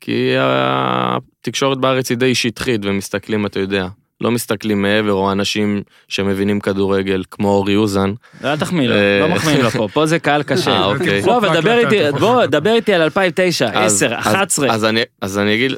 כי 0.00 0.34
התקשורת 0.38 1.78
בארץ 1.78 2.10
היא 2.10 2.18
די 2.18 2.34
שטחית, 2.34 2.80
ומסתכלים, 2.84 3.46
אתה 3.46 3.60
יודע, 3.60 3.86
לא 4.20 4.30
מסתכלים 4.30 4.82
מעבר, 4.82 5.12
או 5.12 5.32
אנשים 5.32 5.82
שמבינים 6.08 6.60
כדורגל, 6.60 7.22
כמו 7.30 7.48
אורי 7.48 7.76
אוזן. 7.76 8.12
אל 8.44 8.56
תחמיא 8.56 8.88
לו, 8.88 8.94
אה, 8.94 9.20
לא 9.20 9.28
מחמיאים 9.28 9.62
לו 9.62 9.70
פה, 9.70 9.88
פה 9.92 10.06
זה 10.06 10.18
קהל 10.18 10.42
קשה. 10.42 10.70
אה, 10.70 10.84
אוקיי. 10.84 11.22
לא, 11.26 11.36
אבל 11.36 11.60
דבר 11.60 11.78
איתי, 11.78 11.96
בוא, 12.20 12.46
דבר 12.46 12.74
איתי 12.74 12.92
על 12.94 13.02
2009, 13.02 13.66
אז- 13.74 14.02
10, 14.02 14.14
אז- 14.14 14.26
11. 14.26 14.70
אז 14.72 14.84
אני- 14.84 15.02
אז 15.20 15.38
אני 15.38 15.54
אגיד, 15.54 15.72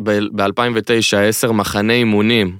ב-2009, 0.00 1.16
10 1.28 1.52
מחנה 1.52 1.92
אימונים. 1.92 2.56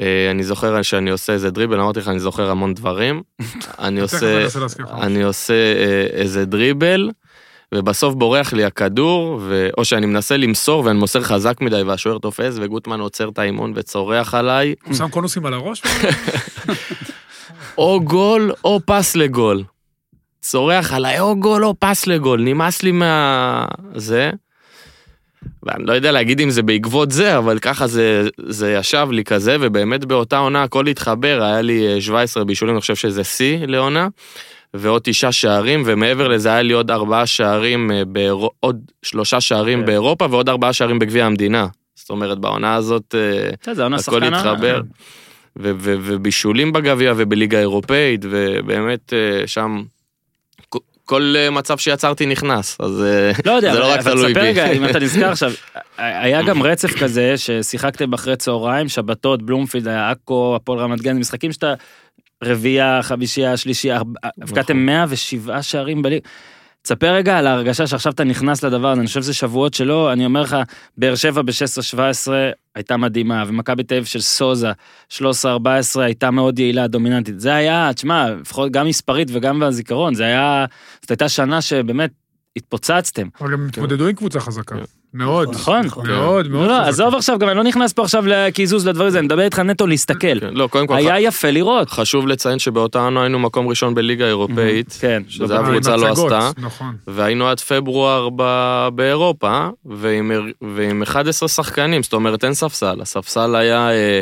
אה, 0.00 0.28
אני 0.30 0.44
זוכר 0.44 0.82
שאני 0.82 1.10
עושה 1.10 1.32
איזה 1.32 1.50
דריבל, 1.50 1.80
אמרתי 1.80 2.00
לך, 2.00 2.08
אני 2.08 2.18
זוכר 2.20 2.50
המון 2.50 2.74
דברים. 2.74 3.22
עושה... 4.00 4.46
אני 5.00 5.22
עושה 5.22 5.54
אה, 5.54 6.06
איזה 6.20 6.44
דריבל, 6.44 7.10
ובסוף 7.74 8.14
בורח 8.14 8.52
לי 8.52 8.64
הכדור, 8.64 9.40
ו... 9.42 9.68
או 9.78 9.84
שאני 9.84 10.06
מנסה 10.06 10.36
למסור 10.36 10.84
ואני 10.84 10.98
מוסר 10.98 11.22
חזק 11.22 11.60
מדי 11.60 11.82
והשוער 11.82 12.18
תופס, 12.18 12.54
וגוטמן 12.60 13.00
עוצר 13.00 13.28
את 13.28 13.38
האימון 13.38 13.72
וצורח 13.76 14.34
עליי, 14.34 14.74
הוא 14.84 14.94
שם 14.94 15.08
קונוסים 15.08 15.46
על 15.46 15.54
הראש? 15.54 15.82
או 17.78 18.00
גול 18.04 18.52
או 18.64 18.80
פס 18.86 19.16
לגול. 19.16 19.62
צורח 20.40 20.92
עליי, 20.92 21.20
או 21.20 21.40
גול 21.40 21.64
או 21.64 21.74
פס 21.78 22.06
לגול, 22.06 22.40
נמאס 22.40 22.82
לי 22.82 22.92
מה... 22.92 23.64
זה. 23.94 24.30
ואני 25.62 25.84
לא 25.84 25.92
יודע 25.92 26.12
להגיד 26.12 26.40
אם 26.40 26.50
זה 26.50 26.62
בעקבות 26.62 27.10
זה, 27.10 27.38
אבל 27.38 27.58
ככה 27.58 27.86
זה, 27.86 28.28
זה 28.46 28.72
ישב 28.72 29.08
לי 29.10 29.24
כזה, 29.24 29.56
ובאמת 29.60 30.04
באותה 30.04 30.38
עונה 30.38 30.62
הכל 30.62 30.86
התחבר, 30.86 31.42
היה 31.42 31.62
לי 31.62 31.94
אה, 31.94 32.00
17 32.00 32.44
בישולים, 32.44 32.74
אני 32.74 32.80
חושב 32.80 32.94
שזה 32.94 33.24
שיא 33.24 33.58
לעונה, 33.66 34.08
ועוד 34.78 35.02
תשעה 35.04 35.32
שערים, 35.32 35.82
ומעבר 35.86 36.28
לזה 36.28 36.48
היה 36.48 36.62
לי 36.62 36.72
עוד 36.72 36.90
ארבעה 36.90 37.26
שערים, 37.26 37.90
אה, 37.90 38.04
באירו... 38.04 38.50
עוד 38.60 38.80
שלושה 39.02 39.40
שערים 39.40 39.80
כן. 39.80 39.86
באירופה 39.86 40.26
ועוד 40.30 40.48
ארבעה 40.48 40.72
שערים 40.72 40.98
בגביע 40.98 41.26
המדינה. 41.26 41.66
זאת 41.94 42.10
אומרת, 42.10 42.38
בעונה 42.38 42.74
הזאת 42.74 43.14
אה, 43.14 43.72
הכל. 44.08 44.24
התחבר. 44.24 44.80
ובישולים 45.56 46.72
בגביע 46.72 47.12
ובליגה 47.16 47.58
האירופאית, 47.58 48.20
ובאמת 48.30 49.12
אה, 49.12 49.46
שם 49.46 49.82
כל- 51.04 51.34
מצב 51.52 51.78
שיצרתי 51.78 52.26
נכנס, 52.26 52.76
אז 52.80 53.04
לא 53.46 53.52
יודע, 53.52 53.72
זה 53.72 53.78
לא 53.78 53.84
אבל- 53.84 53.92
רק 53.92 54.00
אבל 54.00 54.10
תלוי 54.12 54.26
תספר 54.32 54.40
בי. 54.40 54.48
רגע, 54.48 54.72
אם 54.72 54.84
אתה 54.84 54.98
נזכר 54.98 55.28
עכשיו, 55.30 55.52
היה 55.98 56.42
גם 56.42 56.62
רצף 56.62 56.98
כזה 57.02 57.34
ששיחקתם 57.36 58.12
אחרי 58.12 58.36
צהריים, 58.36 58.88
שבתות, 58.88 59.42
בלומפילד, 59.42 59.88
עכו, 59.88 60.56
הפועל 60.56 60.78
רמת 60.78 61.00
גן, 61.02 61.16
משחקים 61.18 61.52
שאתה 61.52 61.74
רביעייה, 62.44 63.00
חמישייה, 63.02 63.56
שלישייה, 63.56 64.00
הבקעתם 64.42 64.76
107 64.76 65.62
שערים 65.62 66.02
בליגה. 66.02 66.28
תספר 66.82 67.14
רגע 67.14 67.38
על 67.38 67.46
ההרגשה 67.46 67.86
שעכשיו 67.86 68.12
אתה 68.12 68.24
נכנס 68.24 68.64
לדבר 68.64 68.90
הזה, 68.90 69.00
אני 69.00 69.06
חושב 69.06 69.22
שזה 69.22 69.34
שבועות 69.34 69.74
שלא, 69.74 70.12
אני 70.12 70.24
אומר 70.24 70.42
לך, 70.42 70.56
באר 70.98 71.14
שבע 71.14 71.42
ב-16-17 71.42 72.32
הייתה 72.74 72.96
מדהימה, 72.96 73.44
ומכבי 73.46 73.82
תל 73.82 73.94
אביב 73.94 74.04
של 74.04 74.20
סוזה, 74.20 74.72
13-14 75.12 75.18
הייתה 75.96 76.30
מאוד 76.30 76.58
יעילה, 76.58 76.86
דומיננטית. 76.86 77.40
זה 77.40 77.54
היה, 77.54 77.90
תשמע, 77.94 78.30
לפחות 78.30 78.72
גם 78.72 78.86
מספרית 78.86 79.28
וגם 79.32 79.60
בזיכרון, 79.60 80.14
זה 80.14 80.24
היה, 80.24 80.64
זאת 81.00 81.10
הייתה 81.10 81.28
שנה 81.28 81.60
שבאמת 81.62 82.10
התפוצצתם. 82.56 83.28
אבל 83.40 83.54
הם 83.54 83.66
התמודדו 83.66 84.06
עם 84.06 84.14
קבוצה 84.14 84.40
חזקה. 84.40 84.76
כן. 85.18 85.24
מאוד. 85.24 85.50
נכון. 85.50 85.86
מאוד, 86.06 86.48
מאוד 86.48 86.68
לא, 86.68 86.74
חזקה. 86.74 86.88
עזוב 86.88 87.14
עכשיו, 87.14 87.38
גם 87.38 87.48
אני 87.48 87.56
לא 87.56 87.64
נכנס 87.64 87.92
פה 87.92 88.02
עכשיו 88.02 88.24
לקיזוז 88.26 88.86
לדברים 88.86 89.08
הזה, 89.08 89.18
אני 89.18 89.26
מדבר 89.26 89.42
איתך 89.42 89.58
נטו 89.58 89.86
להסתכל. 89.86 90.40
כן, 90.40 90.48
לא, 90.52 90.66
קודם 90.66 90.86
כל 90.86 90.96
היה 90.96 91.20
יפה 91.20 91.50
לראות. 91.50 91.90
חשוב 91.90 92.26
לציין 92.26 92.58
שבאותה 92.58 93.04
עונה 93.04 93.22
היינו 93.22 93.38
מקום 93.38 93.68
ראשון 93.68 93.94
בליגה 93.94 94.24
האירופאית, 94.24 94.98
כן, 95.00 95.22
שזה 95.28 95.58
הקבוצה 95.58 95.96
לא 95.96 96.06
עשתה, 96.06 96.50
נכון. 96.58 96.96
והיינו 97.06 97.48
עד 97.48 97.60
פברואר 97.60 98.28
ב- 98.36 98.88
באירופה, 98.94 99.68
ועם, 99.84 100.32
ועם 100.76 101.02
11 101.02 101.48
שחקנים, 101.48 102.02
זאת 102.02 102.12
אומרת 102.12 102.44
אין 102.44 102.54
ספסל, 102.54 103.00
הספסל 103.00 103.54
היה 103.54 103.90
אה, 103.90 104.20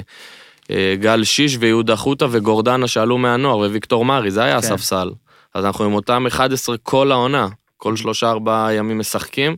אה, 0.70 0.94
גל 1.00 1.24
שיש 1.24 1.56
ויהודה 1.60 1.96
חוטה 1.96 2.26
וגורדנה 2.30 2.86
שעלו 2.88 3.18
מהנוער, 3.18 3.58
וויקטור 3.58 4.04
מרי, 4.04 4.30
זה 4.30 4.42
היה 4.44 4.52
כן. 4.52 4.58
הספסל. 4.58 5.10
אז 5.54 5.64
אנחנו 5.64 5.84
עם 5.84 5.94
אותם 5.94 6.26
11 6.26 6.76
כל 6.82 7.12
העונה, 7.12 7.48
כל 7.76 7.96
שלושה 7.96 8.30
ארבעה 8.30 8.74
ימים 8.74 8.98
משחקים. 8.98 9.56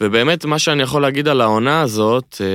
ובאמת 0.00 0.44
מה 0.44 0.58
שאני 0.58 0.82
יכול 0.82 1.02
להגיד 1.02 1.28
על 1.28 1.40
העונה 1.40 1.80
הזאת, 1.80 2.40
אה, 2.40 2.46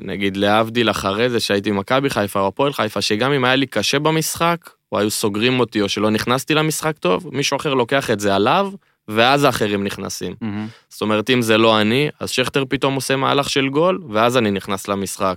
נגיד 0.00 0.36
להבדיל 0.36 0.90
אחרי 0.90 1.30
זה 1.30 1.40
שהייתי 1.40 1.70
במכבי 1.70 2.10
חיפה 2.10 2.40
או 2.40 2.46
הפועל 2.46 2.72
חיפה, 2.72 3.00
שגם 3.00 3.32
אם 3.32 3.44
היה 3.44 3.56
לי 3.56 3.66
קשה 3.66 3.98
במשחק, 3.98 4.70
או 4.92 4.98
היו 4.98 5.10
סוגרים 5.10 5.60
אותי 5.60 5.80
או 5.80 5.88
שלא 5.88 6.10
נכנסתי 6.10 6.54
למשחק 6.54 6.98
טוב, 6.98 7.30
מישהו 7.32 7.56
אחר 7.56 7.74
לוקח 7.74 8.10
את 8.10 8.20
זה 8.20 8.34
עליו, 8.34 8.72
ואז 9.08 9.44
האחרים 9.44 9.84
נכנסים. 9.84 10.34
מהמם. 10.40 10.66
זאת 10.88 11.02
אומרת, 11.02 11.30
אם 11.30 11.42
זה 11.42 11.58
לא 11.58 11.80
אני, 11.80 12.08
אז 12.20 12.30
שכטר 12.30 12.64
פתאום 12.68 12.94
עושה 12.94 13.16
מהלך 13.16 13.50
של 13.50 13.68
גול, 13.68 14.02
ואז 14.10 14.36
אני 14.36 14.50
נכנס 14.50 14.88
למשחק. 14.88 15.36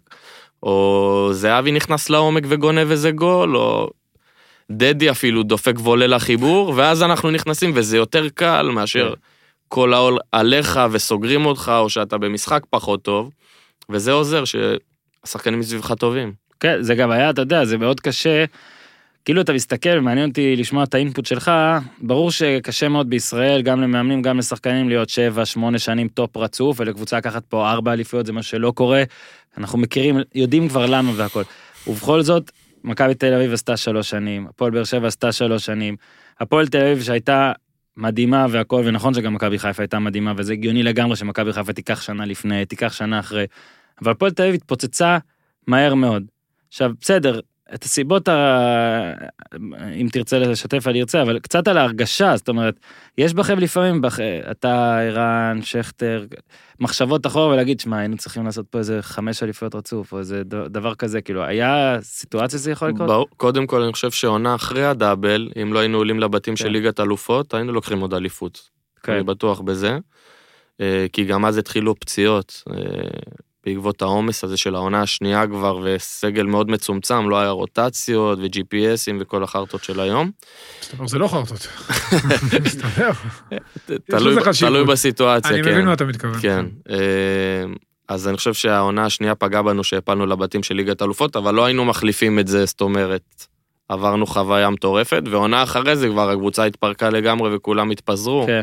או 0.64 1.30
זהבי 1.32 1.72
נכנס 1.72 2.10
לעומק 2.10 2.44
וגונב 2.48 2.92
איזה 2.92 3.12
גול, 3.12 3.58
או 3.58 3.90
דדי 4.72 5.12
אפילו 5.12 5.44
דופק 5.44 5.76
ועולה 5.84 6.08
לחיבור, 6.08 6.74
ואז 6.76 7.04
אנחנו 7.04 7.32
נכנסים, 7.32 7.72
וזה 7.74 7.98
יותר 7.98 8.30
קל 8.30 8.70
מאשר 8.74 9.14
כל 9.68 9.94
העול 9.94 10.18
עליך 10.32 10.80
וסוגרים 10.92 11.46
אותך, 11.46 11.72
או 11.78 11.90
שאתה 11.90 12.18
במשחק 12.18 12.64
פחות 12.70 13.02
טוב, 13.02 13.32
וזה 13.90 14.12
עוזר 14.12 14.44
שהשחקנים 14.46 15.60
מסביבך 15.60 15.94
טובים. 15.94 16.34
כן, 16.60 16.82
זה 16.82 16.96
גם 16.96 17.12
היה, 17.12 17.30
אתה 17.30 17.42
יודע, 17.42 17.66
זה 17.66 17.78
מאוד 17.78 18.00
קשה. 18.00 18.46
כאילו 19.26 19.42
אתה 19.42 19.54
מסתכל, 19.54 20.00
מעניין 20.00 20.30
אותי 20.30 20.56
לשמוע 20.56 20.84
את 20.84 20.94
ה 20.94 20.99
input 20.99 21.26
שלך, 21.26 21.52
ברור 22.02 22.32
שקשה 22.32 22.90
מאוד 22.90 23.10
בישראל, 23.10 23.62
גם 23.62 23.82
למאמנים, 23.82 24.22
גם 24.22 24.38
לשחקנים, 24.38 24.90
להיות 24.90 25.10
7-8 25.10 25.78
שנים 25.78 26.08
top 26.08 26.38
רצוף, 26.38 26.80
ולקבוצה 26.80 27.18
לקחת 27.18 27.44
פה 27.46 27.72
4 27.72 27.94
אליפויות, 27.94 28.26
זה 28.26 28.34
מה 28.34 28.44
שלא 28.44 28.72
קורה. 28.76 29.04
אנחנו 29.58 29.78
מכירים, 29.78 30.18
יודעים 30.36 30.70
כבר 30.70 30.86
למה 30.86 31.12
והכל. 31.16 31.44
ובכל 31.88 32.22
זאת, 32.22 32.52
מכבי 32.84 33.14
תל 33.14 33.34
אביב 33.34 33.54
עשתה 33.54 33.78
שלוש 33.78 34.10
שנים, 34.10 34.48
הפועל 34.50 34.72
באר 34.72 34.84
שבע 34.84 35.08
עשתה 35.08 35.32
שלוש 35.32 35.66
שנים, 35.66 35.96
הפועל 36.40 36.68
תל 36.68 36.82
אביב 36.82 37.04
שהייתה 37.04 37.52
מדהימה 37.98 38.46
והכל, 38.50 38.84
ונכון 38.86 39.14
שגם 39.14 39.34
מכבי 39.34 39.60
חיפה 39.60 39.84
הייתה 39.84 40.00
מדהימה, 40.00 40.34
וזה 40.38 40.54
הגיוני 40.54 40.84
לגמרי 40.84 41.16
שמכבי 41.16 41.54
חיפה 41.54 41.74
תיקח 41.74 42.02
שנה 42.02 42.26
לפני, 42.26 42.66
תיקח 42.66 42.94
שנה 42.94 43.20
אחרי, 43.20 43.46
אבל 44.02 44.12
הפועל 44.12 44.32
תל 44.32 44.44
אביב 44.44 44.56
התפוצצה 44.56 45.18
מהר 45.68 45.96
מאוד. 45.96 46.24
עכשיו, 46.68 46.92
בסדר, 47.02 47.40
את 47.74 47.84
הסיבות, 47.84 48.28
ה... 48.28 49.14
אם 49.96 50.08
תרצה 50.12 50.40
לשתף 50.40 50.88
אני 50.88 51.00
ארצה, 51.00 51.22
אבל 51.22 51.40
קצת 51.40 51.68
על 51.68 51.78
ההרגשה, 51.78 52.38
זאת 52.38 52.50
אומרת, 52.50 52.80
יש 53.18 53.34
בכם 53.34 53.60
לפעמים, 53.60 54.02
בח... 54.02 54.20
אתה, 54.52 55.00
ערן, 55.00 55.60
שכטר, 55.62 56.26
מחשבות 56.80 57.28
אחורה 57.28 57.48
ולהגיד, 57.48 57.80
שמע, 57.80 57.98
היינו 57.98 58.18
צריכים 58.18 58.46
לעשות 58.46 58.66
פה 58.70 58.80
איזה 58.80 59.02
חמש 59.02 59.44
אליפויות 59.44 59.76
רצוף, 59.76 60.14
או 60.14 60.20
איזה 60.20 60.44
דבר 60.46 60.96
כזה, 60.96 61.22
כאילו, 61.22 61.44
היה 61.44 61.98
סיטואציה 62.02 62.60
שזה 62.60 62.72
יכול 62.72 62.90
לקרות? 62.90 63.08
ברור, 63.08 63.28
קודם 63.38 63.68
כל 63.68 63.82
אני 63.82 63.94
חושב 63.94 64.12
שעונה 64.12 64.56
אחרי 64.56 64.86
הדאבל, 64.86 65.50
אם 65.62 65.74
לא 65.74 65.80
היינו 65.80 65.98
עולים 65.98 66.20
לבתים 66.20 66.56
של 66.56 66.64
כן. 66.64 66.72
ליגת 66.72 67.00
אלופות, 67.00 67.54
היינו 67.54 67.74
לוקחים 67.74 68.00
עוד 68.00 68.14
אליפות. 68.14 68.70
כן. 69.04 69.14
אני 69.14 69.24
בטוח 69.24 69.62
בזה. 69.62 69.98
אה, 70.82 71.06
כי 71.14 71.24
גם 71.24 71.46
אז 71.46 71.58
התחילו 71.58 72.00
פציעות, 72.00 72.64
אה, 72.70 72.76
בעקבות 73.68 74.02
העומס 74.02 74.44
הזה 74.44 74.58
של 74.58 74.76
העונה 74.76 75.02
השנייה 75.02 75.48
כבר, 75.48 75.80
וסגל 75.84 76.44
מאוד 76.44 76.72
מצומצם, 76.72 77.30
לא 77.30 77.40
היה 77.40 77.50
רוטציות 77.50 78.40
ו-GPSים 78.40 79.16
וכל 79.20 79.44
החרטות 79.44 79.84
של 79.84 80.00
היום. 80.00 80.32
מסתבר 80.82 81.08
זה 81.08 81.18
לא 81.18 81.28
חרטות. 81.28 81.68
מסתבר. 82.66 83.12
תלוי, 84.60 84.86
בסיטואציה, 84.86 85.52
אני 85.52 85.64
כן. 85.64 85.72
מבין 85.72 85.86
מה 85.86 85.94
אתה 85.94 86.06
מתכוון. 86.06 86.40
כן. 86.42 86.66
אה, 86.90 86.96
אז 88.08 88.28
אני 88.28 88.38
חושב 88.38 88.54
שהעונה 88.54 89.06
השנייה 89.06 89.36
פגעה 89.36 89.64
בנו 89.64 89.84
שהפלנו 89.84 90.26
לבתים 90.26 90.64
של 90.64 90.76
ליגת 90.76 91.02
אלופות, 91.02 91.36
אבל 91.36 91.54
לא 91.54 91.66
היינו 91.66 91.86
מחליפים 91.86 92.40
את 92.40 92.48
זה, 92.48 92.66
זאת 92.66 92.82
אומרת, 92.82 93.46
עברנו 93.90 94.28
חוויה 94.28 94.70
מטורפת, 94.70 95.24
ועונה 95.30 95.64
אחרי 95.64 95.96
זה 95.96 96.08
כבר 96.08 96.30
הקבוצה 96.30 96.64
התפרקה 96.64 97.10
לגמרי 97.10 97.56
וכולם 97.56 97.92
התפזרו, 97.92 98.44
כן. 98.48 98.62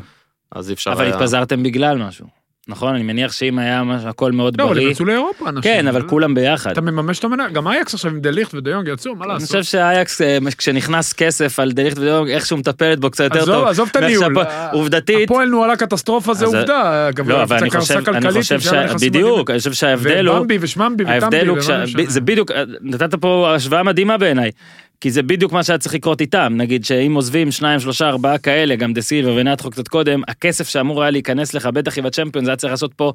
אז 0.53 0.69
אי 0.69 0.75
אפשר 0.75 0.93
אבל 0.93 1.05
היה... 1.05 1.15
התפזרתם 1.15 1.63
בגלל 1.63 1.99
משהו, 1.99 2.27
נכון? 2.69 2.95
אני 2.95 3.03
מניח 3.03 3.33
שאם 3.33 3.59
היה 3.59 3.83
הכל 4.07 4.33
מאוד 4.33 4.61
לא, 4.61 4.65
אבל 4.65 4.73
הם 4.73 4.79
בריא, 4.79 4.91
יצאו 4.91 5.05
לאירופה, 5.05 5.49
אנשים. 5.49 5.63
כן, 5.63 5.89
אבל 5.89 6.01
אתה- 6.01 6.09
כולם 6.09 6.35
ביחד. 6.35 6.71
אתה 6.71 6.81
מממש 6.81 7.19
את 7.19 7.25
המניה, 7.25 7.49
גם 7.49 7.69
אייקס 7.69 7.95
עכשיו 7.95 8.11
עם 8.11 8.21
דליכט 8.21 8.55
ודיונג 8.55 8.89
יצאו, 8.89 9.15
מה 9.15 9.25
אני 9.25 9.33
לעשות? 9.33 9.47
חושב 9.49 9.63
שהאייקס, 9.63 10.21
אה, 10.23 10.39
כשנכנס 10.59 11.13
כסף 11.13 11.59
על 11.61 11.73
דליכט 11.73 11.99
ודיונג, 11.99 12.31
איכשהו 12.31 12.57
מטפלת 12.57 13.01
בו 13.01 13.11
קצת 13.11 13.25
יותר 13.25 13.45
טוב. 13.47 13.67
עזוב 13.67 13.89
את 13.91 13.97
הניהול. 13.97 14.35
עובדתית, 14.73 15.31
הפועל 15.31 15.49
נוהלה 15.49 15.77
קטסטרופה 15.77 16.35
זה 16.35 16.45
אז- 16.47 16.55
עובדה. 16.55 17.09
לא, 17.27 17.43
אבל 17.43 17.57
אני 17.57 17.71
חושב, 17.71 18.01
אני 18.09 18.43
ש... 18.43 18.53
בדיוק, 19.05 19.51
אני 19.51 19.59
חושב 19.59 19.73
שההבדל 19.73 20.27
הוא, 20.27 20.37
ובמבי 20.37 20.59
ושממבי 20.61 21.05
וטמבי. 21.05 21.61
כש... 21.61 21.71
זה 22.07 22.21
בדיוק, 22.21 22.51
נתת 22.81 23.15
פה 23.15 23.55
השוואה 23.55 23.83
מדהימה 23.83 24.17
בעיניי. 24.19 24.51
כי 25.05 25.11
זה 25.11 25.23
בדיוק 25.23 25.53
מה 25.53 25.63
שהיה 25.63 25.79
צריך 25.79 25.95
לקרות 25.95 26.21
איתם, 26.21 26.53
נגיד 26.57 26.85
שאם 26.85 27.15
עוזבים 27.15 27.51
שניים, 27.51 27.81
שלושה, 27.81 28.09
ארבעה 28.09 28.39
כאלה, 28.39 28.77
גם 28.77 28.93
דה 28.93 29.01
סילבה 29.01 29.33
ונאתכו 29.37 29.71
קצת 29.71 29.89
קודם, 29.89 30.23
הכסף 30.29 30.69
שאמור 30.69 31.03
היה 31.03 31.11
להיכנס 31.11 31.55
לך, 31.55 31.67
בטח 31.67 31.99
עם 31.99 32.07
הצ'מפיונס, 32.07 32.49
היה 32.49 32.57
צריך 32.57 32.71
לעשות 32.71 32.95
פה 32.95 33.13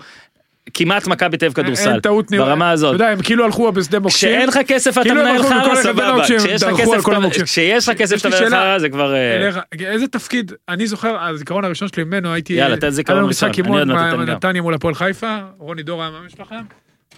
כמעט 0.74 1.08
מכבי 1.08 1.38
תל 1.38 1.46
אביב 1.46 1.56
כדורסל, 1.56 1.92
אין 1.92 2.00
טעות 2.00 2.32
ניהול. 2.32 2.48
ברמה 2.48 2.72
הזאת. 2.72 2.96
אתה 2.96 3.04
יודע, 3.04 3.14
הם 3.14 3.22
כאילו 3.22 3.46
הלכו 3.46 3.72
בשדה 3.72 4.00
מוקשים. 4.00 4.30
כשאין 4.30 4.48
לך 4.48 4.60
כסף 4.68 4.92
אתה 4.92 5.02
כאילו 5.04 5.22
מנהל 5.22 5.44
חרא, 5.44 5.84
סבבה, 5.84 6.24
כשיש 6.24 6.64
לך 6.64 7.98
כסף 7.98 8.20
אתה- 8.20 8.30
מנהל 8.30 8.50
חרא, 8.50 8.80
זה 8.80 8.90
כבר... 8.90 9.14
אה, 9.14 9.50
איזה 9.80 10.08
תפקיד, 10.08 10.52
אני 10.70 10.88
זוכר, 10.88 11.18
הזיכרון 11.22 11.66
הראשון 11.66 11.88
שלי 11.88 12.04
ממנו, 12.04 12.34
הייתי... 12.34 12.54
יאללה, 12.54 12.78
תן 12.78 12.90
זיכרון 12.90 13.24
משחק 13.24 13.60
אני 13.60 13.70
עוד 13.70 13.88
מעט 13.88 14.14
אתן 14.14 14.26
גם. 14.26 14.36
נתניה 14.36 14.62
מול 14.62 14.74
הפועל 14.74 14.96
חיפה, 14.96 15.38
רוני 15.58 15.84
דורה 15.84 16.08
היה 16.08 16.30
שלכם? 16.30 16.62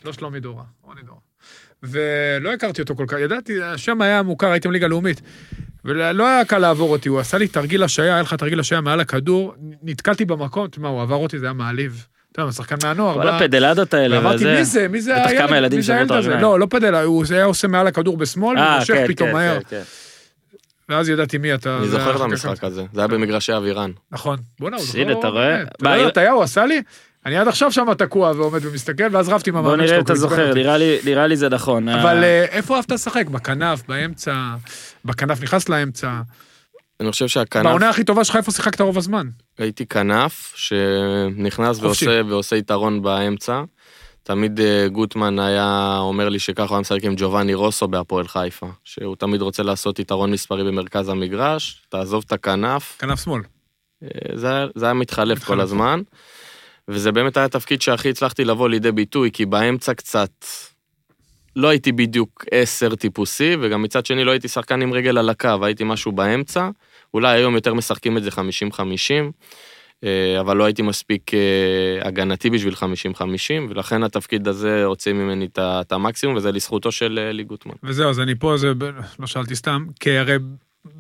לא 0.06 0.14
שלומי 0.14 0.40
דורה, 0.40 0.64
רוני 0.84 1.02
דורה. 1.02 1.21
ולא 1.84 2.54
הכרתי 2.54 2.82
אותו 2.82 2.96
כל 2.96 3.06
כך, 3.08 3.18
ידעתי, 3.20 3.64
השם 3.64 4.02
היה 4.02 4.22
מוכר, 4.22 4.52
הייתם 4.52 4.72
ליגה 4.72 4.88
לאומית. 4.88 5.22
ולא 5.86 6.28
היה 6.28 6.46
קל 6.46 6.58
לעבור 6.58 6.92
אותי, 6.92 7.10
הוא 7.10 7.20
עשה 7.20 7.38
לי 7.38 7.48
תרגיל 7.48 7.84
השעיה, 7.84 8.14
היה 8.14 8.22
לך 8.22 8.34
תרגיל 8.34 8.60
השעיה 8.60 8.82
מעל 8.82 9.00
הכדור, 9.00 9.54
נתקלתי 9.84 10.26
במקום, 10.26 10.68
תשמע, 10.68 10.90
הוא 10.90 11.02
עבר 11.02 11.16
אותי, 11.16 11.40
זה 11.40 11.46
היה 11.46 11.54
מעליב. 11.54 12.06
אתה 12.32 12.42
יודע, 12.42 12.52
שחקן 12.52 12.76
מהנוער. 12.84 13.14
כל 13.14 13.28
הפדלדות 13.28 13.94
האלה, 13.94 14.18
ואמרתי, 14.18 14.36
וזה. 14.36 14.56
מי 14.56 14.66
זה? 14.66 14.88
מי 14.88 15.02
זה 15.02 15.14
בטח 15.16 15.30
הילד? 15.30 15.48
כמה 15.48 15.58
ילדים 15.58 15.82
שברו 15.82 16.04
את? 16.04 16.12
הרגליים. 16.12 16.42
לא, 16.42 16.60
לא 16.60 16.68
פדל, 16.70 16.96
הוא 16.96 17.26
היה 17.32 17.46
עושה 17.46 17.68
מעל 17.68 17.88
הכדור 17.88 18.18
בשמאל, 18.18 18.58
אה, 18.58 18.76
ומושך 18.76 18.94
כן, 18.94 19.08
פתאום 19.08 19.30
כן, 19.30 19.36
מהר. 19.36 19.60
כן. 19.70 19.82
ואז 20.90 21.10
ידעתי 21.10 21.38
מי 21.38 21.54
אתה. 21.54 21.78
אני 21.78 21.88
זוכר 21.88 22.16
את 22.16 22.22
המשחק. 22.22 22.64
הזה, 22.64 22.84
זה 22.94 23.02
היה 23.02 23.08
במגרשי 23.08 23.58
אבירן. 23.58 23.92
נכון. 24.12 24.40
בוא'נה, 24.60 24.78
הוא 24.78 24.86
זוכר. 24.86 25.00
הנה, 25.00 25.20
אתה 25.20 25.28
רואה? 25.28 25.64
אתה 25.64 26.22
יודע, 26.22 26.32
הוא 26.32 26.44
עשה 26.44 26.66
לי? 26.66 26.82
אני 27.26 27.38
עד 27.38 27.48
עכשיו 27.48 27.72
שם 27.72 27.94
תקוע 27.98 28.32
ועומד 28.32 28.66
ומסתכל, 28.66 29.04
ואז 29.12 29.30
רבתי 29.30 29.50
עם 29.50 29.56
בוא 29.56 29.62
המאמן 29.62 29.78
שלו. 29.78 29.86
נראה 29.88 29.98
אם 29.98 30.04
אתה 30.04 30.16
זוכר. 30.16 30.54
נראה 30.54 30.78
לי- 30.78 30.98
נראה 31.06 31.28
לי 31.28 31.38
זה 31.38 31.50
נכון. 31.50 31.90
אבל 31.90 32.18
אה, 32.18 32.24
אה, 32.24 32.46
איפה 32.46 32.76
אהבת 32.76 32.92
לשחק? 32.92 33.28
בכנף, 33.30 33.84
באמצע? 33.88 34.36
בכנף 35.06 35.42
נכנס 35.42 35.70
לאמצע? 35.70 36.22
אני 37.00 37.12
חושב 37.12 37.28
שהכנף, 37.28 37.66
בעונה 37.66 37.90
הכי 37.90 38.04
טובה 38.04 38.24
שלך, 38.24 38.36
איפה 38.36 38.52
שיחקת 38.52 38.82
רוב 38.82 38.98
הזמן? 38.98 39.28
הייתי 39.58 39.86
כנף 39.86 40.54
שנכנס. 40.56 41.80
ועושה, 41.82 42.22
ועושה 42.28 42.56
יתרון 42.56 43.02
באמצע. 43.02 43.62
תמיד 44.24 44.60
אה, 44.60 44.88
גוטמן 44.92 45.40
היה 45.40 45.98
אומר 46.00 46.30
לי 46.30 46.40
שככה 46.40 46.64
הוא 46.64 46.76
היה 46.76 46.82
משחק 46.82 47.04
עם 47.04 47.14
ג'ובאני 47.18 47.54
רוסו 47.54 47.88
בהפועל 47.88 48.28
חיפה, 48.28 48.68
שהוא 48.84 49.16
תמיד 49.16 49.42
רוצה 49.42 49.64
לעשות 49.64 50.00
יתרון 50.00 50.32
מספרי 50.32 50.64
במרכז 50.64 51.10
המגרש, 51.10 51.82
תעזוב 51.90 52.24
את 52.28 52.32
הכנף, 52.32 52.96
כנף 53.00 53.24
שמאל. 53.24 53.42
זה, 54.36 54.48
היה- 54.50 54.68
זה 54.76 54.86
היה 54.86 54.94
מתחלף 54.94 55.38
כל 55.44 55.54
מתחלף. 55.54 55.60
הזמן, 55.64 56.02
וזה 56.92 57.12
באמת 57.12 57.38
היה 57.38 57.46
התפקיד 57.46 57.82
שהכי 57.82 58.10
הצלחתי 58.10 58.46
לבוא 58.46 58.70
לידי 58.70 58.92
ביטוי, 58.92 59.32
כי 59.32 59.46
באמצע 59.46 59.94
קצת 59.94 60.46
לא 61.56 61.68
הייתי 61.68 61.92
בדיוק 61.92 62.46
עשר 62.52 62.96
טיפוסי, 62.96 63.56
וגם 63.62 63.82
מצד 63.82 64.06
שני 64.06 64.24
לא 64.24 64.32
הייתי 64.32 64.48
שחקן 64.48 64.82
עם 64.82 64.94
רגל 64.94 65.18
על 65.18 65.30
הקו, 65.30 65.66
הייתי 65.66 65.84
משהו 65.84 66.12
באמצע. 66.12 66.70
אולי 67.14 67.38
היום 67.38 67.56
יותר 67.56 67.74
משחקים 67.74 68.18
את 68.18 68.24
זה 68.24 68.30
50-50, 68.30 68.34
אה, 70.04 70.40
אבל 70.40 70.58
לא 70.58 70.64
הייתי 70.64 70.82
מספיק 70.82 71.34
אה, 71.34 72.08
הגנתי 72.08 72.50
בשביל 72.50 72.74
50-50, 72.74 72.78
ולכן 73.70 74.04
התפקיד 74.04 74.48
הזה 74.48 74.84
הוציא 74.84 75.14
ממני 75.14 75.48
את 75.58 75.92
המקסימום, 75.92 76.36
וזה 76.36 76.52
לזכותו 76.52 76.92
של 76.92 77.20
אה, 77.22 77.32
לי 77.32 77.44
גוטמן. 77.44 77.76
וזהו, 77.84 78.10
אז 78.10 78.20
אני 78.20 78.36
פה, 78.36 78.58
זה, 78.58 78.72
לא 79.20 79.28
שאלתי 79.28 79.56
סתם, 79.56 79.86
כי 80.00 80.18
הרי 80.18 80.36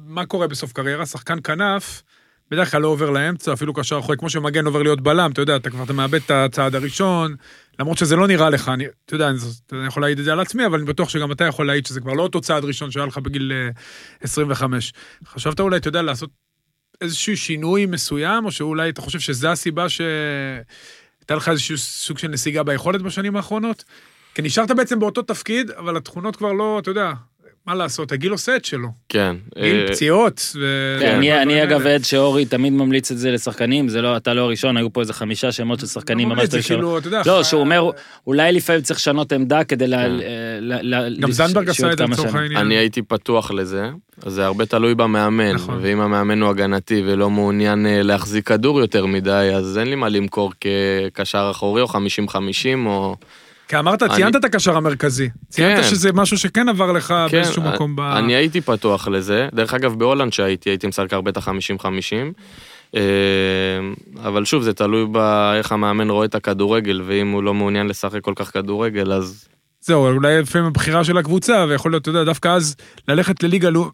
מה 0.05 0.25
קורה 0.25 0.47
בסוף 0.47 0.71
קריירה? 0.71 1.05
שחקן 1.05 1.37
כנף, 1.43 2.03
בדרך 2.51 2.71
כלל 2.71 2.81
לא 2.81 2.87
עובר 2.87 3.09
לאמצע, 3.09 3.53
אפילו 3.53 3.73
קשר 3.73 3.99
אחורי, 3.99 4.17
כמו 4.17 4.29
שמגן 4.29 4.65
עובר 4.65 4.83
להיות 4.83 5.01
בלם, 5.01 5.31
אתה 5.31 5.41
יודע, 5.41 5.55
אתה 5.55 5.69
כבר 5.69 5.83
אתה 5.83 5.93
מאבד 5.93 6.19
את 6.25 6.31
הצעד 6.31 6.75
הראשון, 6.75 7.35
למרות 7.79 7.97
שזה 7.97 8.15
לא 8.15 8.27
נראה 8.27 8.49
לך, 8.49 8.69
אני, 8.69 8.85
אתה 9.05 9.15
יודע, 9.15 9.29
אני, 9.29 9.37
אני 9.71 9.87
יכול 9.87 10.03
להעיד 10.03 10.19
את 10.19 10.25
זה 10.25 10.31
על 10.31 10.39
עצמי, 10.39 10.65
אבל 10.65 10.77
אני 10.77 10.87
בטוח 10.87 11.09
שגם 11.09 11.31
אתה 11.31 11.43
יכול 11.43 11.67
להעיד 11.67 11.85
שזה 11.85 12.01
כבר 12.01 12.13
לא 12.13 12.23
אותו 12.23 12.41
צעד 12.41 12.65
ראשון 12.65 12.91
שהיה 12.91 13.05
לך 13.05 13.17
בגיל 13.17 13.51
אה, 13.51 13.69
25. 14.21 14.93
חשבת 15.25 15.59
אולי, 15.59 15.77
אתה 15.77 15.87
יודע, 15.87 16.01
לעשות 16.01 16.29
איזשהו 17.01 17.37
שינוי 17.37 17.85
מסוים, 17.85 18.45
או 18.45 18.51
שאולי 18.51 18.89
אתה 18.89 19.01
חושב 19.01 19.19
שזו 19.19 19.47
הסיבה 19.47 19.89
שהייתה 19.89 21.35
לך 21.35 21.49
איזשהו 21.49 21.77
סוג 21.77 22.17
של 22.17 22.27
נסיגה 22.27 22.63
ביכולת 22.63 23.01
בשנים 23.01 23.35
האחרונות? 23.35 23.83
כי 24.35 24.41
נשארת 24.41 24.71
בעצם 24.71 24.99
באותו 24.99 25.21
תפקיד, 25.21 25.71
אבל 25.71 25.97
התכונות 25.97 26.35
כבר 26.35 26.53
לא, 26.53 26.79
אתה 26.79 26.91
יודע, 26.91 27.13
מה 27.68 27.76
לעשות, 27.76 28.12
הגיל 28.12 28.32
עושה 28.32 28.55
את 28.55 28.66
שלו. 28.66 28.88
כן. 29.09 29.36
גיל, 29.55 29.86
אה, 29.88 29.93
פציעות. 29.93 30.55
כן, 30.99 31.16
אני-. 31.41 31.64
אגב 31.64 31.88
עד 31.88 32.03
שאורי 32.03 32.45
תמיד 32.45 32.74
ממליץ 32.74 33.12
את 33.12 33.18
זה 33.18 33.32
לשחקנים, 33.32 33.89
זה 33.89 34.01
לא, 34.01 34.18
אתה 34.18 34.34
לא 34.34 34.41
הראשון, 34.41 34.78
היו 34.78 34.93
פה 34.93 35.01
איזה 35.01 35.14
חמישה 35.14 35.51
שמות 35.51 35.80
של 35.80 35.86
שחקנים 35.88 36.30
לא 36.30 36.36
ממש 36.36 36.38
ממליץ, 36.38 36.68
זה 36.68 36.76
טובים. 36.76 36.95
יודע, 37.05 37.22
לא, 37.26 37.43
שהוא 37.43 37.62
אומר, 37.62 37.89
אולי 38.28 38.51
לפעמים 38.51 38.82
צריך 38.82 38.99
לשנות 38.99 39.32
עמדה 39.32 39.64
כדי 39.64 39.88
ל... 39.88 39.95
כן. 39.95 40.07
ל- 40.62 40.95
ל- 40.95 41.18
גם 41.20 41.30
ל- 41.30 41.32
זנדברג 41.32 41.70
עשה 41.70 41.91
את 41.91 41.97
זה 41.97 42.03
לצורך. 42.03 42.36
העניין. 42.36 42.57
אני 42.66 42.76
הייתי 42.78 43.01
פתוח 43.01 43.51
לזה, 43.51 43.89
אז 44.24 44.34
זה 44.34 44.45
הרבה 44.45 44.66
תלוי 44.66 44.95
במאמן, 44.95 45.51
נכון. 45.51 45.80
ואם 45.82 45.99
המאמן 46.01 46.41
הוא 46.41 46.49
הגנתי 46.49 47.03
ולא 47.05 47.30
מעוניין 47.30 47.86
אה, 47.86 48.03
להחזיק 48.03 48.47
כדור 48.47 48.80
יותר 48.80 49.05
מדי, 49.05 49.51
אז 49.55 49.78
אין 49.78 49.88
לי 49.88 49.95
מה 49.95 50.09
למכור 50.09 50.53
כקשר 50.62 51.47
אחורי 51.51 51.82
או 51.82 51.88
50-50 51.88 51.91
או... 52.86 53.16
כי 53.72 53.80
אמרת, 53.80 54.03
אני- 54.03 54.13
ציינת 54.15 54.36
את 54.36 54.45
הקשר 54.45 54.78
המרכזי. 54.78 55.30
ציינת 55.49 55.84
כן. 55.84 55.89
שזה 55.89 56.13
משהו 56.13 56.38
שכן 56.38 56.69
עבר 56.69 56.91
לך 56.91 57.07
כן, 57.07 57.28
באיזשהו 57.32 57.61
מקום 57.61 57.95
ב... 57.95 57.99
אני 57.99 58.36
הייתי 58.36 58.61
פתוח 58.61 59.07
לזה, 59.07 59.47
דרך 59.53 59.74
אגב 59.74 59.99
בהולנד 59.99 60.34
שהייתי, 60.34 60.69
הייתי 60.69 60.88
משחק 60.88 61.13
הרבה 61.13 61.32
את 61.32 61.38
ה-50-50, 61.38 61.88
אה, 62.95 63.01
אבל 64.24 64.45
שוב, 64.45 64.63
זה 64.63 64.74
תלוי 64.74 65.05
באיך 65.05 65.72
המאמן 65.72 66.09
רואה 66.09 66.26
את 66.26 66.36
הכדורגל, 66.36 67.01
ואם 67.05 67.32
הוא 67.32 67.43
לא 67.43 67.53
מעוניין 67.53 67.88
לשחק 67.88 68.22
כל 68.22 68.34
כך 68.36 68.53
כדורגל, 68.53 69.11
אז 69.13 69.47
זהו, 69.82 70.07
אולי 70.07 70.41
לפעמים 70.41 70.67
הבחירה 70.67 71.03
של 71.03 71.17
הקבוצה, 71.17 71.65
ויכול 71.69 71.91
להיות, 71.91 72.01
אתה 72.01 72.09
יודע, 72.09 72.24
דווקא 72.24 72.47
אז 72.47 72.76
ללכת 73.07 73.43
לליגה 73.43 73.69
לא- 73.69 73.89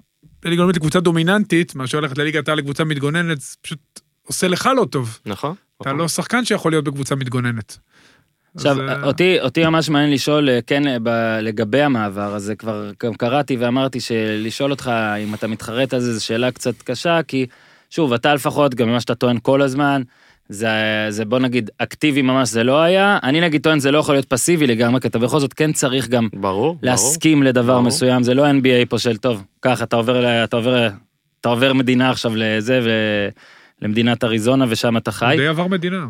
לליגה 0.45 0.59
לאומית 0.61 0.75
לקבוצה 0.75 0.99
דומיננטית, 0.99 1.75
מאשר 1.75 1.99
ללכת 1.99 2.17
לליגת 2.17 2.49
העל 2.49 2.57
לקבוצה 2.57 2.83
מתגוננת, 2.83 3.41
זה 3.41 3.55
פשוט 3.61 3.79
עושה 4.27 4.47
לך 4.47 4.69
לא 4.77 4.85
טוב. 4.85 5.19
נכון? 5.25 5.55
אתה 5.81 5.89
נכון. 5.89 5.99
לא 6.01 6.07
שחקן 6.07 6.45
שיכול 6.45 6.71
להיות 6.71 6.83
בקבוצה 6.83 7.15
מתגוננת. 7.15 7.77
עכשיו, 8.57 8.71
אז, 8.83 8.89
אה, 8.89 9.03
אותי, 9.03 9.41
אותי 9.41 9.65
ממש 9.65 9.89
מעניין 9.89 10.11
לשאול, 10.13 10.49
אה, 10.49 10.59
כן, 10.67 10.87
אה, 10.87 10.97
ב- 11.03 11.39
לגבי 11.41 11.81
המעבר 11.81 12.35
הזה, 12.35 12.55
כבר 12.55 12.91
גם 13.03 13.13
קראתי 13.13 13.55
ואמרתי 13.57 13.99
שלשאול 13.99 14.71
אותך 14.71 14.91
אם 15.23 15.33
אתה 15.33 15.47
מתחרט 15.47 15.93
על 15.93 15.99
זה, 15.99 16.13
זו 16.13 16.25
שאלה 16.25 16.51
קצת 16.51 16.81
קשה, 16.81 17.19
כי 17.27 17.45
שוב, 17.89 18.13
אתה 18.13 18.33
לפחות, 18.33 18.75
גם 18.75 18.89
ממה 18.89 18.99
שאתה 19.01 19.15
טוען 19.15 19.37
כל 19.41 19.61
הזמן, 19.61 20.01
זה, 20.49 20.69
זה 21.09 21.25
בוא 21.25 21.39
נגיד 21.39 21.69
אקטיבי 21.77 22.21
ממש 22.21 22.49
זה 22.49 22.63
לא 22.63 22.81
היה, 22.81 23.19
אני 23.23 23.41
נגיד 23.41 23.61
טוען 23.63 23.79
זה 23.79 23.91
לא 23.91 23.97
יכול 23.97 24.15
להיות 24.15 24.25
פסיבי 24.25 24.67
לגמרי, 24.67 25.01
כי 25.01 25.07
אתה 25.07 25.19
בכל 25.19 25.39
זאת 25.39 25.53
כן 25.53 25.73
צריך 25.73 26.07
גם 26.07 26.27
ברור, 26.33 26.53
ברור. 26.53 26.77
להסכים 26.83 27.43
לדבר 27.43 27.73
ברור. 27.73 27.81
מסוים, 27.81 28.23
זה 28.23 28.33
לא 28.33 28.49
NBA 28.49 28.85
פה 28.89 28.99
של 28.99 29.17
טוב, 29.17 29.43
ככה 29.61 29.83
אתה 29.83 29.95
עובר, 29.95 30.43
אתה 30.43 30.55
עובר, 30.55 30.87
אתה 31.41 31.49
עובר 31.49 31.73
מדינה 31.73 32.09
עכשיו 32.09 32.31
לזה, 32.35 32.79
ו... 32.83 32.89
למדינת 33.81 34.23
אריזונה 34.23 34.65
ושם 34.69 34.97
אתה 34.97 35.11
חי. 35.11 35.33
די 35.37 35.47
עבר 35.47 35.67
מדינה. 35.67 36.05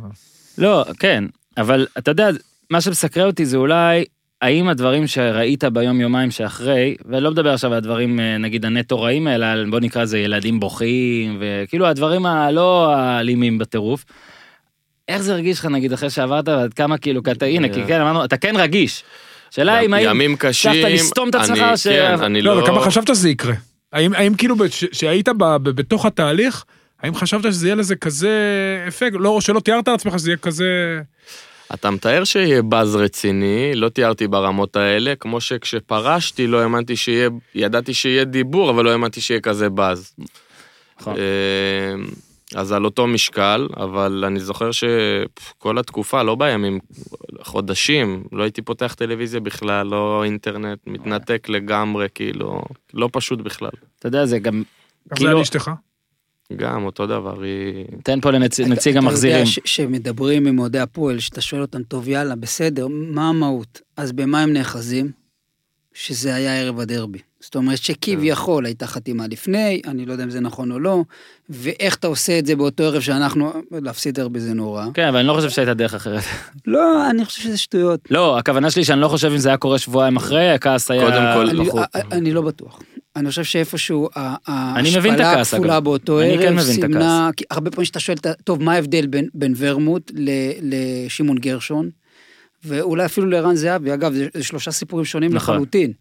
לא, 0.57 0.85
כן, 0.99 1.23
אבל 1.57 1.87
אתה 1.97 2.11
יודע, 2.11 2.29
מה 2.69 2.81
שמסקרן 2.81 3.27
אותי 3.27 3.45
זה 3.45 3.57
אולי, 3.57 4.05
האם 4.41 4.67
הדברים 4.67 5.07
שראית 5.07 5.63
ביום 5.63 6.01
יומיים 6.01 6.31
שאחרי, 6.31 6.95
ולא 7.05 7.31
מדבר 7.31 7.53
עכשיו 7.53 7.71
על 7.71 7.77
הדברים 7.77 8.19
אה, 8.19 8.37
נגיד 8.37 8.65
הנטו 8.65 9.01
רעים 9.01 9.27
אלא 9.27 9.45
על 9.45 9.65
בוא 9.69 9.79
נקרא 9.79 10.01
לזה 10.01 10.19
ילדים 10.19 10.59
בוכים, 10.59 11.37
וכאילו 11.39 11.87
הדברים 11.87 12.25
הלא 12.25 12.93
האלימים 12.93 13.57
בטירוף. 13.57 14.05
איך 15.07 15.21
זה 15.21 15.33
הרגיש 15.33 15.59
לך 15.59 15.65
נגיד 15.65 15.93
אחרי 15.93 16.09
שעברת 16.09 16.47
ועד 16.47 16.73
כמה 16.73 16.97
כאילו, 16.97 17.23
כי 17.23 17.31
אתה, 17.31 17.45
הנה, 17.45 17.69
כי 17.69 17.83
כן 17.87 18.01
אמרנו, 18.01 18.25
אתה 18.25 18.37
כן 18.37 18.55
רגיש. 18.57 19.03
שאלה 19.51 19.79
אם 19.79 19.93
האם 19.93 20.09
ימים 20.09 20.35
קשים, 20.35 20.71
הצלחת 20.71 20.91
לסתום 20.91 21.29
את 21.29 21.35
עצמך 21.35 21.59
ש... 21.75 21.87
כן, 21.87 22.23
אני 22.23 22.41
לא, 22.41 22.55
לא... 22.55 22.63
וכמה 22.63 22.81
חשבת 22.81 23.07
שזה 23.07 23.29
יקרה? 23.29 23.53
האם, 23.93 24.35
כאילו 24.35 24.55
שהיית 24.91 25.29
בתוך 25.63 26.05
התהליך, 26.05 26.65
האם 27.01 27.15
חשבת 27.15 27.43
שזה 27.43 27.67
יהיה 27.67 27.75
לזה 27.75 27.95
כזה 27.95 28.29
אפקט? 28.87 29.15
לא, 29.19 29.29
או 29.29 29.41
שלא 29.41 29.59
תיארת 29.59 29.87
לעצמך 29.87 30.19
שזה 30.19 30.29
יהיה 30.29 30.37
כזה... 30.37 30.99
אתה 31.73 31.91
מתאר 31.91 32.23
שיהיה 32.23 32.61
באז 32.61 32.95
רציני, 32.95 33.71
לא 33.75 33.89
תיארתי 33.89 34.27
ברמות 34.27 34.75
האלה, 34.75 35.13
כמו 35.15 35.41
שכשפרשתי 35.41 36.47
לא 36.47 36.61
האמנתי 36.61 36.95
שיהיה, 36.95 37.29
ידעתי 37.55 37.93
שיהיה 37.93 38.23
דיבור, 38.23 38.69
אבל 38.69 38.83
לא 38.85 38.91
האמנתי 38.91 39.21
שיהיה 39.21 39.41
כזה 39.41 39.69
באז. 39.69 40.13
נכון. 41.01 41.15
אה, 41.17 41.95
אז 42.55 42.71
על 42.71 42.85
אותו 42.85 43.07
משקל, 43.07 43.67
אבל 43.77 44.23
אני 44.27 44.39
זוכר 44.39 44.69
שכל 44.71 45.77
התקופה, 45.77 46.23
לא 46.23 46.35
בימים, 46.35 46.79
חודשים, 47.41 48.23
לא 48.31 48.43
הייתי 48.43 48.61
פותח 48.61 48.93
טלוויזיה 48.97 49.39
בכלל, 49.39 49.87
לא 49.87 50.23
אינטרנט, 50.23 50.79
מתנתק 50.87 51.49
לגמרי, 51.49 52.07
כאילו, 52.15 52.61
לא 52.93 53.09
פשוט 53.11 53.39
בכלל. 53.39 53.69
אתה 53.99 54.07
יודע, 54.07 54.25
זה 54.25 54.39
גם, 54.39 54.57
איך 54.57 54.63
זה 55.09 55.15
כאילו- 55.15 55.29
היה 55.29 55.39
לאשתך? 55.39 55.71
גם 56.55 56.85
אותו 56.85 57.07
דבר, 57.07 57.41
היא... 57.41 57.85
תן 58.03 58.21
פה 58.21 58.31
לנציג 58.31 58.65
אתה 58.71 58.97
המחזירים. 58.97 59.35
יודע 59.35 59.45
ש- 59.45 59.59
שמדברים 59.65 60.47
עם 60.47 60.59
אוהדי 60.59 60.79
הפועל, 60.79 61.19
שאתה 61.19 61.41
שואל 61.41 61.61
אותם, 61.61 61.83
טוב, 61.83 62.07
יאללה, 62.07 62.35
בסדר, 62.35 62.87
מה 62.89 63.29
המהות? 63.29 63.81
אז 63.97 64.11
במה 64.11 64.41
הם 64.41 64.53
נאחזים? 64.53 65.11
שזה 65.99 66.35
היה 66.35 66.59
ערב 66.61 66.79
הדרבי. 66.79 67.19
זאת 67.39 67.55
אומרת 67.55 67.77
שכביכול 67.77 68.65
הייתה 68.65 68.87
חתימה 68.87 69.27
לפני, 69.27 69.81
אני 69.87 70.05
לא 70.05 70.11
יודע 70.11 70.23
אם 70.23 70.29
זה 70.29 70.39
נכון 70.39 70.71
או 70.71 70.79
לא, 70.79 71.03
ואיך 71.49 71.95
אתה 71.95 72.07
עושה 72.07 72.39
את 72.39 72.45
זה 72.45 72.55
באותו 72.55 72.83
ערב 72.83 73.01
שאנחנו, 73.01 73.51
להפסיד 73.71 74.15
דרבי 74.15 74.39
זה 74.39 74.53
נורא. 74.53 74.85
כן, 74.93 75.07
אבל 75.07 75.17
אני 75.17 75.27
לא 75.27 75.33
חושב 75.33 75.49
שהייתה 75.49 75.73
דרך 75.73 75.93
אחרת. 75.93 76.23
לא, 76.67 77.09
אני 77.09 77.25
חושב 77.25 77.41
שזה 77.41 77.57
שטויות. 77.57 77.99
לא, 78.09 78.37
הכוונה 78.37 78.71
שלי 78.71 78.83
שאני 78.83 79.01
לא 79.01 79.07
חושב 79.07 79.27
אם 79.31 79.37
זה 79.37 79.49
היה 79.49 79.57
קורה 79.57 79.79
שבועיים 79.79 80.15
אחרי, 80.17 80.49
הכעס 80.49 80.91
היה... 80.91 81.01
קודם 81.01 81.23
כל, 81.35 81.49
אני- 81.49 81.67
בחור. 81.67 81.79
אני- 81.95 82.03
אני 82.11 82.33
לא 82.33 82.41
בטוח. 82.41 82.79
אני 83.15 83.29
חושב 83.29 83.43
שאיפשהו 83.43 84.09
ההשפלה 84.47 85.41
הכפולה. 85.41 85.79
באותו 85.79 86.21
אני 86.21 86.37
כן 86.37 86.43
ערב 86.43 86.53
מבין 86.53 86.59
את 86.59 86.81
סימנה, 86.81 87.29
כי 87.37 87.43
הרבה 87.51 87.71
פעמים 87.71 87.85
שאתה 87.85 87.99
שואל, 87.99 88.17
טוב, 88.43 88.63
מה 88.63 88.73
ההבדל 88.73 89.05
בין- 89.07 89.29
בין 89.33 89.53
ורמוט 89.57 90.11
ל- 90.15 90.29
לשמעון 90.61 91.37
גרשון, 91.37 91.89
ואולי 92.65 93.05
אפילו 93.05 93.27
לערן 93.27 93.55
זהבי, 93.55 93.93
אגב, 93.93 94.13
זה 94.13 94.27
זה 94.33 94.43
שלושה 94.43 94.71
סיפורים 94.71 95.05
שונים 95.05 95.33
נכון. 95.33 95.55
לחלוטין. 95.55 95.91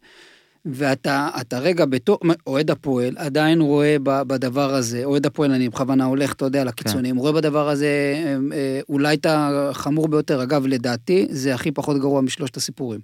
ואתה 0.65 1.29
אתה 1.41 1.59
רגע 1.59 1.85
בתור, 1.85 2.19
אוהד 2.47 2.71
הפועל 2.71 3.15
עדיין 3.19 3.61
רואה 3.61 3.97
ב- 4.03 4.23
בדבר 4.23 4.75
הזה, 4.75 5.05
אוהד 5.05 5.27
הפועל, 5.27 5.51
אני 5.53 5.69
בכוונה 5.69 6.05
הולך, 6.05 6.33
אתה 6.33 6.45
יודע, 6.45 6.65
לקיצונים, 6.65 7.17
רואה 7.17 7.33
בדבר 7.33 7.69
הזה 7.69 7.87
אה, 7.87 8.37
אה, 8.57 8.81
אולי 8.89 9.15
את 9.15 9.27
החמור 9.29 10.09
ביותר, 10.09 10.43
אגב, 10.43 10.67
לדעתי, 10.67 11.27
זה 11.31 11.55
הכי 11.55 11.71
פחות 11.73 11.99
גרוע 11.99 12.21
משלושת 12.21 12.57
הסיפורים. 12.57 13.01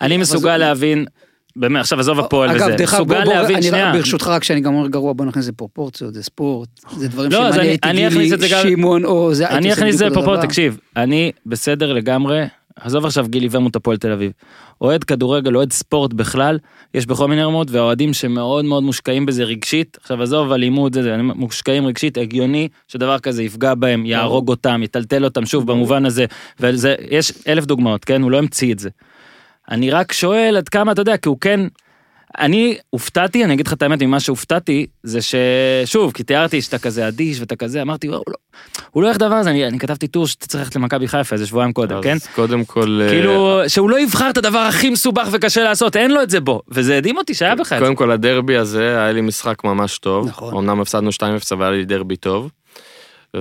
אני 0.00 0.16
מסוגל 0.16 0.40
זה- 0.52 0.56
להבין, 0.56 1.06
באמת, 1.56 1.80
עכשיו 1.80 2.00
עזוב 2.00 2.20
הפועל 2.20 2.56
וזה, 2.56 2.76
מסוגל 2.82 3.24
להבין, 3.24 3.62
שנייה. 3.62 3.92
ברשותך, 3.92 4.28
רק 4.28 4.42
כשאני 4.42 4.60
גם 4.60 4.74
אומר 4.74 4.88
גרוע, 4.88 5.12
בוא 5.12 5.24
נכניס 5.24 5.44
לזה 5.44 5.52
פרופורציות, 5.52 6.14
זה 6.14 6.22
ספורט, 6.22 6.68
זה 6.96 7.08
דברים 7.08 7.32
לא, 7.32 7.48
אני 7.82 8.08
אכניס 8.08 8.32
גילי, 8.32 8.48
שמעון 8.48 9.04
או 9.04 9.34
זה, 9.34 9.48
אני 9.48 9.72
אכניס 9.72 9.94
את 9.94 9.98
זה 9.98 10.08
דבר. 10.08 10.42
תקשיב, 10.42 10.78
אני 10.96 11.32
בסדר 11.46 11.92
לגמרי, 11.92 12.44
עזוב 12.80 13.06
עכשיו 13.06 13.26
גילי 13.28 13.48
ורמוט 13.50 13.76
הפועל 13.76 13.96
תל 13.96 14.12
אביב. 14.12 14.32
אוהד 14.80 15.04
כדורגל, 15.04 15.56
אוהד 15.56 15.72
ספורט 15.72 16.12
בכלל, 16.12 16.58
יש 16.94 17.06
בכל 17.06 17.28
מיני 17.28 17.42
רמות, 17.42 17.70
והאוהדים 17.70 18.12
שמאוד 18.12 18.64
מאוד 18.64 18.82
מושקעים 18.82 19.26
בזה 19.26 19.44
רגשית, 19.44 19.98
עכשיו 20.00 20.22
עזוב 20.22 20.52
אלימות, 20.52 20.94
זה, 20.94 21.02
זה, 21.02 21.16
מושקעים 21.22 21.86
רגשית, 21.86 22.18
הגיוני 22.18 22.68
שדבר 22.88 23.18
כזה 23.18 23.42
יפגע 23.42 23.74
בהם, 23.74 24.06
יהרוג 24.06 24.48
אותם, 24.48 24.82
יטלטל 24.82 25.24
אותם, 25.24 25.46
שוב, 25.46 25.66
במובן 25.66 26.06
הזה, 26.06 26.24
וזה, 26.60 26.94
יש 27.10 27.32
אלף 27.48 27.64
דוגמאות, 27.64 28.04
כן? 28.04 28.22
הוא 28.22 28.30
לא 28.30 28.38
המציא 28.38 28.72
את 28.72 28.78
זה. 28.78 28.88
אני 29.70 29.90
רק 29.90 30.12
שואל 30.12 30.56
עד 30.56 30.68
כמה, 30.68 30.92
אתה 30.92 31.00
יודע, 31.00 31.16
כי 31.16 31.28
הוא 31.28 31.36
כן... 31.40 31.60
אני 32.38 32.76
הופתעתי, 32.90 33.44
אני 33.44 33.54
אגיד 33.54 33.66
לך 33.66 33.72
את 33.72 33.82
האמת, 33.82 34.02
ממה 34.02 34.20
שהופתעתי, 34.20 34.86
זה 35.02 35.18
ששוב, 35.22 36.12
כי 36.12 36.22
תיארתי 36.22 36.62
שאתה 36.62 36.78
כזה 36.78 37.08
אדיש 37.08 37.40
ואתה 37.40 37.56
כזה, 37.56 37.82
אמרתי, 37.82 38.08
"וואו, 38.08 38.18
הוא 38.18 38.32
לא, 38.32 38.36
הוא 38.90 39.02
לא 39.02 39.06
הולך 39.08 39.18
דבר 39.18 39.34
הזה, 39.34 39.50
אני, 39.50 39.66
אני 39.66 39.78
כתבתי 39.78 40.08
טור 40.08 40.26
שאתה 40.26 40.46
צריך 40.46 40.62
ללכת 40.64 40.76
למכבי 40.76 41.08
חיפה 41.08 41.34
איזה 41.34 41.46
שבועיים 41.46 41.72
קודם, 41.72 41.96
אז 41.96 42.04
כן? 42.04 42.16
קודם 42.34 42.64
כל... 42.64 43.00
אה, 43.02 43.08
כאילו, 43.08 43.60
שהוא 43.68 43.90
לא 43.90 44.00
יבחר 44.00 44.30
את 44.30 44.38
הדבר 44.38 44.58
הכי 44.58 44.90
מסובך 44.90 45.28
וקשה 45.32 45.62
לעשות, 45.64 45.96
אין 45.96 46.10
לו 46.10 46.22
את 46.22 46.30
זה 46.30 46.40
בו, 46.40 46.60
וזה 46.68 46.96
הדהים 46.96 47.16
אותי 47.16 47.34
שהיה 47.34 47.54
בך 47.54 47.72
את 47.72 47.78
זה. 47.78 47.84
קודם 47.84 47.94
כל 47.94 48.10
הדרבי 48.10 48.56
הזה 48.56 48.82
היה 48.82 49.12
לי 49.12 49.20
משחק 49.20 49.64
ממש 49.64 49.98
טוב. 49.98 50.28
נכון. 50.28 50.56
אמנם 50.56 50.80
הפסדנו 50.80 51.10
2-0 51.10 51.22
אבל 51.52 51.62
היה 51.62 51.70
לי 51.70 51.84
דרבי 51.84 52.16
טוב. 52.16 52.50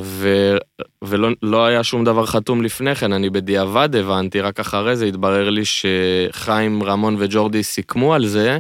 ו... 0.02 0.56
ולא 1.02 1.30
לא 1.42 1.66
היה 1.66 1.84
שום 1.84 2.04
דבר 2.04 2.26
חתום 2.26 2.64
לפני 2.64 2.96
כן, 2.96 3.14
אני 3.14 3.30
בדיעבד 3.30 3.96
הבנתי, 3.96 4.42
רק 4.42 4.60
אחרי 4.60 4.96
זה 4.96 5.06
התברר 5.06 5.50
לי 5.50 5.62
שחיים 5.66 6.84
רמון 6.84 7.16
וג'ורדי 7.20 7.64
סיכמו 7.64 8.14
על 8.14 8.26
זה, 8.26 8.60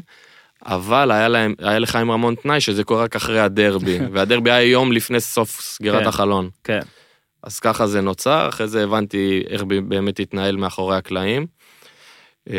אבל 0.65 1.11
היה, 1.11 1.27
להם, 1.27 1.53
היה 1.59 1.79
לחיים 1.79 2.11
רמון 2.11 2.35
תנאי 2.35 2.61
שזה 2.61 2.83
קורה 2.83 3.03
רק 3.03 3.15
אחרי 3.15 3.39
הדרבי, 3.39 3.99
והדרבי 4.11 4.51
היה 4.51 4.71
יום 4.71 4.91
לפני 4.91 5.19
סוף 5.19 5.61
סגירת 5.61 6.01
כן. 6.01 6.07
החלון. 6.07 6.49
כן. 6.63 6.79
אז 7.43 7.59
ככה 7.59 7.87
זה 7.87 8.01
נוצר, 8.01 8.49
אחרי 8.49 8.67
זה 8.67 8.83
הבנתי 8.83 9.43
איך 9.49 9.63
באמת 9.63 10.19
התנהל 10.19 10.55
מאחורי 10.55 10.97
הקלעים. 10.97 11.45
אה, 12.49 12.55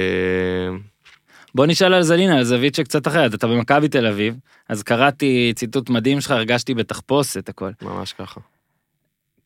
בוא 1.55 1.67
נשאל 1.67 1.95
על 1.95 2.03
זלינה, 2.03 2.37
על 2.37 2.45
זווית 2.45 2.75
שקצת 2.75 3.07
אחרת, 3.09 3.35
אתה 3.35 3.47
במכבי 3.47 3.89
תל 3.89 4.07
אביב, 4.07 4.35
אז 4.69 4.83
קראתי 4.83 5.53
ציטוט 5.57 5.91
מדהים 5.91 6.21
שלך, 6.21 6.31
הרגשתי 6.31 6.75
בתחפושת 6.75 7.49
הכל. 7.49 7.71
ממש 7.83 8.13
ככה. 8.13 8.41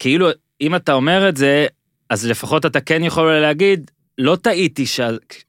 כאילו, 0.00 0.28
אם 0.60 0.74
אתה 0.74 0.92
אומר 0.92 1.28
את 1.28 1.36
זה, 1.36 1.66
אז 2.10 2.26
לפחות 2.26 2.66
אתה 2.66 2.80
כן 2.80 3.04
יכול 3.04 3.32
להגיד, 3.32 3.90
לא 4.18 4.36
טעיתי 4.36 4.86
ש... 4.86 5.00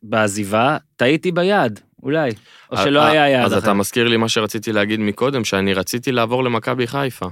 בעזיבה, 0.04 0.78
טעיתי 0.95 1.32
ביעד, 1.32 1.80
אולי. 2.04 2.32
או 2.72 2.78
שלא 2.78 2.99
אה, 2.99 3.12
היה 3.12 3.30
יעד 3.30 3.45
אז 3.45 3.52
אחר. 3.54 3.60
אתה 3.64 3.74
מזכיר 3.74 4.08
לי 4.08 4.18
מה 4.18 4.30
שרציתי 4.30 4.72
להגיד 4.74 4.99
מקודם, 4.99 5.43
שאני 5.45 5.74
רציתי 5.74 6.12
לעבור 6.12 6.43
למכבי 6.43 6.88
חיפה. 6.88 7.26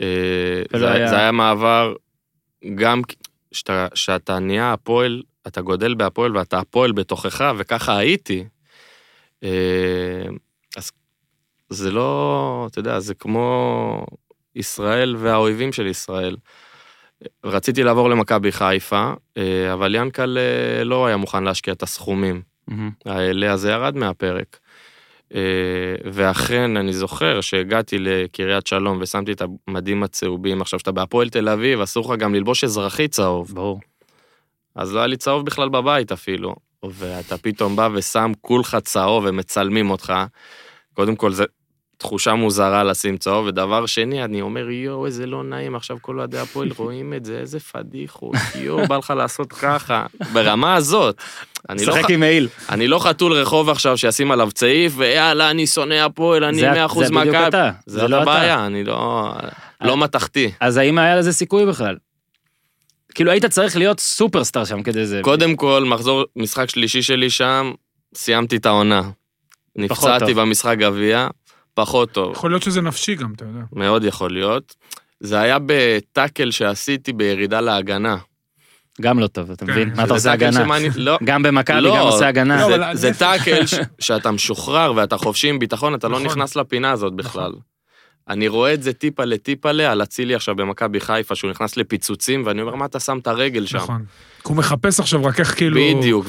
אה, 0.00 0.06
ולא 0.72 1.08
זה 1.08 1.18
היה. 1.18 1.32
מעבר, 1.32 1.94
גם 2.74 3.02
שאתה- 3.52 3.88
שאתה 3.94 4.38
נהיה 4.38 4.72
הפועל, 4.72 5.22
אתה 5.46 5.60
גודל 5.60 5.94
בהפועל 5.94 6.36
ואתה 6.36 6.58
הפועל 6.58 6.92
בתוכך, 6.92 7.52
וככה 7.58 7.96
הייתי. 7.96 8.44
אה, 9.44 9.48
אז 10.76 10.92
זה 11.70 11.90
לא, 11.90 12.66
אתה 12.70 12.78
יודע, 12.78 13.00
זה 13.00 13.14
כמו 13.14 14.06
ישראל 14.56 15.16
והאויבים 15.18 15.72
של 15.72 15.86
ישראל. 15.86 16.36
רציתי 17.44 17.82
לעבור 17.82 18.10
למכבי 18.10 18.52
חיפה, 18.52 19.12
אה, 19.36 19.72
אבל 19.72 19.94
ינקל 19.94 20.38
אה, 20.38 20.84
לא 20.84 21.06
היה 21.06 21.16
מוכן 21.16 21.44
להשקיע 21.44 21.72
את 21.72 21.82
הסכומים. 21.82 22.42
מהמם. 22.68 22.90
האלה, 23.06 23.52
אז 23.52 23.60
זה 23.60 23.70
ירד 23.70 23.96
מהפרק. 23.96 24.58
אה, 25.34 25.40
ואכן, 26.12 26.76
אני 26.76 26.92
זוכר 26.92 27.40
שהגעתי 27.40 27.98
לקריית 27.98 28.66
שלום 28.66 28.98
ושמתי 29.00 29.32
את 29.32 29.42
המדים 29.68 30.02
הצהובים. 30.02 30.60
עכשיו, 30.60 30.78
שאתה 30.78 30.92
בהפועל 30.92 31.28
תל 31.28 31.48
אביב, 31.48 31.80
אסור 31.80 32.14
לך 32.14 32.20
גם 32.20 32.34
ללבוש 32.34 32.64
אזרחי 32.64 33.08
צהוב. 33.08 33.50
ברור. 33.54 33.80
אז 34.74 34.94
לא 34.94 34.98
היה 34.98 35.06
לי 35.06 35.16
צהוב 35.16 35.46
בכלל 35.46 35.68
בבית 35.68 36.12
אפילו. 36.12 36.54
ואתה 36.90 37.38
פתאום 37.38 37.76
בא 37.76 37.88
ושם 37.92 38.32
כולך 38.40 38.76
צהוב 38.82 39.24
ומצלמים 39.26 39.90
אותך. 39.90 40.12
קודם 40.94 41.16
כל, 41.16 41.32
זו 41.32 41.44
תחושה 42.02 42.34
מוזרה 42.34 42.84
לשים 42.84 43.16
צהוב, 43.16 43.46
ודבר 43.46 43.86
שני, 43.86 44.24
אני 44.24 44.40
אומר, 44.40 44.70
יואו, 44.70 45.06
איזה 45.06 45.26
לא 45.26 45.44
נעים, 45.44 45.74
עכשיו 45.76 45.96
כל 46.00 46.18
אוהדי 46.18 46.38
הפועל 46.38 46.68
רואים 46.78 47.14
את 47.14 47.24
זה, 47.24 47.38
איזה 47.38 47.60
פדיחות, 47.60 48.34
יואו, 48.54 48.86
בא 48.86 48.96
לך 48.96 49.12
לעשות 49.16 49.52
ככה. 49.52 50.06
ברמה 50.32 50.74
הזאת. 50.74 51.16
אני 51.70 51.84
לא, 51.86 51.94
עם 52.08 52.20
מעיל. 52.20 52.48
אני 52.68 52.88
לא 52.88 52.98
חתול 52.98 53.32
רחוב 53.32 53.68
עכשיו 53.70 53.98
שישים 53.98 54.30
עליו 54.30 54.50
צעיף, 54.52 54.92
ויאללה, 54.96 55.50
אני 55.50 55.66
שונא 55.66 55.94
הפועל, 55.94 56.44
אני 56.44 56.60
זה- 56.60 56.86
100% 56.86 56.94
זה 56.94 57.14
בדיוק 57.14 57.34
מכבי. 57.34 57.48
אתה, 57.48 57.70
זה 57.86 58.08
לא. 58.08 58.16
הבעיה, 58.16 58.66
אני 58.66 58.84
לא... 58.84 59.30
לא 59.80 59.96
מתכתי. 59.96 60.50
אז 60.60 60.76
האם 60.76 60.98
היה 60.98 61.16
לזה 61.16 61.32
סיכוי 61.32 61.66
בכלל? 61.66 61.96
כאילו 63.14 63.30
היית 63.30 63.44
צריך 63.44 63.76
להיות 63.76 64.00
סופרסטאר 64.00 64.64
שם 64.64 64.82
כדי 64.82 65.06
זה. 65.06 65.20
קודם 65.22 65.56
כל, 65.56 65.84
מחזור 65.86 66.24
משחק 66.36 66.70
שלישי 66.70 67.02
שלי 67.02 67.30
שם, 67.30 67.72
סיימתי 68.14 68.56
את 68.56 68.66
העונה. 68.66 69.02
נפצעתי. 69.76 70.34
במשחק 70.34 70.78
גביע, 70.78 71.28
פחות 71.74 72.10
טוב. 72.12 72.32
יכול 72.32 72.50
להיות 72.50 72.62
שזה 72.62 72.80
נפשי 72.80 73.14
גם, 73.14 73.32
אתה 73.36 73.44
יודע. 73.44 73.60
מאוד 73.72 74.04
יכול 74.04 74.30
להיות. 74.32 74.74
זה 75.20 75.40
היה 75.40 75.58
בטאקל 75.66 76.50
שעשיתי 76.50 77.12
בירידה 77.12 77.60
להגנה. 77.60 78.16
גם 79.00 79.18
לא 79.18 79.26
טוב, 79.26 79.50
אתה 79.50 79.66
כן, 79.66 79.72
מבין? 79.72 79.92
מה 79.96 80.04
אתה 80.04 80.14
עושה 80.14 80.32
הגנה? 80.32 80.64
לא, 80.96 81.18
גם 81.24 81.42
במכבי, 81.42 81.80
לא, 81.80 81.96
גם 81.96 82.02
עושה 82.02 82.28
הגנה. 82.28 82.68
לא, 82.68 82.94
זה- 82.94 83.14
טאקל 83.18 83.62
שאתה 84.00 84.30
משוחרר 84.30 84.92
ואתה 84.96 85.16
חופשי 85.16 85.48
עם 85.48 85.58
ביטחון, 85.58 85.94
אתה 85.94 86.08
לא 86.08 86.14
נכון. 86.14 86.26
נכנס 86.26 86.56
לפינה 86.56 86.90
הזאת 86.90 87.12
בכלל. 87.14 87.52
אני 88.28 88.48
רואה 88.48 88.74
את 88.74 88.82
זה 88.82 88.92
טיפה 88.92 89.24
לטיפה 89.24 89.70
על 89.70 90.02
אצילי 90.02 90.34
עכשיו 90.34 90.56
במכבי 90.56 91.00
חיפה, 91.00 91.34
שהוא 91.34 91.50
נכנס 91.50 91.76
לפיצוצים, 91.76 92.42
ואני 92.46 92.62
אומר, 92.62 92.74
מה 92.74 92.84
אתה 92.84 93.00
שם 93.00 93.18
את 93.18 93.26
הרגל 93.26 93.66
שם? 93.66 93.76
נכון. 93.76 94.04
כי 94.42 94.48
הוא 94.48 94.56
מחפש 94.56 95.00
עכשיו 95.00 95.24
רק 95.24 95.40
איך 95.40 95.56
כאילו... 95.56 95.80
בדיוק, 95.98 96.26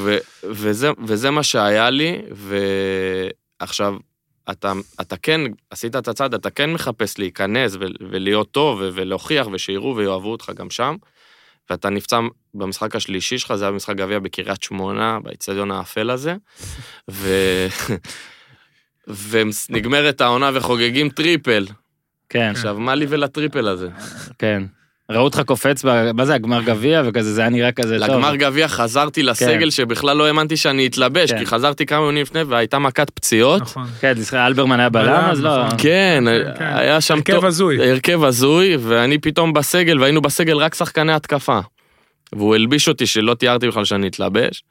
וזה 1.03 1.31
מה 1.31 1.43
שהיה 1.43 1.89
לי, 1.89 2.21
ועכשיו, 2.31 3.95
אתה, 4.51 4.73
אתה 5.01 5.17
כן, 5.17 5.41
עשית 5.69 5.95
את 5.95 6.07
הצעד, 6.07 6.33
אתה 6.33 6.49
כן 6.49 6.73
מחפש 6.73 7.19
להיכנס 7.19 7.75
ו- 7.75 8.09
ולהיות 8.09 8.51
טוב 8.51 8.79
ו- 8.81 8.89
ולהוכיח 8.93 9.47
ושיראו 9.51 9.95
ויאהבו 9.95 10.31
אותך 10.31 10.51
גם 10.55 10.69
שם, 10.69 10.95
ואתה 11.69 11.89
נפצע 11.89 12.19
במשחק 12.53 12.95
השלישי 12.95 13.37
שלך, 13.37 13.55
זה 13.55 13.65
היה 13.65 13.71
במשחק 13.71 13.95
גביע 13.95 14.19
בקריית 14.19 14.63
שמונה, 14.63 15.19
באיצטדיון 15.23 15.71
האפל 15.71 16.09
הזה, 16.09 16.35
ו... 17.11 17.29
ונגמרת 19.07 20.21
העונה 20.21 20.51
וחוגגים 20.53 21.09
טריפל. 21.09 21.65
כן, 22.29 22.51
עכשיו, 22.51 22.79
מה 22.79 22.95
לי 22.95 23.05
ולטריפל 23.09 23.67
הזה? 23.67 23.89
כן. 24.39 24.63
ראו 25.13 25.23
אותך 25.23 25.41
קופץ, 25.45 25.85
ב- 25.85 26.11
מה 26.11 26.25
זה, 26.25 26.33
הגמר 26.33 26.61
גביע 26.61 27.01
וכזה, 27.05 27.33
זה 27.33 27.41
היה 27.41 27.49
נראה 27.49 27.71
כזה 27.71 27.97
טוב. 27.99 28.09
לגמר 28.09 28.35
גביע 28.35 28.67
חזרתי 28.67 29.23
לסגל 29.23 29.69
שבכלל 29.69 30.17
לא 30.17 30.27
האמנתי 30.27 30.57
שאני 30.57 30.87
אתלבש, 30.87 31.31
כן. 31.31 31.39
כי 31.39 31.45
חזרתי 31.45 31.85
כמה 31.85 32.05
ימים 32.05 32.21
לפני 32.21 32.43
והייתה 32.43 32.79
מכת 32.79 33.09
פציעות. 33.09 33.61
נכון. 33.61 33.85
כן, 34.01 34.13
זכר, 34.17 34.47
אלברמן 34.47 34.79
היה 34.79 34.89
בלם, 34.89 35.25
אז 35.31 35.41
לא... 35.41 35.65
נכון. 35.65 35.77
כן, 35.77 36.23
כן. 36.57 36.65
היה 36.75 37.01
שם 37.01 37.17
הרכב 37.17 37.33
טוב. 37.33 37.45
הזוי. 37.45 37.89
הרכב 37.91 38.23
הזוי, 38.23 38.77
ואני 38.79 39.17
פתאום 39.17 39.53
בסגל, 39.53 39.99
והיינו 39.99 40.21
בסגל 40.21 40.57
רק 40.57 40.75
שחקני 40.75 41.13
התקפה. 41.13 41.59
והוא 42.33 42.55
הלביש 42.55 42.87
אותי 42.87 43.05
שלא 43.05 43.33
תיארתי 43.33 43.67
בכלל 43.67 43.85
שאני 43.85 44.07
אתלבש. 44.07 44.63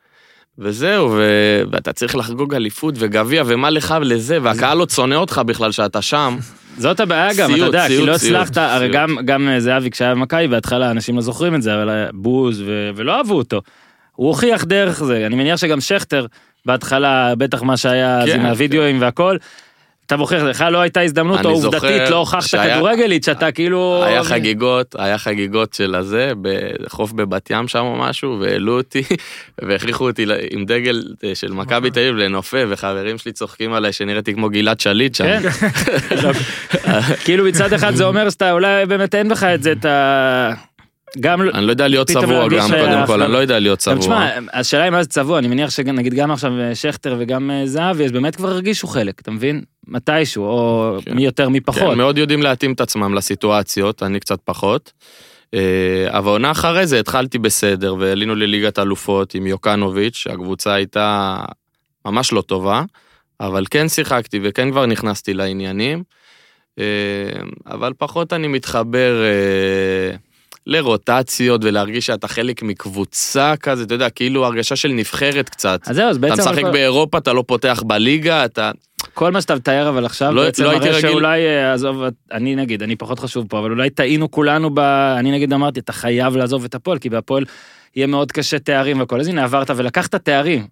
וזהו, 0.58 1.10
ו... 1.10 1.22
ואתה 1.70 1.92
צריך 1.92 2.16
לחגוג 2.16 2.54
אליפות 2.54 2.94
וגביע, 2.98 3.42
ומה 3.46 3.70
לך 3.70 3.94
לזה, 4.02 4.38
והקהל 4.42 4.78
לא 4.78 4.86
שונא 4.90 5.14
אותך 5.14 5.40
בכלל 5.46 5.72
שאתה 5.72 6.02
שם. 6.02 6.36
זאת 6.78 7.00
הבעיה 7.00 7.34
גם, 7.38 7.54
אתה 7.54 7.58
יודע, 7.58 7.88
כי 7.88 8.06
לא 8.06 8.14
הצלחת, 8.14 8.56
הרי. 8.56 8.88
גם, 9.24 9.48
אה, 9.48 9.60
זהבי 9.60 9.90
כשהיה 9.90 10.14
במכבי 10.14 10.48
בהתחלה, 10.48 10.90
אנשים 10.90 11.16
לא 11.16 11.22
זוכרים 11.22 11.54
את 11.54 11.62
זה, 11.62 11.74
אבל 11.74 11.88
היה 11.88 12.06
בוז 12.12 12.62
ו- 12.66 12.90
ולא 12.96 13.16
אהבו 13.16 13.34
אותו. 13.34 13.62
הוא 14.16 14.28
הוכיח 14.28 14.64
דרך 14.64 15.04
זה, 15.04 15.26
אני 15.26 15.34
מניח 15.34 15.56
שגם 15.56 15.80
שכטר, 15.80 16.26
בהתחלה, 16.66 17.34
בטח 17.34 17.62
מה 17.62 17.76
שהיה 17.76 18.20
אז 18.20 18.28
כן, 18.28 18.40
עם 18.40 18.46
הווידאוים 18.46 19.00
והכל, 19.00 19.36
אתה 20.06 20.16
מוכיח, 20.16 20.42
לך 20.42 20.64
לא 20.70 20.80
הייתה 20.80 21.00
הזדמנות, 21.00 21.44
או 21.44 21.50
עובדתית 21.50 22.10
לא 22.10 22.16
הוכחת 22.16 22.48
שהיה- 22.48 22.76
כדורגלית, 22.76 23.24
שאתה 23.24 23.52
כאילו... 23.52 24.04
היה 24.04 24.24
חגיגות, 24.24 24.94
היה 24.98 25.18
חגיגות 25.18 25.74
של 25.74 25.94
הזה, 25.94 26.32
בחוף 26.42 27.12
בבת 27.12 27.50
ים 27.50 27.68
שם 27.68 27.84
או 27.84 27.96
משהו, 27.96 28.38
והעלו 28.40 28.76
אותי, 28.76 29.02
והכריחו 29.68 30.08
אותי 30.08 30.26
עם 30.50 30.64
דגל 30.64 31.02
אה, 31.24 31.34
של 31.34 31.52
מכבי 31.52 31.90
תל 31.90 32.00
אביב 32.00 32.14
לנופף, 32.16 32.64
וחברים 32.68 33.18
שלי 33.18 33.32
צוחקים 33.32 33.72
עליי 33.72 33.92
שנראיתי 33.92 34.34
כמו 34.34 34.48
גלעד 34.48 34.80
שליט 34.80 35.14
שם. 35.14 35.24
כן. 35.24 35.42
כאילו 37.24 37.44
מצד 37.44 37.72
אחד 37.72 37.94
זה 37.94 38.04
אומר 38.04 38.30
שאתה 38.30 38.52
אולי 38.52 38.86
באמת 38.86 39.14
אין 39.14 39.30
לך 39.30 39.44
את 39.44 39.62
זה, 39.62 39.72
את 39.72 39.84
ה... 39.84 40.50
גם... 41.20 41.42
אני 41.42 41.66
לא 41.66 41.70
יודע 41.70 41.88
להיות 41.88 42.08
צבוע 42.10 42.48
גם, 42.48 42.68
קודם 42.68 43.06
כל, 43.06 43.22
אני 43.22 43.32
לא 43.32 43.38
יודע 43.38 43.58
להיות 43.58 43.78
צבוע. 43.78 43.98
תשמע, 43.98 44.30
השאלה 44.52 44.82
היא 44.82 44.90
מה 44.90 45.02
זה 45.02 45.08
צבוע, 45.08 45.38
אני 45.38 45.48
מניח 45.48 45.70
שנגיד 45.70 46.14
גם 46.14 46.30
עכשיו 46.30 46.60
אה, 46.60 46.74
שכטר 46.74 47.16
וגם 47.18 47.50
אה, 47.50 47.66
זהבי, 47.66 48.04
אז 48.04 48.12
באמת 48.12 48.36
כבר 48.36 48.48
הרגישו 48.48 48.86
חלק, 48.86 49.20
אתה 49.20 49.30
מבין? 49.30 49.62
מתישהו, 49.88 50.44
או 50.44 50.96
כן. 51.04 51.14
מי 51.14 51.24
יותר 51.24 51.48
מי 51.48 51.60
כן, 51.60 51.64
פחות. 51.72 51.96
מאוד 51.96 52.18
יודעים 52.18 52.42
להתאים 52.42 52.72
את 52.72 52.80
עצמם 52.80 53.14
לסיטואציות, 53.14 54.02
אני 54.02 54.20
קצת 54.20 54.38
פחות. 54.44 54.92
אה, 55.54 56.06
אבל 56.08 56.30
עונה 56.30 56.50
אחרי 56.50 56.86
זה 56.86 57.00
התחלתי 57.00 57.38
בסדר, 57.38 57.94
ועלינו 57.98 58.34
לליגת 58.34 58.78
אלופות 58.78 59.34
עם 59.34 59.46
יוקנוביץ', 59.46 60.16
שהקבוצה 60.16 60.74
הייתה 60.74 61.36
ממש 62.06 62.32
לא 62.32 62.40
טובה, 62.40 62.82
אבל 63.40 63.64
כן 63.70 63.88
שיחקתי 63.88 64.40
וכן 64.42 64.70
כבר 64.70 64.86
נכנסתי 64.86 65.34
לעניינים. 65.34 66.02
אבל 67.66 67.92
פחות 67.98 68.32
אני 68.32 68.48
מתחבר 68.48 69.22
לרוטציות 70.66 71.60
ולהרגיש 71.64 72.06
שאתה 72.06 72.28
חלק 72.28 72.62
מקבוצה 72.62 73.54
כזה, 73.62 73.82
אתה 73.82 73.94
יודע, 73.94 74.10
כאילו 74.10 74.46
הרגשה 74.46 74.76
של 74.76 74.88
נבחרת 74.88 75.48
קצת. 75.48 75.80
אז 75.86 75.96
זהו, 75.96 76.08
אז 76.08 76.16
אתה 76.16 76.26
בעצם 76.28 76.42
משחק 76.42 76.62
כל- 76.62 76.70
באירופה, 76.72 77.18
אתה 77.18 77.32
לא 77.32 77.44
פותח 77.46 77.82
בליגה, 77.86 78.44
אתה... 78.44 78.70
כל 79.14 79.32
מה 79.32 79.40
שאתה 79.40 79.54
מתאר 79.54 79.88
אבל 79.88 80.04
עכשיו 80.06 80.32
לא- 80.32 80.42
בעצם 80.44 80.62
לא 80.64 80.70
הייתי 80.70 80.84
מראה 80.86 80.98
רגיל- 80.98 81.10
שאולי, 81.10 81.40
אה, 81.46 81.72
עזוב, 81.72 82.02
אני 82.32 82.56
נגיד, 82.56 82.82
אני 82.82 82.96
פחות 82.96 83.18
חשוב 83.18 83.46
פה, 83.48 83.58
אבל 83.58 83.70
אולי 83.70 83.90
טעינו 83.90 84.30
כולנו 84.30 84.70
ב... 84.74 84.78
אני 85.18 85.32
נגיד 85.32 85.52
אמרתי, 85.52 85.80
אתה 85.80 85.92
חייב 85.92 86.36
לעזוב 86.36 86.64
את 86.64 86.74
הפועל, 86.74 86.98
כי 86.98 87.08
בהפועל 87.08 87.44
יהיה 87.96 88.06
מאוד 88.06 88.32
קשה 88.32 88.58
תארים 88.58 89.00
והכל, 89.00 89.20
אז 89.20 89.28
הנה 89.28 89.44
עברת 89.44 89.70
ולקחת 89.76 90.14
תארים. 90.14 90.66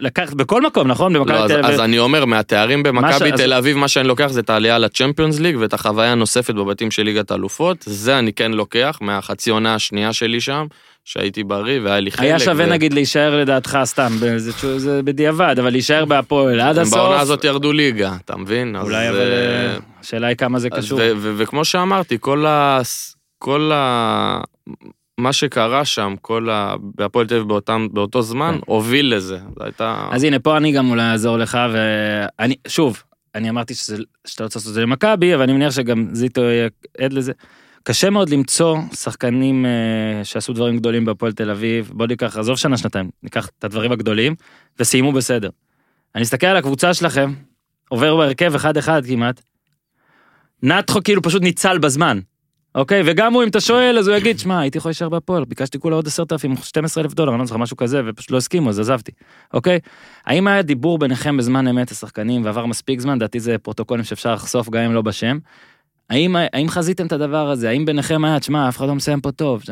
לקחת 0.00 0.34
בכל 0.34 0.62
מקום, 0.62 0.88
נכון? 0.88 1.12
במכבי 1.12 1.32
לא, 1.32 1.44
אז, 1.44 1.50
תל 1.50 1.58
אביב. 1.58 1.70
אז 1.70 1.80
אני 1.80 1.98
אומר, 1.98 2.24
מהתארים 2.24 2.82
מה 2.82 2.88
ש- 2.88 2.92
במכבי 3.14 3.32
אז- 3.32 3.40
תל 3.40 3.52
אביב, 3.52 3.76
מה 3.76 3.88
שאני 3.88 4.08
לוקח 4.08 4.26
זה 4.26 4.40
את 4.40 4.50
העלייה 4.50 4.78
לצ'מפיונס 4.78 5.38
ליג 5.38 5.56
ואת 5.60 5.72
החוויה 5.74 6.12
הנוספת 6.12 6.54
בבתים 6.54 6.90
של 6.90 7.02
ליגת 7.02 7.30
האלופות, 7.30 7.76
זה 7.86 8.18
אני 8.18 8.32
כן 8.32 8.52
לוקח 8.52 8.98
מהחצי 9.00 9.50
עונה 9.50 9.74
השנייה 9.74 10.12
שלי 10.12 10.40
שם, 10.40 10.66
שהייתי 11.04 11.44
בריא 11.44 11.80
והיה 11.82 12.00
לי 12.00 12.10
חלק. 12.10 12.20
היה 12.20 12.38
שווה 12.38 12.64
ו- 12.66 12.70
נגיד 12.70 12.92
להישאר 12.94 13.40
לדעתך 13.40 13.78
סתם, 13.84 14.08
זה, 14.36 14.78
זה 14.78 15.00
בדיעבד, 15.02 15.56
אבל 15.58 15.70
להישאר 15.70 16.04
בהפועל 16.04 16.60
עד 16.60 16.78
הסוף. 16.78 16.94
בעונה 16.98 17.20
הזאת 17.20 17.44
ירדו 17.44 17.72
ליגה, 17.72 18.12
אתה 18.24 18.36
מבין? 18.36 18.76
אז, 18.76 18.84
אולי 18.84 19.08
אבל 19.08 19.16
אה, 19.32 19.76
השאלה 20.00 20.26
היא 20.26 20.36
כמה 20.36 20.58
זה 20.58 20.68
אז 20.72 20.84
קשור. 20.84 20.98
ו- 21.02 21.12
ו- 21.16 21.32
וכמו 21.36 21.64
שאמרתי, 21.64 22.16
כל 22.20 22.46
ה... 22.46 22.80
כל 23.38 23.70
ה... 23.74 24.40
מה 25.18 25.32
שקרה 25.32 25.84
שם, 25.84 26.14
כל 26.20 26.50
ה... 26.50 26.74
בהפועל 26.94 27.26
תל 27.26 27.34
אביב 27.34 27.48
באותו 27.92 28.22
זמן, 28.22 28.54
כן. 28.54 28.60
הוביל 28.66 29.14
לזה. 29.14 29.38
זו 29.58 29.64
הייתה... 29.64 30.08
אז 30.12 30.24
הנה, 30.24 30.38
פה 30.38 30.56
אני 30.56 30.72
גם 30.72 30.90
אולי 30.90 31.02
אעזור 31.02 31.36
לך, 31.36 31.58
ואני, 31.72 32.54
שוב, 32.68 33.02
אני 33.34 33.50
אמרתי 33.50 33.74
שזה, 33.74 33.96
שאתה 34.26 34.44
רוצה 34.44 34.58
לעשות 34.58 34.70
את 34.70 34.74
זה 34.74 34.82
למכבי, 34.82 35.34
אבל 35.34 35.42
אני 35.42 35.52
מניח 35.52 35.70
שגם 35.70 36.08
זיטו 36.12 36.40
יהיה 36.40 36.68
עד 36.98 37.12
לזה. 37.12 37.32
קשה 37.82 38.10
מאוד 38.10 38.28
למצוא 38.28 38.78
שחקנים 38.94 39.66
אה, 39.66 40.24
שעשו 40.24 40.52
דברים 40.52 40.76
גדולים 40.78 41.04
בהפועל 41.04 41.32
תל 41.32 41.50
אביב, 41.50 41.90
בוא 41.94 42.06
ניקח, 42.06 42.36
עזוב 42.36 42.56
שנה, 42.56 42.76
שנתיים, 42.76 43.10
ניקח 43.22 43.50
את 43.58 43.64
הדברים 43.64 43.92
הגדולים, 43.92 44.34
וסיימו 44.78 45.12
בסדר. 45.12 45.50
אני 46.14 46.22
מסתכל 46.22 46.46
על 46.46 46.56
הקבוצה 46.56 46.94
שלכם, 46.94 47.32
עובר 47.88 48.16
בהרכב 48.16 48.54
אחד-אחד 48.54 49.02
כמעט, 49.06 49.40
נתחו 50.62 51.00
כאילו 51.04 51.22
פשוט 51.22 51.42
ניצל 51.42 51.78
בזמן, 51.78 52.18
אוקיי? 52.78 53.02
וגם 53.04 53.32
הוא, 53.32 53.42
אם 53.42 53.48
אתה 53.48 53.60
שואל, 53.60 53.98
אז 53.98 54.08
הוא 54.08 54.16
יגיד, 54.16 54.38
שמע, 54.38 54.60
הייתי 54.60 54.78
יכול 54.78 54.88
להישאר 54.88 55.08
בהפועל, 55.08 55.44
ביקשתי 55.44 55.78
כולה 55.78 55.96
עוד 55.96 56.06
10,000, 56.06 56.56
12 56.62 57.04
אלף 57.04 57.14
דולר, 57.14 57.32
אני 57.32 57.38
לא 57.38 57.44
זוכר 57.44 57.58
משהו 57.58 57.76
כזה, 57.76 58.02
ופשוט 58.06 58.30
לא 58.30 58.36
הסכימו, 58.36 58.70
אז 58.70 58.80
עזבתי, 58.80 59.12
אוקיי? 59.54 59.78
האם 60.26 60.46
היה 60.46 60.62
דיבור 60.62 60.98
ביניכם 60.98 61.36
בזמן 61.36 61.68
אמת 61.68 61.90
השחקנים 61.90 62.44
ועבר 62.44 62.66
מספיק 62.66 63.00
זמן, 63.00 63.16
לדעתי 63.16 63.40
זה 63.40 63.58
פרוטוקולים 63.58 64.04
שאפשר 64.04 64.34
לחשוף 64.34 64.70
גם 64.70 64.82
אם 64.82 64.94
לא 64.94 65.02
בשם. 65.02 65.38
האם, 66.10 66.36
האם 66.52 66.68
חזיתם 66.68 67.06
את 67.06 67.12
הדבר 67.12 67.50
הזה? 67.50 67.68
האם 67.68 67.84
ביניכם 67.84 68.24
היה, 68.24 68.40
תשמע, 68.40 68.68
אף 68.68 68.76
אחד 68.76 68.86
לא 68.86 68.94
מסיים 68.94 69.20
פה 69.20 69.32
טוב? 69.32 69.62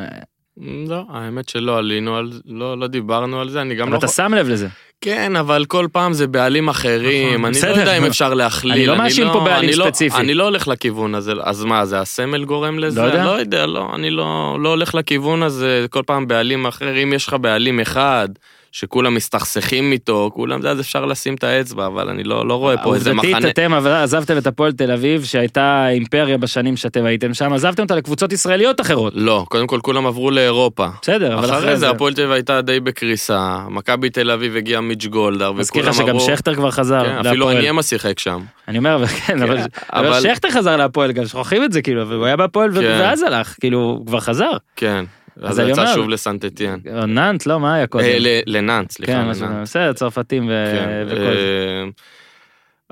לא, 0.89 1.05
האמת 1.09 1.49
שלא 1.49 1.79
עלינו 1.79 2.17
על... 2.17 2.33
לא, 2.45 2.79
לא 2.79 2.87
דיברנו 2.87 3.41
על 3.41 3.49
זה, 3.49 3.61
אני 3.61 3.75
גם 3.75 3.87
אבל 3.87 3.93
לא... 3.93 3.99
אתה 3.99 4.09
שם 4.09 4.35
לב 4.35 4.49
לזה. 4.49 4.69
כן, 5.07 5.37
אבל 5.37 5.65
כל 5.65 5.87
פעם 5.93 6.13
זה 6.13 6.27
בעלים 6.27 6.69
אחרים, 6.69 7.33
נכון, 7.35 7.45
אני. 7.45 7.75
לא 7.75 7.81
יודע 7.81 7.99
אם 7.99 8.05
אפשר 8.05 8.35
להכליל. 8.35 8.73
אני 8.73 8.87
לא 8.87 8.97
מאשים 8.97 9.27
פה 9.33 9.41
בעלים 9.45 9.69
אני 9.71 9.77
לא- 9.77 9.85
ספציפי. 9.85 10.17
אני 10.17 10.35
לא 10.35 10.45
הולך 10.45 10.69
לכיוון 10.69 11.15
הזה, 11.15 11.33
אז 11.43 11.65
מה, 11.65 11.87
זה 11.87 12.01
הסמל 12.01 12.45
גורם 12.45 12.79
לזה? 12.79 13.01
לא 13.01 13.07
יודע. 13.07 13.25
לא 13.25 13.31
יודע, 13.31 13.67
לא, 13.67 13.91
אני 13.95 14.11
לא 14.11 14.57
לא 14.61 14.69
הולך 14.69 14.95
לכיוון 14.95 15.43
הזה, 15.43 15.87
כל 15.91 16.03
פעם 16.07 16.27
בעלים 16.29 16.67
אחר, 16.67 17.03
אם 17.03 17.13
יש 17.13 17.27
לך 17.29 17.37
בעלים 17.41 17.81
אחד, 17.81 18.29
שכולם 18.73 19.15
מסתכסכים 19.15 19.93
איתו, 19.93 20.31
כולם 20.35 20.63
זה, 20.63 20.71
אז 20.71 20.81
אפשר 20.81 21.05
לשים 21.05 21.35
את 21.35 21.45
האצבע, 21.45 21.87
אבל 21.87 22.09
אני 22.09 22.25
לא 22.25 22.49
לא 22.49 22.55
רואה 22.55 22.77
פה 22.77 22.95
איזה 22.95 23.11
עובדתית 23.11 23.35
מחנה. 23.37 23.51
אתם 23.51 23.73
אבל 23.73 23.91
עזבתם 23.91 24.39
את 24.39 24.47
הפועל 24.47 24.73
תל 24.73 24.91
אביב 24.91 25.25
שהייתה 25.25 25.89
אימפריה 25.89 26.39
בשנים 26.39 26.77
שאתם 26.77 27.05
הייתם 27.05 27.35
שם 27.35 27.53
עזבתם 27.53 27.83
אותה 27.83 27.95
לקבוצות 27.97 28.33
ישראליות 28.33 28.81
אחרות. 28.81 29.13
לא, 29.17 29.45
קודם 29.49 29.67
כל 29.67 29.81
כולם 29.83 30.07
עברו 30.07 30.31
לאירופה. 30.31 30.87
בסדר 31.03 31.39
אבל 31.39 31.51
אחרי 31.51 31.77
זה 31.77 31.91
הפועל 31.91 32.15
תל 32.15 32.21
אביב 32.21 32.33
הייתה 32.33 32.63
די 32.63 32.81
בקריסה, 32.81 33.59
מכבי 33.71 34.11
תל 34.11 34.31
אביב 34.31 34.57
הגיע 34.57 34.81
מיץ' 34.81 35.07
גולדהר, 35.07 35.53
מזכיר 35.53 35.83
וכולם 35.83 35.95
לך 35.95 35.97
שגם 35.97 36.09
אמרו... 36.09 36.21
שכטר 36.21 36.55
כבר 36.55 36.71
חזר 36.71 37.05
כן, 37.05 37.19
אפילו 37.19 37.35
להפועל. 37.35 37.57
עניימה 37.57 37.83
שיחק 37.83 38.19
שם. 38.19 38.41
אני 38.69 38.79
אומר 38.79 38.95
אבל 38.95 39.07
כן 39.07 39.43
אבל 39.43 39.59
אבל 39.93 40.21
שכטר 40.21 40.51
חזר 40.51 40.77
להפועל 40.77 41.13
גם 41.13 41.27
שוכחים 41.27 41.65
את 41.65 41.73
זה 41.73 41.83
כאילו 41.83 42.03
אבל 42.03 42.15
הוא 42.15 42.27
היה 42.27 42.37
בהפועל 42.37 42.73
כן. 42.73 42.79
ואז 43.01 43.23
הלך 43.23 43.55
כאילו 43.61 44.03
כבר 44.07 44.21
חזר. 44.21 44.51
כן. 44.77 45.05
אז 45.43 45.61
אני 45.61 45.71
יצא 45.71 45.95
שוב 45.95 46.09
לסנטטיאן. 46.09 46.79
נאנט 47.09 47.47
לא 47.47 47.61
מה 47.61 47.75
היה 47.75 47.87
קודם. 47.87 48.05
אה, 48.05 48.41
לנאנט, 48.47 48.91
סליחה, 48.91 49.13
כן 49.13 49.27
לנאנט. 49.27 49.63
בסדר 49.63 49.93
צרפתים 49.93 50.49
ו- 50.49 50.73
כן, 50.73 51.05
וכל 51.07 51.17
זה. 51.17 51.83
אה, 51.85 51.89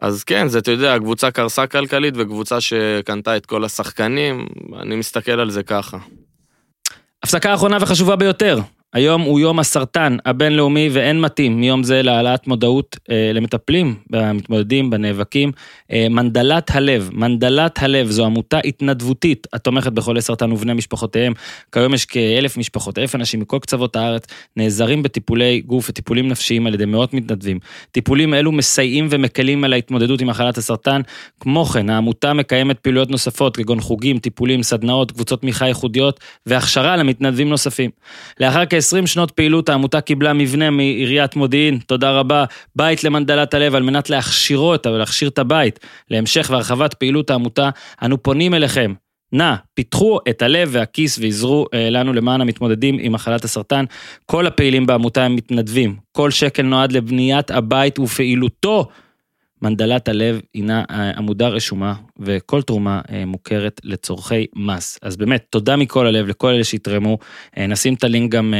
אז 0.03 0.25
כן, 0.25 0.49
זה, 0.49 0.59
אתה 0.59 0.71
יודע, 0.71 0.99
קבוצה 0.99 1.31
קרסה 1.31 1.67
כלכלית 1.67 2.15
וקבוצה 2.17 2.61
שקנתה 2.61 3.37
את 3.37 3.47
כל 3.47 3.65
השחקנים, 3.65 4.47
אני 4.81 4.97
מסתכל 4.97 5.41
על 5.41 5.51
זה 5.51 5.63
ככה. 5.63 5.99
הפסקה 7.23 7.55
אחרונה 7.55 7.79
וחשובה 7.81 8.17
ביותר. 8.17 8.59
היום 8.95 9.23
הוא 9.23 9.41
יום 9.41 9.59
הסרטן 9.59 10.17
הבינלאומי 10.25 10.89
ואין 10.93 11.21
מתאים 11.21 11.61
מיום 11.61 11.83
זה 11.83 12.03
להעלאת 12.03 12.47
מודעות 12.47 12.97
אה, 13.11 13.31
למטפלים, 13.35 13.95
במתמודדים, 14.11 14.91
בנאבקים. 14.91 15.53
אה, 15.93 16.07
מנדלת 16.11 16.71
הלב, 16.75 17.11
מנדלת 17.13 17.83
הלב 17.83 18.11
זו 18.11 18.25
עמותה 18.25 18.59
התנדבותית 18.65 19.47
התומכת 19.53 19.93
בחולי 19.93 20.23
סרטן 20.23 20.53
ובני 20.53 20.73
משפחותיהם. 20.73 21.33
כיום 21.73 21.95
יש 21.95 22.05
כאלף 22.05 22.57
משפחות, 22.57 22.99
אלף 22.99 23.15
אנשים 23.15 23.41
מכל 23.41 23.59
קצוות 23.59 23.97
הארץ 23.97 24.25
נעזרים 24.57 25.03
בטיפולי 25.03 25.61
גוף 25.61 25.91
וטיפולים 25.91 26.29
נפשיים 26.29 26.67
על 26.67 26.75
ידי 26.75 26.85
מאות 26.85 27.15
מתנדבים. 27.15 27.59
טיפולים 27.93 28.35
אלו 28.35 28.53
מסייעים 28.53 29.07
ומקלים 29.11 29.65
על 29.65 29.73
ההתמודדות 29.73 30.21
עם 30.21 30.29
מחלת 30.29 30.59
הסרטן. 30.59 31.01
כמו 31.41 31.65
כן, 31.65 31.91
העמותה 31.91 32.33
מקיימת 32.33 32.79
פעילויות 32.79 33.11
נוספות 33.11 33.57
כגון 33.57 33.81
חוגים, 33.81 34.19
טיפולים, 34.19 34.63
סדנאות, 34.63 35.13
קבוצות 35.13 35.41
תמיכה 35.41 35.67
ייחודיות 35.67 36.21
והכשרה 36.47 36.97
למתנדבים 36.97 37.49
נוספים. 37.49 37.91
לאחר 38.41 38.67
כ-20 38.85 39.07
שנות 39.07 39.31
פעילות 39.31 39.69
העמותה 39.69 40.01
קיבלה 40.01 40.33
מבנה 40.33 40.71
מעיריית 40.71 41.37
מודיעין, 41.37 41.79
תודה 41.87 42.11
רבה, 42.11 42.45
בית 42.77 43.05
למנדלת 43.05 43.55
הלב 43.55 43.75
על 43.75 43.83
מנת 43.83 44.11
להכשירו 44.11 44.73
אותה 44.73 44.91
ולהכשיר 44.91 45.29
את 45.29 45.39
הבית 45.39 45.79
להמשך 46.11 46.49
והרחבת 46.51 46.95
פעילות 46.95 47.31
העמותה, 47.31 47.71
אנו 48.03 48.23
פונים 48.23 48.55
אליכם. 48.55 48.95
נא, 49.33 49.55
פיתחו 49.75 50.19
את 50.29 50.43
הלב 50.43 50.69
והכיס 50.73 51.19
ועזרו 51.19 51.67
אה, 51.75 51.91
לנו 51.91 52.13
למען 52.13 52.41
המתמודדים 52.41 52.97
עם 53.01 53.13
מחלת 53.13 53.45
הסרטן. 53.45 53.85
כל 54.27 54.47
הפעילים 54.47 54.87
בעמותה 54.87 55.25
הם 55.25 55.37
מתנדבים. 55.37 55.97
כל 56.13 56.31
שקל 56.31 56.63
נועד 56.63 56.93
לבניית 56.93 57.51
הבית 57.51 57.99
ופעילותו. 57.99 58.89
מנדלת 59.65 60.09
הלב 60.09 60.41
הינה 60.55 60.85
אה, 60.91 61.11
עמודה 61.11 61.49
רשומה, 61.49 61.95
וכל 62.19 62.63
תרומה 62.63 63.01
אה, 63.11 63.25
מוכרת 63.27 63.81
לצורכי 63.85 64.47
מס. 64.57 64.99
אז 65.03 65.17
באמת, 65.17 65.47
תודה 65.51 65.77
מכל 65.77 66.07
הלב 66.07 66.27
לכל 66.27 66.49
אלה 66.49 66.65
שיתרמו. 66.65 67.19
אה, 67.59 67.67
נשים 67.67 67.95
את 67.95 68.05
הלינק 68.05 68.33
גם 68.33 68.55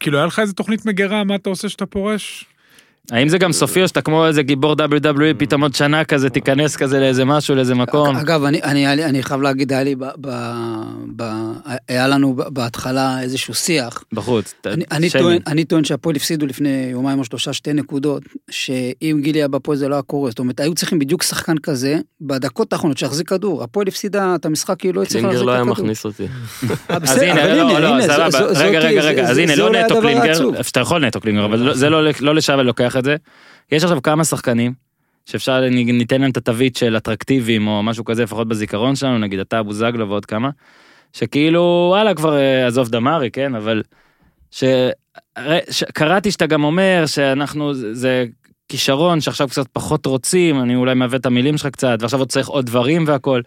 כאילו 0.00 0.18
היה 0.18 0.26
לך 0.26 0.38
איזה 0.38 0.52
תוכנית 0.52 0.86
מגירה, 0.86 1.24
מה 1.24 1.34
אתה 1.34 1.50
עושה 1.50 1.68
שאתה 1.68 1.86
פורש? 1.86 2.44
האם 3.12 3.28
זה 3.28 3.38
גם 3.38 3.52
סופי 3.52 3.82
או 3.82 3.88
שאתה 3.88 4.00
כמו 4.00 4.26
איזה 4.26 4.42
גיבור 4.42 4.72
WWE 4.72 5.34
פתאום 5.38 5.62
עוד 5.62 5.74
שנה 5.74 6.04
כזה 6.04 6.30
תיכנס 6.30 6.76
כזה 6.76 7.00
לאיזה 7.00 7.24
משהו 7.24 7.54
לאיזה 7.54 7.74
מקום. 7.74 8.16
אגב, 8.16 8.44
אני, 8.44 8.62
אני, 8.62 9.04
אני 9.04 9.22
חייב 9.22 9.40
להגיד, 9.42 9.72
היה 9.72 9.82
לי, 9.82 9.94
ב, 9.94 10.04
ב, 10.20 10.30
ב, 11.16 11.22
היה 11.88 12.08
לנו 12.08 12.36
בהתחלה 12.36 13.22
איזשהו 13.22 13.54
שיח. 13.54 14.04
בחוץ. 14.12 14.54
אני, 14.66 14.84
אני, 14.92 15.10
טוען, 15.10 15.38
אני 15.46 15.64
טוען 15.64 15.84
שהפועל 15.84 16.16
הפסידו 16.16 16.46
לפני 16.46 16.88
יומיים 16.90 17.18
או 17.18 17.24
שלושה 17.24 17.52
שתי 17.52 17.72
נקודות, 17.72 18.22
שאם 18.50 19.20
גילי 19.22 19.38
היה 19.38 19.48
בפועל 19.48 19.78
זה 19.78 19.88
לא 19.88 19.94
היה 19.94 20.02
קורה. 20.02 20.30
זאת 20.30 20.38
אומרת, 20.38 20.60
היו 20.60 20.74
צריכים 20.74 20.98
בדיוק 20.98 21.22
שחקן 21.22 21.58
כזה, 21.58 21.98
בדקות 22.20 22.72
האחרונות 22.72 22.98
שיחזיק 22.98 23.28
כדור. 23.28 23.62
הפועל 23.62 23.88
הפסידה 23.88 24.34
את 24.34 24.46
המשחק 24.46 24.76
כי 24.78 24.88
היא 24.88 24.94
לא 24.94 25.02
הצליחה 25.02 25.26
להחזיק 25.26 25.42
את 25.42 25.46
קלינגר. 25.46 25.62
לא 25.64 25.72
היה 25.72 25.72
מכניס 25.72 26.04
אותי. 26.04 26.26
אה, 26.90 26.96
אז 27.12 27.18
הנה, 27.22 27.54
לא, 27.54 27.78
לא, 27.98 28.02
סבבה, 28.06 28.44
רגע, 28.44 28.78
רגע, 28.78 29.00
רגע, 29.00 29.22
אז 29.28 29.38
הנה, 29.38 29.56
לא 29.56 29.72
נטו 29.72 30.00
קלינגר, 30.00 30.62
שאתה 30.62 30.80
יכול 30.80 31.06
נטו 31.06 31.20
קלינגר, 31.20 31.44
אבל 31.44 31.58
לא- 31.58 31.74
זה 31.74 31.90
לא- 31.90 32.02
לא 32.20 32.34
לשם 32.34 32.58
לוקח 32.60 32.96
את 32.98 33.04
זה. 33.04 33.16
יש 33.72 33.84
עכשיו 33.84 34.02
כמה 34.02 34.24
שחקנים 34.24 34.72
שאפשר, 35.26 35.60
ניתן 35.70 36.20
להם 36.20 36.30
את 36.30 36.36
התווית 36.36 36.76
של 36.76 36.96
אטרקטיביים 36.96 37.68
או 37.68 37.82
משהו 37.82 38.04
כזה, 38.04 38.22
לפחות 38.22 38.48
בזיכרון 38.48 38.96
שלנו, 38.96 39.18
נגיד 39.18 39.38
אתה 39.38 39.60
אבו 39.60 39.72
זגלו 39.72 40.08
ועוד 40.08 40.26
כמה, 40.26 40.50
שכאילו, 41.12 41.86
וואלה, 41.90 42.14
כבר 42.14 42.36
אה, 42.36 42.66
עזוב 42.66 42.88
דמארי, 42.88 43.30
כן, 43.30 43.54
אבל 43.54 43.82
ש... 44.50 44.64
הרי- 45.36 45.58
ש... 45.70 45.84
קראתי 45.84 46.30
שאתה 46.30 46.46
גם 46.46 46.64
אומר 46.64 47.04
שאנחנו, 47.06 47.74
זה 47.74 48.26
כישרון 48.68 49.20
שעכשיו 49.20 49.48
קצת 49.48 49.66
פחות 49.72 50.06
רוצים, 50.06 50.60
אני 50.60 50.76
אולי 50.76 50.94
מעוות 50.94 51.20
את 51.20 51.26
המילים 51.26 51.58
שלך 51.58 51.66
קצת, 51.66 51.98
ועכשיו 52.00 52.18
עוד 52.20 52.28
צריך 52.28 52.48
עוד 52.48 52.66
דברים 52.66 53.04
והכל. 53.06 53.40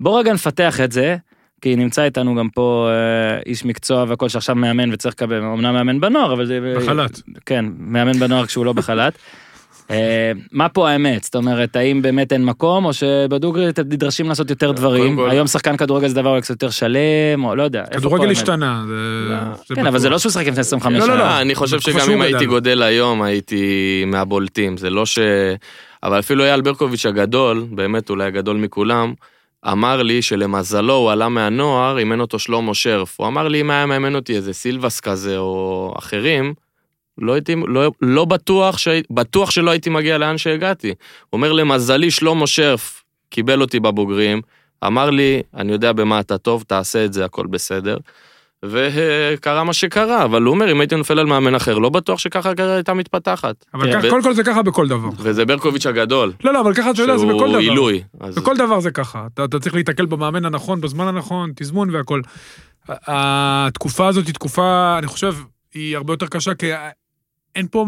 בוא 0.00 0.20
רגע 0.20 0.32
נפתח 0.32 0.80
את 0.80 0.92
זה, 0.92 1.16
כי 1.60 1.76
נמצא 1.76 2.04
איתנו 2.04 2.34
גם 2.34 2.48
פה 2.48 2.88
אה, 2.90 3.40
איש 3.46 3.64
מקצוע 3.64 4.04
והכל 4.08 4.28
שעכשיו 4.28 4.54
מאמן 4.54 4.92
וצריך 4.92 5.14
לקבל, 5.14 5.42
אמנם 5.42 5.74
מאמן 5.74 6.00
בנוער, 6.00 6.32
אבל 6.32 6.46
זה... 6.46 6.74
בחל"ת. 6.76 7.20
כן, 7.46 7.64
מאמן 7.78 8.12
בנוער 8.18 8.46
כשהוא 8.46 8.64
לא 8.66 8.72
בחל"ת. 8.72 9.18
אה, 9.90 10.32
מה 10.52 10.68
פה 10.68 10.90
האמת? 10.90 11.24
זאת 11.24 11.36
אומרת, 11.36 11.76
האם 11.76 12.02
באמת 12.02 12.32
אין 12.32 12.44
מקום, 12.44 12.84
או 12.84 12.92
שבדוגרי 12.92 13.68
אתם 13.68 13.82
נדרשים 13.82 14.28
לעשות 14.28 14.50
יותר 14.50 14.72
דברים? 14.72 15.16
כל- 15.16 15.30
היום 15.30 15.46
שחקן 15.46 15.76
כדורגל 15.76 16.08
זה 16.08 16.14
דבר 16.14 16.30
אולי 16.30 16.40
קצת 16.40 16.50
יותר 16.50 16.70
שלם, 16.70 17.44
או 17.44 17.56
לא 17.56 17.62
יודע. 17.62 17.84
כדורגל? 17.86 18.30
השתנה, 18.30 18.84
זה... 18.88 19.28
זה 19.68 19.74
כן, 19.74 19.80
אבל 19.80 19.90
בטוח. 19.90 20.00
זה 20.02 20.08
לא 20.08 20.18
שהוא 20.18 20.30
משחק 20.30 20.46
לפני 20.46 20.60
25 20.60 20.92
לא, 20.92 21.06
לא, 21.08 21.14
שנה. 21.14 21.16
לא. 21.16 21.22
אה, 21.22 21.40
אני 21.40 21.54
חושב 21.54 21.80
שגם 21.80 22.10
אם 22.10 22.22
הייתי. 22.22 22.46
גודל 22.46 22.82
היום, 22.82 23.22
הייתי 23.22 24.04
מהבולטים. 24.06 24.76
זה 24.76 24.90
לא 24.90 25.06
ש... 25.06 25.18
אבל 26.02 26.18
אפילו 26.18 26.44
אייל 26.44 26.60
ברקוביץ' 26.60 27.06
הגדול, 27.06 27.66
באמת 27.70 28.10
אולי 28.10 28.24
הגדול 28.24 28.56
מכולם, 28.56 29.12
אמר 29.66 30.02
לי 30.02 30.22
שלמזלו 30.22 30.94
הוא 30.94 31.10
עלה 31.10 31.28
מהנוער, 31.28 31.98
אימן 31.98 32.20
אותו 32.20 32.38
שלמה 32.38 32.74
שרף. 32.74 33.20
הוא 33.20 33.26
אמר 33.26 33.48
לי, 33.48 33.60
אם 33.60 33.70
היה 33.70 33.86
מאמן 33.86 34.14
אותי 34.14 34.36
איזה 34.36 34.52
סילבס 34.52 35.00
כזה 35.00 35.38
או 35.38 35.94
אחרים, 35.98 36.54
לא 37.18 37.32
הייתי, 37.32 37.54
לא, 37.66 37.90
לא 38.00 38.24
בטוח, 38.24 38.78
ש... 38.78 38.88
בטוח 39.10 39.50
שלא 39.50 39.70
הייתי 39.70 39.90
מגיע 39.90 40.18
לאן 40.18 40.38
שהגעתי. 40.38 40.88
הוא 40.88 40.96
אומר, 41.32 41.52
למזלי, 41.52 42.10
שלמה 42.10 42.46
שרף 42.46 43.04
קיבל 43.30 43.60
אותי 43.60 43.80
בבוגרים, 43.80 44.40
אמר 44.86 45.10
לי, 45.10 45.42
אני 45.54 45.72
יודע 45.72 45.92
במה 45.92 46.20
אתה 46.20 46.38
טוב, 46.38 46.64
תעשה 46.66 47.04
את 47.04 47.12
זה, 47.12 47.24
הכל 47.24 47.46
בסדר. 47.46 47.96
וקרה 48.64 49.64
מה 49.64 49.72
שקרה, 49.72 50.24
אבל 50.24 50.42
הוא 50.42 50.54
אומר, 50.54 50.72
אם 50.72 50.80
הייתי 50.80 50.96
נופל 50.96 51.18
על 51.18 51.26
מאמן 51.26 51.54
אחר, 51.54 51.78
לא 51.78 51.88
בטוח 51.88 52.18
שככה 52.18 52.50
הקריירה 52.50 52.74
הייתה 52.74 52.94
מתפתחת. 52.94 53.64
אבל 53.74 53.82
תראה, 53.82 53.98
ככה- 53.98 54.06
ו- 54.06 54.10
קודם 54.10 54.22
כל 54.22 54.34
זה 54.34 54.44
ככה 54.44 54.62
בכל 54.62 54.88
דבר. 54.88 55.08
וזה 55.18 55.44
ברקוביץ' 55.44 55.86
הגדול, 55.86 56.32
לא, 56.44 56.52
לא, 56.52 56.60
אבל 56.60 56.74
ככה 56.74 56.90
אתה 56.90 57.02
יודע, 57.02 57.16
זה 57.18 57.26
בכל 57.26 57.38
שהוא 57.38 57.48
דבר. 57.48 57.58
עילוי. 57.58 58.02
אז- 58.20 58.34
בכל 58.38 58.56
דבר 58.56 58.80
זה 58.80 58.90
ככה. 58.90 59.26
אתה, 59.34 59.44
אתה 59.44 59.58
צריך 59.58 59.74
להיתקל 59.74 60.06
במאמן 60.06 60.44
הנכון, 60.44 60.80
בזמן 60.80 61.06
הנכון, 61.08 61.52
תזמון 61.56 61.90
והכל. 61.94 62.20
התקופה 62.88 64.06
הזאת 64.08 64.26
היא 64.26 64.34
תקופה, 64.34 64.96
אני 64.98 65.06
חושב, 65.06 65.34
היא 65.74 65.96
הרבה 65.96 66.12
יותר 66.12 66.26
קשה, 66.26 66.54
כי 66.54 66.66
אין 67.56 67.66
פה... 67.70 67.86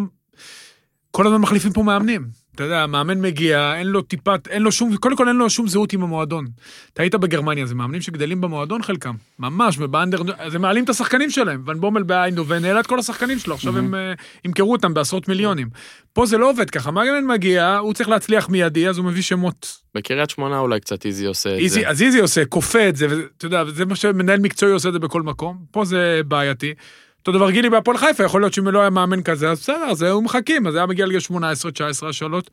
כל 1.11 1.27
הזמן 1.27 1.39
מחליפים 1.41 1.73
פה 1.73 1.83
מאמנים. 1.83 2.40
אתה 2.61 2.67
יודע, 2.67 2.83
המאמן 2.83 3.21
מגיע, 3.21 3.75
אין 3.77 3.87
לו 3.87 4.03
טיפת, 4.03 4.49
אין 4.49 4.63
לו 4.63 4.73
שום, 4.73 4.97
קודם 4.97 5.17
כל 5.17 5.29
אין 5.29 5.37
לו 5.37 5.51
שום 5.51 5.69
זהות 5.69 5.93
עם 5.93 6.03
המועדון. 6.03 6.47
אתה 6.93 7.03
היית 7.03 7.15
בגרמניה, 7.15 7.67
זה 7.67 7.75
מאמנים 7.75 8.01
שגדלים 8.01 8.41
במועדון 8.41 8.83
חלקם, 8.83 9.15
ממש, 9.39 9.79
באנדר, 9.79 10.23
אז 10.39 10.55
הם 10.55 10.63
מעלים 10.63 10.85
את 10.85 10.89
השחקנים 10.89 11.31
שלהם. 11.31 11.63
ון 11.67 11.81
בומל 11.81 12.03
באיינדובן 12.03 12.65
העלה 12.65 12.81
את 12.81 12.87
כל 12.87 12.99
השחקנים 12.99 13.39
שלו, 13.39 13.55
עכשיו 13.55 13.79
הם 13.79 13.95
אה, 13.95 14.13
ימכרו 14.45 14.73
אותם 14.73 14.95
בעשרות 14.95 15.29
מיליונים. 15.29 15.69
פה 16.13 16.27
זה 16.27 16.39
לא 16.39 16.51
עובד 16.51 16.71
ככה, 16.71 16.91
מאמן 16.91 17.27
מגיע, 17.27 17.77
הוא 17.77 17.93
צריך 17.93 18.09
להצליח 18.09 18.49
מיידי, 18.49 18.89
אז 18.89 18.99
הוא 18.99 19.07
מביא 19.07 19.23
שמות 19.23 19.79
בקריית 19.95 20.31
שמונה 20.31 20.59
אולי 20.59 20.81
קצת 20.81 21.07
איזי 21.07 21.27
עושה 21.27 21.55
את 21.55 21.61
איזי, 21.61 21.81
זה. 21.81 21.89
אז 21.89 22.03
איזי 22.03 22.21
עושה, 22.21 22.45
כופה 22.45 22.89
את 22.89 22.97
זה, 22.97 23.07
ואתה 23.11 23.47
יודע, 23.47 23.65
זה 23.65 23.85
מה 23.85 23.97
שמנהל 23.97 24.41
מקצועי 24.41 24.73
עושה 24.73 24.89
את 24.89 24.93
זה 24.93 24.99
בכל 24.99 25.23
מקום, 25.23 25.59
פה 25.71 25.85
זה 25.85 26.21
בעייתי. 26.29 26.75
אותו 27.21 27.33
דבר 27.33 27.51
גילי 27.51 27.71
בהפועל 27.71 27.99
חיפה, 27.99 28.25
יכול 28.25 28.41
להיות 28.41 28.53
שאם 28.53 28.69
לא 28.69 28.81
היה 28.81 28.91
מאמן 28.91 29.23
כזה, 29.23 29.51
אז 29.51 29.61
בסדר, 29.61 29.85
אז 29.91 30.03
היו 30.03 30.21
מחכים, 30.21 30.67
אז 30.67 30.75
היה 30.75 30.87
מגיע 30.87 31.07
לגיל 31.07 31.21
18, 31.21 31.71
19, 31.73 32.09
השאלות. 32.09 32.51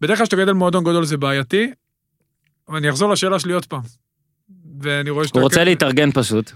בדרך 0.00 0.18
כלל 0.18 0.26
כשאתה 0.26 0.36
גדל 0.36 0.52
במועדון 0.52 0.84
גדול 0.84 1.04
זה 1.04 1.16
בעייתי, 1.16 1.70
אבל 2.68 2.76
אני 2.76 2.90
אחזור 2.90 3.12
לשאלה 3.12 3.38
שלי 3.38 3.52
עוד 3.52 3.66
פעם. 3.66 3.80
ואני 4.80 5.10
רואה 5.10 5.26
שאתה... 5.26 5.38
הוא 5.38 5.44
רוצה 5.44 5.64
להתארגן 5.64 6.10
פשוט. 6.10 6.52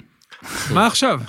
מה 0.75 0.87
עכשיו? 0.87 1.21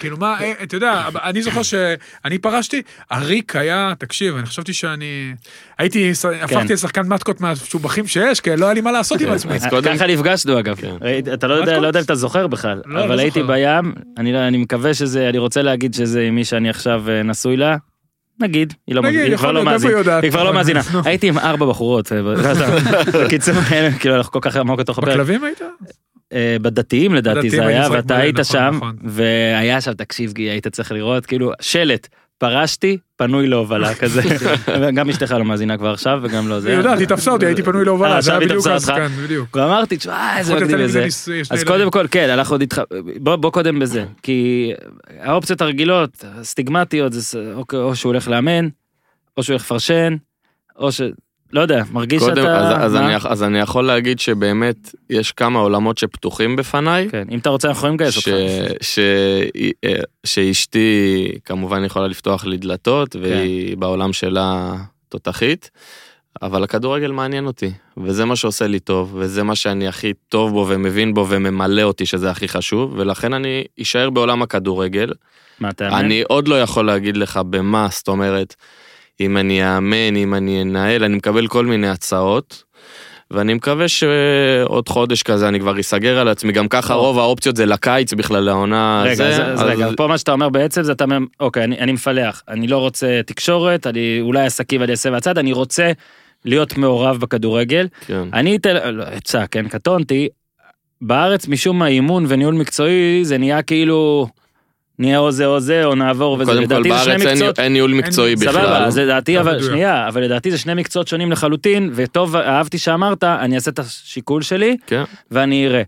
כאילו 0.00 0.16
מה, 0.16 0.36
אה, 0.40 0.52
אתה 0.62 0.76
יודע, 0.76 1.02
אני 1.24 1.42
זוכר 1.42 1.62
שאני 1.62 2.38
פרשתי, 2.38 2.82
הריק 3.10 3.56
היה, 3.56 3.92
תקשיב, 3.98 4.36
אני 4.36 4.46
חשבתי 4.46 4.72
שאני... 4.72 5.34
הייתי, 5.78 6.12
הפכתי 6.42 6.72
לשחקן 6.72 7.08
מתקות 7.08 7.40
מהמשובחים 7.40 8.06
שיש, 8.06 8.40
כי 8.40 8.56
לא 8.56 8.64
היה 8.64 8.74
לי 8.74 8.80
מה 8.80 8.92
לעשות 8.92 9.20
עם 9.20 9.30
עצמי. 9.32 9.54
אז 9.54 9.66
קודם- 9.70 9.96
ככה 9.96 10.06
נפגשנו 10.06 10.58
אגב. 10.58 10.76
כן. 10.80 10.94
ראית- 11.00 11.28
אתה 11.28 11.46
לא 11.46 11.54
יודע? 11.54 11.78
לא 11.80 11.86
יודע 11.86 12.00
אם 12.00 12.04
אתה 12.04 12.14
זוכר 12.14 12.46
בכלל, 12.46 12.82
לא, 12.86 13.04
אבל 13.04 13.16
לא 13.16 13.20
הייתי 13.20 13.40
זוכר. 13.40 13.52
בים, 13.52 13.92
אני 14.18 14.48
אני 14.48 14.56
מקווה 14.56 14.94
שזה, 14.94 15.28
אני 15.28 15.38
רוצה 15.38 15.62
להגיד 15.62 15.94
שזה 15.94 16.20
עם 16.22 16.34
מי 16.34 16.44
שאני 16.44 16.70
עכשיו 16.70 17.10
אה, 17.10 17.22
נשוי 17.22 17.56
לה. 17.56 17.76
נגיד, 18.40 18.74
היא 18.86 18.94
לא 18.94 19.02
לא 19.02 19.10
מאזינה, 19.10 19.28
היא 20.22 20.30
כבר 20.30 20.42
לא 20.44 20.48
אבל- 20.48 20.56
מאזינה, 20.58 20.80
הייתי 21.04 21.28
עם 21.28 21.38
ארבע 21.38 21.66
בחורות, 21.66 22.12
אה. 22.12 22.18
בקיצור, 23.24 23.54
כאילו 24.00 24.16
אנחנו 24.16 24.32
כל 24.32 24.38
כך 24.42 24.56
עמוק 24.56 24.80
לתוך 24.80 24.98
הפרק, 24.98 25.12
בכלבים 25.12 25.44
היית? 25.44 25.60
אה, 26.32 26.56
בדתיים 26.62 27.14
לדעתי 27.14 27.50
זה 27.50 27.66
היה, 27.66 27.88
ואתה 27.90 28.16
היית 28.16 28.40
נכון, 28.40 28.44
שם, 28.44 28.74
נכון. 28.76 28.96
והיה 29.04 29.80
שם, 29.80 29.92
תקשיב, 29.92 30.32
גיל, 30.32 30.50
היית 30.50 30.66
צריך 30.66 30.92
לראות, 30.92 31.26
כאילו, 31.26 31.52
שלט, 31.60 32.08
פרשתי, 32.38 32.98
פנוי 33.16 33.46
להובלה 33.46 33.94
כזה. 34.00 34.22
גם 34.94 35.10
אשתך 35.10 35.30
לא 35.30 35.44
מאזינה 35.44 35.78
כבר 35.78 35.92
עכשיו 35.92 36.18
וגם 36.22 36.48
לא 36.48 36.60
זה. 36.60 36.68
היא 36.68 36.76
יודעת, 36.76 36.98
היא 36.98 37.08
תפסה 37.08 37.30
אותי, 37.30 37.46
הייתי 37.46 37.62
פנוי 37.62 37.84
להובלה, 37.84 38.14
אה, 38.16 38.20
זה 38.20 38.30
היה 38.30 38.40
בדיוק 38.40 38.66
אז? 38.66 38.90
כן, 38.90 39.08
בדיוק. 39.08 39.56
ואמרתי, 39.56 39.96
תשמע, 39.96 40.38
איזה 40.38 40.54
לי 40.54 40.88
זה. 40.88 41.06
אז. 41.50 41.64
קודם 41.64 41.90
כל, 41.90 42.06
כן, 42.10 42.30
אנחנו 42.30 42.54
עוד 42.54 42.60
איתך, 42.60 42.82
בוא, 43.20 43.50
קודם 43.50 43.78
בזה, 43.78 44.04
כי 44.22 44.72
האופציות 45.20 45.60
הרגילות, 45.60 46.24
הסטיגמטיות, 46.24 47.12
או 47.72 47.96
שהוא 47.96 48.10
הולך 48.10 48.28
לאמן, 48.28 48.68
או 49.36 49.42
שהוא 49.42 49.54
הולך 49.54 49.62
לפרשן, 49.62 50.16
או 50.78 50.92
ש... 50.92 51.00
לא 51.52 51.60
יודע, 51.60 51.82
מרגיש 51.92 52.22
קודם, 52.22 52.36
שאתה... 52.36 52.58
אז, 52.58 52.84
אז? 52.84 52.96
אני, 52.96 53.16
אז 53.16 53.42
אני 53.42 53.58
יכול 53.58 53.84
להגיד 53.84 54.18
שבאמת 54.18 54.94
יש 55.10 55.32
כמה 55.32 55.58
עולמות 55.58 55.98
שפתוחים 55.98 56.56
בפניי. 56.56 57.08
כן, 57.10 57.26
אם 57.30 57.38
אתה 57.38 57.50
רוצה, 57.50 57.68
אנחנו 57.68 57.78
יכולים 57.78 57.94
לגייס 57.94 58.16
אותך. 58.16 58.28
ש, 58.80 58.98
אה, 59.84 59.94
שאשתי 60.24 61.28
כמובן 61.44 61.84
יכולה 61.84 62.06
לפתוח 62.06 62.44
לי 62.44 62.56
דלתות 62.56 63.12
כן. 63.12 63.22
והיא 63.22 63.76
בעולם 63.76 64.12
שלה 64.12 64.74
תותחית, 65.08 65.70
אבל 66.42 66.64
הכדורגל 66.64 67.10
מעניין 67.10 67.46
אותי, 67.46 67.70
וזה 67.96 68.24
מה 68.24 68.36
שעושה 68.36 68.66
לי 68.66 68.80
טוב, 68.80 69.14
וזה 69.18 69.42
מה 69.42 69.54
שאני 69.54 69.88
הכי 69.88 70.12
טוב 70.28 70.52
בו 70.52 70.66
ומבין 70.68 71.14
בו 71.14 71.26
וממלא 71.28 71.82
אותי 71.82 72.06
שזה 72.06 72.30
הכי 72.30 72.48
חשוב, 72.48 72.94
ולכן 72.96 73.32
אני 73.32 73.64
אשאר 73.82 74.10
בעולם 74.10 74.42
הכדורגל. 74.42 75.12
מה 75.60 75.68
אתה 75.68 75.88
אומר? 75.88 76.00
אני 76.00 76.22
עוד 76.22 76.48
לא 76.48 76.60
יכול 76.62 76.86
להגיד 76.86 77.16
לך 77.16 77.40
במה, 77.50 77.88
זאת 77.90 78.08
אומרת, 78.08 78.54
אם 79.20 79.36
אני 79.36 79.76
אאמן, 79.76 80.16
אם 80.16 80.34
אני 80.34 80.62
אנהל, 80.62 81.04
אני 81.04 81.16
מקבל 81.16 81.46
כל 81.46 81.66
מיני 81.66 81.88
הצעות. 81.88 82.66
ואני 83.30 83.54
מקווה 83.54 83.88
שעוד 83.88 84.88
חודש 84.88 85.22
כזה 85.22 85.48
אני 85.48 85.60
כבר 85.60 85.80
אסגר 85.80 86.18
על 86.18 86.28
עצמי, 86.28 86.52
גם 86.52 86.68
ככה. 86.68 86.94
רוב 86.94 87.18
האופציות 87.18 87.56
זה 87.56 87.66
לקיץ 87.66 88.12
בכלל 88.12 88.42
לעונה 88.42 89.02
רגע, 89.04 89.14
זה, 89.14 89.46
אז, 89.46 89.60
אז 89.60 89.66
רגע, 89.66 89.88
פה 89.96 90.06
מה 90.06 90.18
שאתה 90.18 90.32
אומר 90.32 90.48
בעצם 90.48 90.82
זה 90.82 90.92
אתה 90.92 91.04
אומר, 91.04 91.18
אוקיי, 91.40 91.64
אני, 91.64 91.78
אני 91.78 91.92
מפלח, 91.92 92.42
אני 92.48 92.66
לא 92.66 92.78
רוצה 92.78 93.20
תקשורת, 93.26 93.86
אני 93.86 94.18
אולי 94.20 94.46
עסקים 94.46 94.80
ואני 94.80 94.92
אעשה 94.92 95.10
מהצד, 95.10 95.38
אני 95.38 95.52
רוצה 95.52 95.92
להיות 96.44 96.78
מעורב 96.78 97.16
בכדורגל. 97.20 97.88
כן. 98.06 98.28
אני 98.32 98.56
אתן, 98.56 98.94
לא, 98.94 99.02
עצה, 99.02 99.46
כן, 99.46 99.68
קטונתי, 99.68 100.28
בארץ 101.00 101.48
משום 101.48 101.78
מה 101.78 101.86
אימון 101.86 102.24
וניהול 102.28 102.54
מקצועי 102.54 103.24
זה 103.24 103.38
נהיה 103.38 103.62
כאילו, 103.62 104.28
נהיה 104.98 105.18
או 105.18 105.30
זה 105.30 105.46
או 105.46 105.60
זה, 105.60 105.84
או 105.84 105.94
נעבור 105.94 106.32
וזה, 106.40 106.44
קודם 106.52 106.66
כל 106.66 106.74
לדעתי 106.74 106.92
זה 106.92 106.98
שני 106.98 107.12
בארץ 107.12 107.20
אין, 107.26 107.32
מקצועות, 107.32 107.60
אין 107.60 107.72
ניהול 107.72 107.94
מקצועי 107.94 108.36
בכלל. 108.36 108.52
סבבה, 108.52 108.84
אז 108.84 108.98
לדעתי, 108.98 109.34
לא 109.34 109.40
אבל 109.40 109.54
מדויק. 109.56 109.70
שנייה, 109.70 110.08
אבל 110.08 110.22
לדעתי 110.22 110.50
זה 110.50 110.58
שני 110.58 110.74
מקצועות 110.74 111.08
שונים 111.08 111.32
לחלוטין, 111.32 111.90
וטוב, 111.94 112.36
אהבתי 112.36 112.78
שאמרת, 112.78 113.24
אני 113.24 113.54
אעשה 113.54 113.70
את 113.70 113.78
השיקול 113.78 114.42
שלי, 114.42 114.76
כן. 114.86 115.02
ואני 115.30 115.66
אראה. 115.66 115.82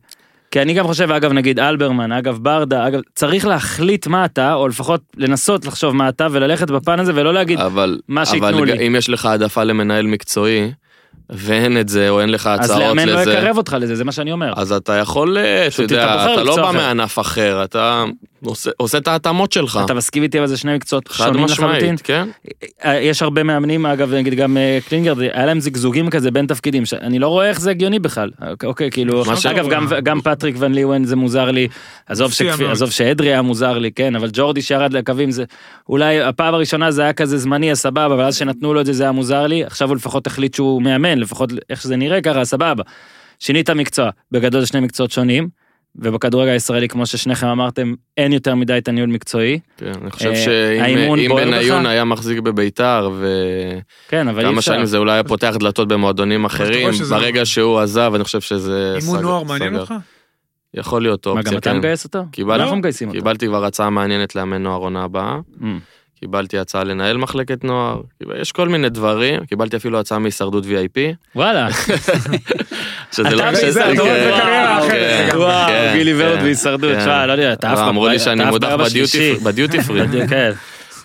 כי 0.51 0.63
אני 0.63 0.75
גם 0.75 0.87
חושב, 0.87 1.11
אגב, 1.11 1.33
נגיד 1.33 1.61
אלברמן, 1.61 2.13
אגב 2.13 2.39
ברדה, 2.43 2.87
אגב, 2.89 3.01
צריך 3.15 3.47
להחליט 3.47 4.07
מה 4.07 4.25
אתה, 4.25 4.55
או 4.55 4.69
לפחות 4.69 5.01
לנסות 5.17 5.67
לחשוב 5.67 5.97
מה 5.97 6.09
אתה, 6.09 6.27
וללכת 6.31 6.71
בפן 6.71 7.01
הזה, 7.01 7.13
ולא 7.15 7.35
להגיד, 7.35 7.61
אבל, 7.61 7.99
מה 8.09 8.23
אבל 8.23 8.31
שייתנו 8.31 8.65
לי. 8.65 8.87
אם 8.87 8.97
יש 8.97 9.09
לך 9.11 9.27
העדפה 9.27 9.65
למנהל 9.65 10.07
מקצועי, 10.07 10.73
ואין 11.31 11.81
את 11.81 11.89
זה, 11.89 12.09
או 12.09 12.21
אין 12.21 12.29
לך 12.29 12.47
אז 12.47 12.71
הצעות 12.71 12.83
לאמן 12.83 13.09
לא 13.09 13.21
לזה, 13.21 13.33
יקרב 13.33 13.57
אותך 13.57 13.77
לזה, 13.81 13.97
זה 13.97 14.05
מה 14.05 14.13
שאני 14.13 14.33
אומר. 14.33 14.53
אז 14.57 14.73
אתה 14.73 14.93
יכול, 14.93 15.39
אה, 15.39 15.67
אתה 15.67 15.83
יודע, 15.83 16.33
אתה 16.33 16.43
לא 16.45 16.57
בא 16.57 16.71
אחר. 16.71 16.73
מענף 16.73 17.19
אחר, 17.19 17.65
אתה 17.65 18.05
עושה, 18.45 18.71
עושה 18.77 18.99
את 18.99 19.09
ההתאמות 19.09 19.53
שלך. 19.53 19.81
אתה 19.85 19.95
מסכים 19.95 20.23
איתי, 20.23 20.39
אבל 20.39 20.47
זה 20.47 20.57
שני 20.57 20.75
מקצועות 20.75 21.09
שונים 21.13 21.45
לחלוטין. 21.45 21.97
כן? 22.05 22.29
יש 22.85 23.23
הרבה 23.23 23.43
מאמנים, 23.43 23.87
אגב, 23.87 24.15
נגיד 24.15 24.35
גם 24.35 24.57
אה, 24.57 24.79
קלינגר, 24.89 25.15
היה 25.21 25.47
להם 25.47 25.61
זיגזוגים 25.61 26.11
כזה 26.11 26.31
בין 26.31 26.47
תפקידים, 26.47 26.87
שאני 26.87 27.19
לא 27.19 27.29
רואה 27.29 27.49
איך 27.49 27.61
זה 27.61 27.71
הגיוני 27.71 27.99
בכלל. 27.99 28.31
אוקיי, 28.65 28.91
כאילו, 28.91 29.23
אגב. 29.51 29.69
גם, 29.69 29.87
גם 30.03 30.21
פטריק 30.21 30.57
ון 30.59 30.75
ליוון 30.75 31.05
זה 31.05 31.17
מוזר 31.17 31.51
לי, 31.51 31.69
עזוב, 32.07 32.33
שכפי. 32.33 32.67
עזוב 32.67 32.91
שאדרי 32.91 33.29
היה 33.29 33.43
מוזר 33.43 33.79
לי, 33.79 33.93
כן, 33.93 34.17
אבל 34.17 34.31
ג'ורדי 34.33 34.63
שירד 34.63 34.93
לקווים 34.93 35.31
זה, 35.31 35.45
אולי 35.89 36.21
הפעם 36.21 36.55
הראשונה 36.55 36.91
זה 36.91 37.03
היה 37.03 37.13
כזה 37.13 37.39
זמני, 37.39 37.71
אז 37.71 37.79
סבבה, 37.79 38.07
אבל 38.07 38.25
אז 38.25 38.37
שנתנו 38.37 38.75
לו 38.75 38.81
את 38.81 38.87
זה, 38.87 38.93
זה 38.93 39.03
היה 39.03 39.13
מוזר 39.13 39.47
לי, 39.47 39.65
עכשיו 39.65 39.89
הוא 39.89 39.97
לפחות 39.97 40.27
החליט 40.27 40.55
שהוא 40.55 40.83
מאמן, 40.83 41.18
לפחות 41.19 41.53
איך 41.71 41.81
שזה 41.81 41.97
נראה 41.97 42.21
ככה, 42.23 42.45
סבבה. 42.45 42.83
שינית 43.39 43.71
מקצוע, 43.71 44.11
בגדול 44.33 44.61
זה 44.61 44.67
שני 44.67 44.81
מקצועות 44.81 45.11
שונים, 45.11 45.49
ובכדורגל 45.97 46.51
הישראלי, 46.51 46.89
כמו 46.89 47.07
ששניכם 47.07 47.47
אמרתם, 47.47 47.95
אין 48.17 48.33
יותר 48.33 48.55
מדי 48.55 48.79
את 48.79 48.89
הניהול 48.89 49.11
מקצועי. 49.11 49.59
כן, 49.77 49.93
אני 50.03 50.11
חושב 50.11 50.29
אה, 50.29 50.35
שאם? 50.37 51.29
בניון 51.37 51.87
היה 51.87 52.05
מחזיק 52.05 52.39
בביתר, 52.39 53.11
כן, 54.09 54.27
וכמה 54.37 54.59
אפשר. 54.59 54.61
שנים 54.75 54.85
זה 54.87 54.99
אולי 54.99 55.13
היה 55.13 55.25
פותח 55.25 55.55
דלתות 55.61 55.89
במועדונים 55.89 56.45
אחרים, 56.45 56.89
ברגע 57.11 57.45
שהוא 57.47 57.79
עזב, 57.79 58.13
אני 58.15 58.25
חושב 58.25 58.41
שזה... 58.41 58.95
אימון 59.03 59.21
נוער 59.21 59.43
מעניין. 59.43 59.77
אותך? 59.77 59.95
יכול 60.75 61.03
להיות 61.03 61.27
מה, 61.27 61.33
אופציה, 61.33 61.53
גם 61.53 61.59
אתה 61.59 61.71
כן. 61.71 61.79
מגייס 61.79 62.05
אותו? 62.05 62.23
קיבלתי- 62.33 62.63
אנחנו 62.63 62.77
מגייסים 62.77 63.09
אותו. 63.09 63.19
קיבלתי 63.19 63.47
כבר 63.47 63.65
הצעה 63.65 63.91
מעניינת 63.91 64.35
לאמן 64.37 64.63
נוער 64.63 64.81
עונה 64.81 65.05
הבאה. 65.05 65.39
קיבלתי 66.21 66.59
הצעה 66.59 66.85
לנהל 66.85 67.17
מחלקת 67.17 67.65
נוער, 67.65 68.01
יש 68.41 68.53
כל 68.53 68.69
מיני 68.69 68.89
דברים, 68.89 69.45
קיבלתי 69.47 69.77
אפילו 69.77 70.01
הצעה 70.01 70.19
מהישרדות 70.19 70.65
VIP. 70.65 70.99
וואלה. 71.37 71.69
שזה 73.13 73.29
אתה 73.29 73.37
לא... 73.37 73.43
בהישרדות, 73.45 73.57
שזה- 73.57 73.73
זה 73.73 73.81
כן, 74.35 74.41
קריירה 74.41 74.79
אחרת 74.79 75.31
כן. 75.33 75.37
וואו, 75.39 75.67
כן, 75.69 75.93
גילי 75.97 76.13
כן, 76.13 76.19
ורד 76.21 76.41
בהישרדות, 76.43 76.93
כן. 76.95 77.01
תשמע, 77.01 77.27
לא 77.27 77.33
יודע, 77.33 77.53
אתה 77.53 77.73
אף 77.73 77.79
פעם... 77.79 77.89
אמרו 77.89 78.09
לי 78.09 78.19
שאני 78.19 78.43
אתה 78.43 78.51
מודח. 78.51 78.75
בדיוטי- 79.45 79.83
פרי. 79.83 80.01
כן. 80.31 80.53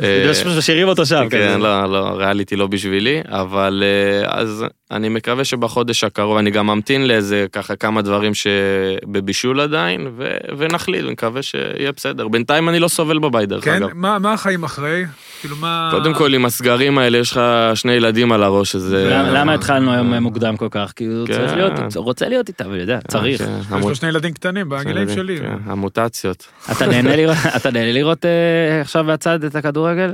אה, 0.04 0.20
בגלל 0.22 0.34
שמשאירים 0.34 0.88
אותו 0.88 1.06
שם. 1.06 1.28
כן. 1.30 1.60
לא, 1.62 1.86
לא, 1.92 2.10
ריאליטי 2.18 2.56
לא 2.56 2.68
בשבילי, 2.68 3.22
אבל 3.28 3.84
אה, 3.86 4.40
אז 4.40 4.66
אני 4.94 5.10
מקווה 5.10 5.44
שבחודש 5.44 6.04
הקרוב 6.04 6.38
אני 6.38 6.52
גם 6.52 6.68
ממתין 6.68 7.08
לאיזה 7.08 7.46
ככה 7.52 7.76
כמה 7.76 8.02
דברים 8.02 8.32
שבבישול 8.34 9.60
עדיין, 9.60 10.08
ו- 10.18 10.28
ונחליט, 10.58 11.06
מקווה 11.06 11.42
שיהיה 11.42 11.92
בסדר. 11.92 12.28
בינתיים 12.28 12.70
אני 12.70 12.80
לא 12.80 12.88
סובל 12.88 13.20
בבית 13.20 13.50
דרך 13.50 13.66
כן? 13.66 13.74
אגב. 13.84 13.90
מה 13.94 14.20
מה 14.20 14.34
החיים 14.34 14.64
אחרי? 14.64 15.06
כאילו 15.42 15.56
מה... 15.56 15.90
קודם 15.92 16.14
כל 16.14 16.34
עם 16.34 16.46
הסגרים 16.46 16.98
האלה 16.98 17.18
יש 17.18 17.32
לך 17.32 17.42
שני 17.76 17.92
ילדים 17.92 18.32
על 18.32 18.44
הראש, 18.44 18.72
שזה... 18.72 19.10
למה 19.12 19.32
למה 19.32 19.54
התחלנו 19.54 19.94
היום 19.94 20.14
מוקדם 20.14 20.58
כל 20.58 20.68
כך? 20.72 20.92
כי 20.96 21.06
הוא 21.06 21.28
כן. 21.28 21.34
צריך 21.34 21.54
להיות, 21.54 21.74
הוא 21.96 22.04
רוצה 22.04 22.28
להיות 22.30 22.48
איתה, 22.48 22.66
אבל 22.66 22.80
יודע, 22.80 23.00
צריך. 23.08 23.42
כן, 23.42 23.78
יש 23.80 23.86
לו 23.86 23.96
שני 23.96 24.10
ילדים 24.10 24.34
קטנים, 24.34 24.70
בגילאים 24.70 25.10
שלי. 25.10 25.40
כן, 25.40 25.58
המוטציות. 25.66 26.48
אתה 26.72 26.88
נהנה 26.88 27.16
לראות- 27.16 27.38
אתה 27.56 27.72
נהנה 27.72 27.92
לראות 27.92 28.26
אה, 28.26 28.82
עכשיו 28.82 29.04
מהצד 29.04 29.44
את 29.44 29.56
הכדורגל? 29.56 30.12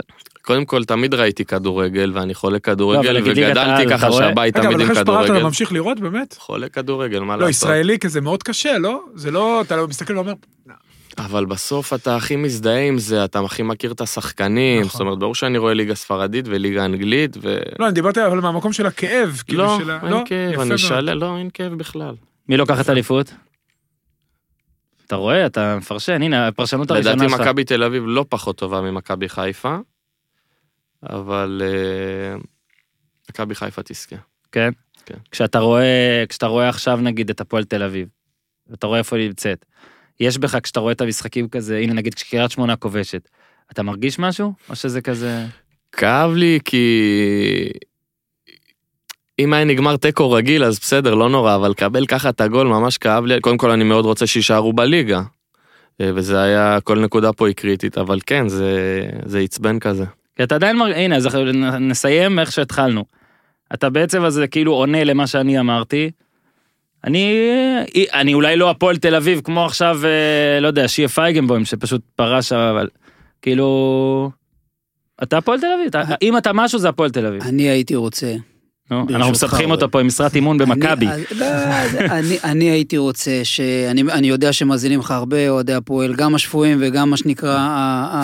קודם 0.50 0.66
כל 0.66 0.84
תמיד 0.84 1.14
ראיתי 1.14 1.46
כדורגל 1.46 2.12
ואני 2.16 2.34
חולה 2.34 2.54
לא, 2.54 2.60
כדורגל 2.60 3.16
העל, 3.16 3.24
וגדלתי 3.24 3.84
אתה 3.84 3.98
ככה 3.98 4.08
רואה? 4.08 4.28
שהבית 4.28 4.58
רגע, 4.58 4.64
תמיד 4.64 4.76
אבל 4.76 4.84
עם 4.84 4.92
אחרי 4.92 5.04
שפרשת 5.04 5.20
אתה 5.20 5.24
כדורגל. 5.24 5.44
ממשיך 5.44 5.72
לראות 5.74 6.00
באמת? 6.00 6.36
חולה 6.40 6.70
כדורגל, 6.70 7.20
מה 7.20 7.38
לא, 7.38 7.46
לעשות? 7.46 7.50
ישראלי 7.50 8.00
כזה 8.00 8.22
מאוד 8.22 8.44
קשה, 8.44 8.78
לא? 8.78 9.02
זה 9.16 9.32
לא, 9.32 9.62
אתה 9.62 9.76
לא 9.76 9.88
מסתכל 9.88 10.16
ואומר, 10.16 10.34
אבל 11.18 11.46
בסוף 11.46 11.94
אתה 11.94 12.16
הכי 12.16 12.36
מזדהה 12.36 12.88
עם 12.88 12.98
זה, 12.98 13.26
אתה 13.26 13.40
הכי 13.40 13.64
מכיר 13.64 13.92
את 13.92 14.02
השחקנים, 14.02 14.82
נכון. 14.82 14.92
זאת 14.92 15.02
אומרת, 15.02 15.20
ברור 15.20 15.36
שאני 15.36 15.58
רואה 15.58 15.74
ליגה 15.74 15.96
ספרדית 15.96 16.46
וליגה 16.48 16.86
אנגלית, 16.86 17.38
ו... 17.42 17.58
לא, 17.80 17.86
אני 17.86 17.94
דיברתי 17.94 18.26
אבל 18.26 18.40
מהמקום 18.40 18.74
של 18.74 18.86
הכאב, 18.86 19.42
כאילו 19.48 19.64
לא, 19.64 19.78
של 19.80 19.90
ה... 19.90 20.00
אין 20.04 20.26
כאב, 20.26 20.60
אני 20.60 20.68
מאוד. 20.68 20.78
שאלה, 20.78 21.16
לא, 21.16 21.38
אין 21.38 21.50
כאב 21.54 21.74
בכלל. 21.74 22.16
מי 22.50 22.58
לוקח 22.58 22.82
את 22.82 22.90
האליפות? 22.90 23.34
אתה 25.08 25.16
רואה, 25.16 25.46
אתה 25.46 25.76
מפרשן, 25.78 26.22
הנה, 26.22 26.48
הפרשנות 26.48 26.92
הראשונה 26.92 27.16
לדעתי 27.16 27.30
שלך. 27.30 27.40
מכבי 27.42 27.64
תל 27.64 27.84
אביב 27.84 28.04
לא 28.08 28.26
פחות 28.30 28.58
טובה 28.58 28.82
ממכבי 28.82 29.30
חיפה, 29.30 29.78
אבל 31.04 31.62
אה, 31.66 32.40
מכבי 33.30 33.56
חיפה 33.56 33.82
תזכה. 33.84 34.16
כן? 34.52 34.70
כן. 35.06 35.18
כשאתה 35.32 35.60
רואה, 35.60 36.24
כשאתה 36.30 36.48
רואה 36.48 36.70
עכשיו 36.70 37.00
נגיד 37.02 37.30
את 37.30 37.42
הפועל 37.42 37.64
תל 37.64 37.84
אביב, 37.84 38.08
אתה 38.74 38.88
רואה 38.88 39.00
איפה 39.00 39.18
היא 39.18 39.28
נמצאת, 39.28 39.66
יש 40.20 40.38
בך 40.38 40.58
כשאתה 40.64 40.80
רואה 40.80 40.92
את 40.92 41.02
המשחקים 41.02 41.50
כזה, 41.50 41.78
הנה 41.78 41.94
נגיד 41.94 42.14
כשקריית 42.14 42.52
שמונה 42.52 42.76
כובשת, 42.76 43.30
אתה 43.72 43.84
מרגיש 43.84 44.20
משהו? 44.20 44.54
או 44.70 44.76
שזה 44.76 45.02
כזה... 45.02 45.46
כאב 45.92 46.34
לי 46.34 46.60
כי... 46.66 47.72
אם 49.40 49.54
היה 49.54 49.66
נגמר 49.66 49.98
תיקו 49.98 50.32
רגיל 50.32 50.64
אז 50.64 50.80
בסדר, 50.80 51.16
לא 51.16 51.30
נורא, 51.30 51.56
אבל 51.56 51.74
קבל 51.74 52.06
ככה 52.06 52.30
את 52.30 52.42
הגול 52.42 52.68
ממש 52.68 52.98
כאב 52.98 53.26
לי. 53.26 53.42
קודם 53.42 53.58
כל 53.58 53.72
אני 53.72 53.84
מאוד 53.84 54.06
רוצה 54.06 54.28
שיישארו 54.28 54.74
בליגה. 54.74 55.22
אה, 56.02 56.12
וזה 56.16 56.42
היה, 56.42 56.82
כל 56.84 57.00
נקודה 57.00 57.34
פה 57.34 57.48
היא 57.48 57.56
קריטית, 57.56 57.98
אבל 57.98 58.20
כן, 58.26 58.48
זה, 58.48 59.04
זה 59.26 59.40
עצבן 59.40 59.80
כזה. 59.80 60.06
כי 60.40 60.44
אתה 60.44 60.56
עדיין 60.56 60.78
מרגיש, 60.78 60.96
הנה, 60.98 61.16
אז 61.16 61.28
נסיים 61.80 62.40
איך 62.40 62.52
שהתחלנו. 62.52 63.04
אתה 63.74 63.90
בעצם 63.90 64.26
אז 64.26 64.42
כאילו 64.52 64.74
עונה 64.74 65.04
למה 65.04 65.28
שאני 65.28 65.60
אמרתי. 65.60 66.12
אני, 67.04 67.40
אני 68.14 68.34
אולי 68.34 68.56
לא 68.56 68.70
הפועל 68.70 68.98
תל 68.98 69.16
אביב 69.16 69.42
כמו 69.44 69.66
עכשיו, 69.66 70.00
אה, 70.06 70.60
לא 70.60 70.68
יודע, 70.68 70.88
שיה 70.88 71.08
פייגנבוים 71.08 71.66
שפשוט 71.66 72.02
פרש, 72.16 72.52
אבל 72.54 72.88
כאילו... 73.42 74.32
אתה 75.24 75.38
הפועל 75.38 75.60
תל 75.60 75.66
אביב, 75.76 75.88
אתה- 75.88 76.16
אם 76.22 76.38
אתה 76.38 76.54
משהו 76.54 76.80
זה 76.80 76.90
הפועל 76.90 77.10
תל 77.10 77.26
אביב. 77.26 77.44
אני 77.44 77.64
הייתי 77.70 77.96
רוצה. 77.96 78.34
אנחנו 78.92 79.32
מסבכים. 79.32 79.72
אותו 79.72 79.92
פה 79.92 80.00
עם 80.00 80.08
משרת 80.08 80.36
אימון 80.36 80.58
במכבי. 80.58 81.08
אני- 81.08 81.24
לא, 81.36 81.46
אני- 82.44 82.70
הייתי 82.70 82.98
רוצה 82.98 83.32
שאני 83.44 84.02
אני 84.02 84.28
יודע 84.28 84.54
שמאזינים 84.54 85.00
לך 85.00 85.12
הרבה 85.12 85.50
אוהדי 85.50 85.74
הפועל, 85.74 86.16
גם 86.16 86.36
השפויים 86.36 86.78
וגם 86.82 87.10
מה 87.10 87.18
שנקרא 87.18 87.58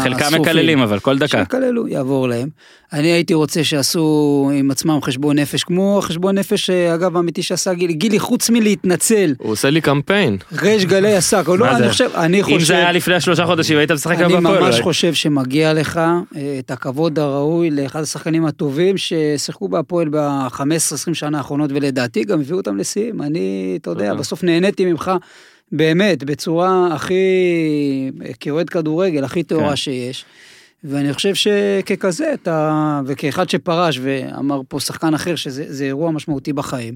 חלקם. 0.04 0.42
מקללים 0.42 0.80
אבל 0.80 1.00
כל 1.00 1.18
דקה. 1.18 1.38
שיקללו, 1.40 1.88
יעבור 1.88 2.28
להם. 2.28 2.50
אני 2.94 3.08
הייתי 3.08 3.34
רוצה 3.34 3.64
שיעשו 3.64 4.52
עם 4.54 4.72
עצמם 4.72 5.00
חשבון 5.02 5.40
נפש, 5.40 5.64
כמו 5.64 6.00
החשבון 6.00 6.38
נפש, 6.38 6.70
אה, 6.70 6.94
אגב, 6.96 7.18
האמיתי 7.18 7.44
שעשה 7.44 7.74
גילי. 7.74 7.94
גילי, 7.94 8.20
חוץ 8.20 8.50
מלהתנצל, 8.50 9.34
הוא 9.38 9.52
עושה 9.52 9.70
לי 9.70 9.82
קמפיין. 9.82 10.38
ריש 10.62 10.86
גלי 10.86 11.16
עשה, 11.16 11.40
אבל 11.40 11.58
לא, 11.58 11.78
אני? 11.78 11.90
חושב, 11.90 12.10
אני 12.16 12.42
אם 12.42 12.44
זה 12.44 12.60
חושב, 12.60 12.74
היה 12.74 12.92
לפני 12.92 13.22
שלושה 13.22 13.46
חודשים, 13.46 13.78
היית 13.78 13.92
משחק 13.92 14.18
היום 14.18 14.34
אני 14.34 14.44
בהפועל. 14.44 14.64
ממש. 14.64 14.82
חושב 14.82 15.14
שמגיע 15.14 15.74
לך 15.74 15.98
אה, 15.98 16.56
את 16.60 16.72
הכבוד 16.72 17.20
הראוי 17.20 17.70
לאחד 17.72 18.02
השחקנים 18.02 18.46
הטובים 18.46 18.98
ששיחקו 18.98 19.68
בהפועל 19.68 20.10
ב-15-20 20.10 21.14
שנה 21.14 21.38
האחרונות, 21.38 21.72
ולדעתי 21.74 22.24
גם 22.24 22.42
הביאו 22.42 22.58
אותם 22.58 22.78
לשיאים. 22.78 23.22
אני, 23.22 23.78
אתה 23.82 23.90
יודע, 23.90 24.10
תודה. 24.10 24.20
בסוף 24.20 24.44
נהניתי 24.44 24.86
ממך. 24.86 25.12
באמת, 25.72 26.24
בצורה 26.24 26.88
הכי, 26.94 27.16
כאוהד 28.40 28.70
כדורגל, 28.70 29.24
הכי 29.24 29.44
טהורה 29.44 29.70
כן. 29.70 29.76
שיש. 29.76 30.26
ואני 30.88 31.14
חושב 31.14 31.36
שככזה, 31.36 32.34
אתה, 32.34 32.72
וכאחד 33.06 33.50
שפרש, 33.50 34.00
ואמר 34.04 34.62
פה 34.68 34.80
שחקן 34.80 35.14
אחר 35.14 35.36
שזה 35.36 35.66
זה 35.68 35.84
אירוע 35.86 36.12
משמעותי 36.12 36.54
בחיים, 36.54 36.96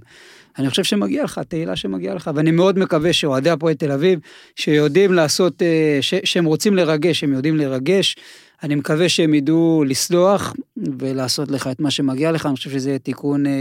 אני 0.60 0.70
חושב 0.70 0.84
שמגיע 0.84 1.24
לך, 1.24 1.40
תהילה 1.48 1.76
שמגיע 1.76 2.14
לך, 2.16 2.32
ואני 2.36 2.52
מאוד 2.52 2.80
מקווה 2.80 3.14
שאוהדי 3.14 3.50
הפועל 3.50 3.74
תל 3.74 3.92
אביב, 3.92 4.20
שיודעים 4.56 5.14
לעשות, 5.14 5.62
אה, 5.62 5.98
ש, 6.02 6.14
שהם 6.24 6.46
רוצים 6.46 6.76
לרגש, 6.76 7.24
הם 7.24 7.34
יודעים 7.34 7.58
לרגש, 7.58 8.16
אני 8.64 8.76
מקווה 8.76 9.10
שהם 9.10 9.34
ידעו 9.34 9.84
לסלוח 9.88 10.54
ולעשות 11.00 11.52
לך 11.52 11.68
את 11.68 11.80
מה 11.80 11.92
שמגיע 11.92 12.32
לך, 12.32 12.46
אני 12.46 12.56
חושב 12.56 12.70
שזה 12.70 12.98
תיקון 13.04 13.46
אה, 13.46 13.52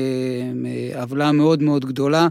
אה, 0.95 1.01
עוולה 1.03 1.33
מאוד 1.33 1.63
מאוד 1.63 1.85
גדולה, 1.85 2.29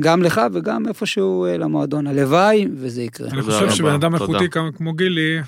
גם 0.00 0.22
לך 0.22 0.40
וגם 0.52 0.88
איפשהו 0.88 1.44
אה, 1.46 1.56
למועדון, 1.58 2.06
הלוואי, 2.06 2.66
וזה 2.74 3.02
יקרה. 3.02 3.28
אני 3.30 3.42
חושב 3.42 3.70
שבן 3.70 3.92
אדם. 3.94 4.14
איכותי 4.14 4.48
כמו- 4.50 4.70
כמו 4.76 4.92
גילי, 4.94 5.38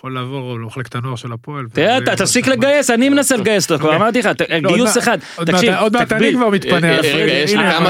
יכול 0.00 0.14
לעבור 0.14 0.54
למחלקת 0.58 0.94
הנוער 0.94 1.16
של 1.16 1.32
הפועל. 1.32 1.64
תראה, 1.72 1.98
תפסיק 2.16 2.46
לגייס, 2.46 2.90
אני 2.90 3.08
מנסה 3.08 3.36
לגייס 3.36 3.64
אותו, 3.64 3.78
כבר 3.80 3.88
אוקיי. 3.88 4.02
אמרתי 4.02 4.18
לך, 4.18 4.26
לא, 4.26 4.68
עוד 4.68 4.74
גיוס 4.74 4.98
אחד. 4.98 5.18
תקשיב, 5.46 5.74
עוד 5.74 5.92
מעט 5.92 6.12
אני. 6.12 6.32
כבר 6.34 6.48
מתפנה. 6.48 6.96
רגע, 7.00 7.32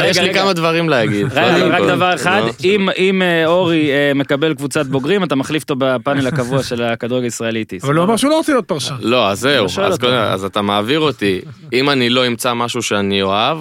יש 0.04 0.18
לי 0.18 0.34
כמה- 0.34 0.52
דברים 0.52 0.88
להגיד. 0.88 1.26
רק. 1.34 1.82
דבר 1.82 2.14
אחד, 2.14 2.42
לא. 2.46 2.50
אם- 2.64 2.88
אם 2.98 3.22
אה, 3.22 3.46
אורי 3.46 3.90
אה, 3.90 4.12
מקבל 4.14 4.54
קבוצת 4.54 4.86
בוגרים, 4.86 5.24
אתה 5.24 5.34
מחליף 5.36 5.62
אותו 5.62 5.74
בפאנל 5.78 6.26
הקבוע 6.26 6.62
של 6.62 6.82
הכדורגל 6.82 7.24
הישראלי. 7.24 7.64
אבל 7.82 7.94
הוא 7.94 8.04
אמר 8.04 8.16
שהוא 8.16 8.30
לא 8.30 8.36
רוצה 8.36 8.52
להיות 8.52 8.64
פרשן. 8.68 8.94
לא, 9.00 9.28
אז 9.28 9.40
זהו, 9.40 9.66
אז 10.10 10.44
אתה 10.44 10.62
מעביר 10.62 11.00
אותי. 11.00 11.40
אם 11.72 11.90
אני 11.90 12.10
לא 12.10 12.26
אמצא 12.26 12.54
משהו 12.54 12.82
שאני 12.82 13.22
אוהב, 13.22 13.58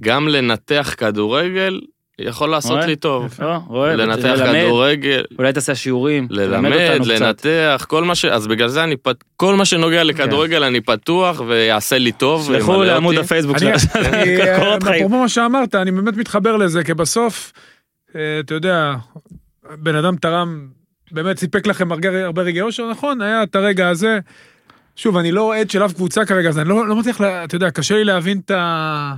גם 0.00 0.28
לנתח 0.28 0.94
כדורגל 0.98 1.80
יכול 2.20 2.48
לעשות 2.50 2.70
רואה? 2.72 2.86
לי 2.86 2.96
טוב. 2.96 3.34
לא, 3.42 3.56
רואה, 3.66 3.96
לנתח 3.96 4.24
ללמד, 4.24 4.64
כדורגד, 4.66 5.22
אולי 5.38 5.52
תעשה 5.52 5.74
שיעורים, 5.74 6.26
ללמד, 6.30 6.70
קצת. 7.00 7.06
לנתח, 7.06 7.86
כל 7.88 8.04
מה 8.04 8.14
ש... 8.14 8.24
אז 8.24 8.46
בגלל 8.46 8.68
זה 8.68 8.84
אני 8.84 8.96
פת... 8.96 9.16
כל 9.36 9.54
מה 9.54 9.64
שנוגע 9.64 10.04
לכדורגל 10.04 10.62
אני 10.64 10.80
פתוח 10.80 11.40
ויעשה 11.48 11.98
לי 11.98 12.12
טוב. 12.12 12.46
שלחו 12.46 12.82
לעמוד. 12.82 13.18
הפייסבוק 13.18 13.56
אני- 13.62 13.78
של 13.78 13.88
אני, 13.98 14.36
קורות 14.60 14.82
חיים. 14.82 14.96
אפרופו 14.96 15.20
מה 15.22 15.28
שאמרת, 15.28 15.74
אני 15.74 15.90
באמת 15.92 16.16
מתחבר 16.16 16.56
לזה, 16.56 16.84
כי 16.84 16.94
בסוף, 16.94 17.52
אה, 18.16 18.40
אתה 18.40 18.54
יודע, 18.54 18.92
בן 19.78 19.94
אדם 19.94 20.16
תרם, 20.16 20.66
באמת 21.12 21.38
סיפק 21.38 21.66
לכם 21.66 21.88
הרבה 22.24 22.42
רגעי 22.42 22.60
אושר, 22.62 22.90
נכון, 22.90 23.20
היה 23.22 23.42
את 23.42 23.56
הרגע 23.56 23.88
הזה. 23.88 24.18
שוב, 25.00 25.16
אני 25.16 25.32
לא 25.32 25.40
אוהד 25.42 25.70
של 25.70 25.84
אף 25.84 25.92
קבוצה 25.92 26.24
כרגע, 26.24 26.48
אז 26.48 26.58
אני 26.58 26.68
לא, 26.68 26.88
לא 26.88 26.96
מצליח, 26.96 27.20
לה- 27.20 27.44
אתה 27.44 27.56
יודע, 27.56 27.70
קשה 27.70 27.94
לי 27.96 28.04
להבין 28.04 28.40
את, 28.44 28.50
ה, 28.50 29.14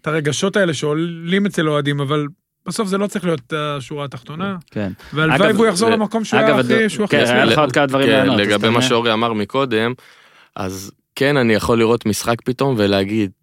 את 0.00 0.06
הרגשות 0.06 0.56
האלה 0.56 0.74
שעולים 0.74 1.46
אצל 1.46 1.68
אוהדים, 1.68 2.00
אבל 2.00 2.26
בסוף 2.66 2.88
זה 2.88 2.98
לא 2.98 3.06
צריך 3.06 3.24
להיות 3.24 3.52
השורה 3.52 4.04
התחתונה, 4.04 4.56
כן. 4.70 4.92
והלוואי 5.12 5.52
והוא 5.52 5.66
יחזור 5.66 5.90
למקום 5.90 6.24
שהוא 6.24 6.40
אגב, 6.40 6.48
היה 6.48 6.58
הכי, 6.78 6.88
שהוא 6.88 7.04
הכי 7.04 7.16
כן. 7.16 7.24
היה 7.34 7.44
לך 7.44 7.58
עוד 7.58 7.72
כמה 7.72 7.86
דברים 7.86 8.06
כן, 8.06 8.12
לענות. 8.12 8.36
לגבי. 8.40 8.68
מה 8.68 8.82
שאורי 8.82 9.12
אמר 9.12 9.32
מקודם, 9.32 9.92
אז 10.56 10.92
כן, 11.16 11.36
אני 11.36 11.52
יכול 11.54 11.78
לראות 11.78 12.06
משחק 12.06 12.36
פתאום 12.44 12.74
ולהגיד, 12.78 13.30
"איך 13.30 13.39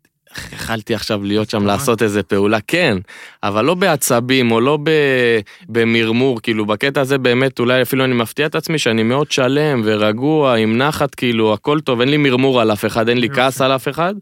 יכלתי 0.53 0.95
עכשיו 0.95 1.23
להיות 1.23 1.49
שם 1.49 1.65
לעשות 1.65 2.01
איזה 2.01 2.23
פעולה, 2.23 2.57
כן, 2.67 2.97
אבל 3.43 3.65
לא 3.65 3.73
בעצבים 3.73 4.51
או 4.51 4.61
לא 4.61 4.77
ב... 4.83 4.89
במרמור, 5.69 6.41
כאילו 6.41 6.65
בקטע 6.65 7.01
הזה 7.01 7.17
באמת 7.17 7.59
אולי 7.59 7.81
אפילו 7.81 8.03
אני 8.03 8.13
מפתיע 8.13 8.45
את 8.45 8.55
עצמי 8.55 8.79
שאני 8.79 9.03
מאוד 9.03 9.31
שלם 9.31 9.81
ורגוע, 9.85 10.55
עם 10.55 10.77
נחת, 10.77 11.15
כאילו 11.15 11.53
הכל 11.53 11.79
טוב, 11.79 12.01
אין 12.01 12.09
לי 12.09 12.17
מרמור 12.17 12.61
על 12.61 12.71
אף 12.71 12.85
אחד, 12.85 13.09
אין 13.09 13.17
לי. 13.17 13.29
כעס 13.29 13.61
על 13.61 13.71
אף 13.71 13.87
אחד. 13.87 14.13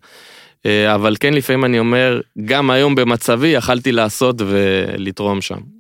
אה, 0.66 0.96
אבל 0.96 1.16
כן, 1.20 1.34
לפעמים 1.34 1.66
אני 1.66 1.80
אומר, 1.80 2.22
גם 2.46 2.70
היום 2.70 2.96
במצבי 2.96 3.48
יכלתי 3.48 3.92
לעשות 3.92 4.36
ולתרום 4.46 5.42
שם. 5.42 5.75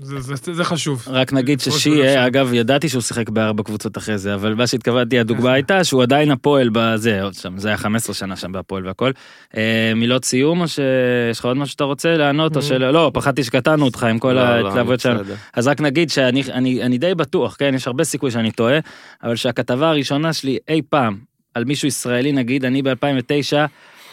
זה, 0.00 0.20
זה, 0.20 0.34
זה, 0.34 0.54
זה 0.54 0.64
חשוב. 0.64 1.04
רק 1.06 1.32
נגיד 1.32 1.60
ששיה, 1.60 2.14
דבר. 2.14 2.26
אגב, 2.26 2.52
ידעתי 2.52 2.88
שהוא 2.88 3.02
שיחק 3.02 3.28
בארבע 3.28 3.62
קבוצות 3.62 3.98
אחרי 3.98 4.18
זה, 4.18 4.34
אבל 4.34 4.54
מה 4.54 4.66
שהתכוונתי, 4.66 5.18
הדוגמה 5.18 5.52
הייתה 5.52 5.84
שהוא 5.84 6.02
עדיין 6.02 6.30
הפועל 6.30 6.68
בזה, 6.72 7.22
עוד 7.22 7.34
שם, 7.34 7.58
זה 7.58 7.68
היה 7.68 7.76
15 7.76 8.14
שנה 8.14 8.36
שם 8.36 8.52
בהפועל 8.52 8.86
והכל. 8.86 9.10
אה, 9.56 9.92
מילות 9.96 10.24
סיום, 10.24 10.60
או 10.60 10.68
שיש 10.68 11.38
לך 11.38 11.44
עוד 11.44 11.56
משהו 11.56 11.72
שאתה 11.72 11.84
רוצה 11.84 12.16
לענות, 12.16 12.56
או 12.56 12.62
שלא? 12.62 12.90
לא, 12.90 13.10
פחדתי 13.14 13.44
שקטענו 13.44 13.84
אותך 13.84 14.04
עם 14.04 14.18
כל 14.18 14.32
לא, 14.32 14.60
לא, 14.60 14.66
ההתלהבויות 14.66 15.00
שלנו. 15.00 15.20
אז 15.54 15.68
רק 15.68 15.80
נגיד 15.80 16.10
שאני 16.10 16.42
אני, 16.52 16.82
אני 16.82 16.98
די 16.98 17.14
בטוח, 17.14 17.56
כן, 17.58 17.74
יש 17.74 17.86
הרבה 17.86 18.04
סיכוי 18.04 18.30
שאני 18.30 18.50
טועה, 18.50 18.78
אבל 19.22 19.36
שהכתבה 19.36 19.88
הראשונה 19.88 20.32
שלי 20.32 20.58
אי 20.68 20.82
פעם 20.88 21.16
על 21.54 21.64
מישהו 21.64 21.88
ישראלי, 21.88 22.32
נגיד, 22.32 22.64
אני 22.64 22.82
ב-2009 22.82 23.56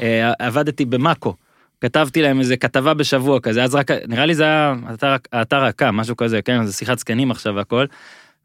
אה, 0.02 0.32
עבדתי 0.40 0.86
במאקו. 0.86 1.34
כתבתי 1.82 2.22
להם 2.22 2.40
איזה 2.40 2.58
כתבה 2.58 2.94
בשבוע 2.94 3.40
כזה, 3.40 3.64
אז 3.64 3.76
רק, 3.76 3.92
נראה 4.08 4.26
לי 4.26 4.36
זה 4.36 4.44
היה 4.44 4.74
האתר, 4.86 5.16
האתר 5.32 5.64
הקם, 5.64 5.96
משהו 5.96 6.18
כזה, 6.18 6.42
כן, 6.42 6.66
זה 6.66 6.74
שיחת 6.74 7.00
זקנים 7.00 7.32
עכשיו 7.32 7.56
והכל. 7.56 7.86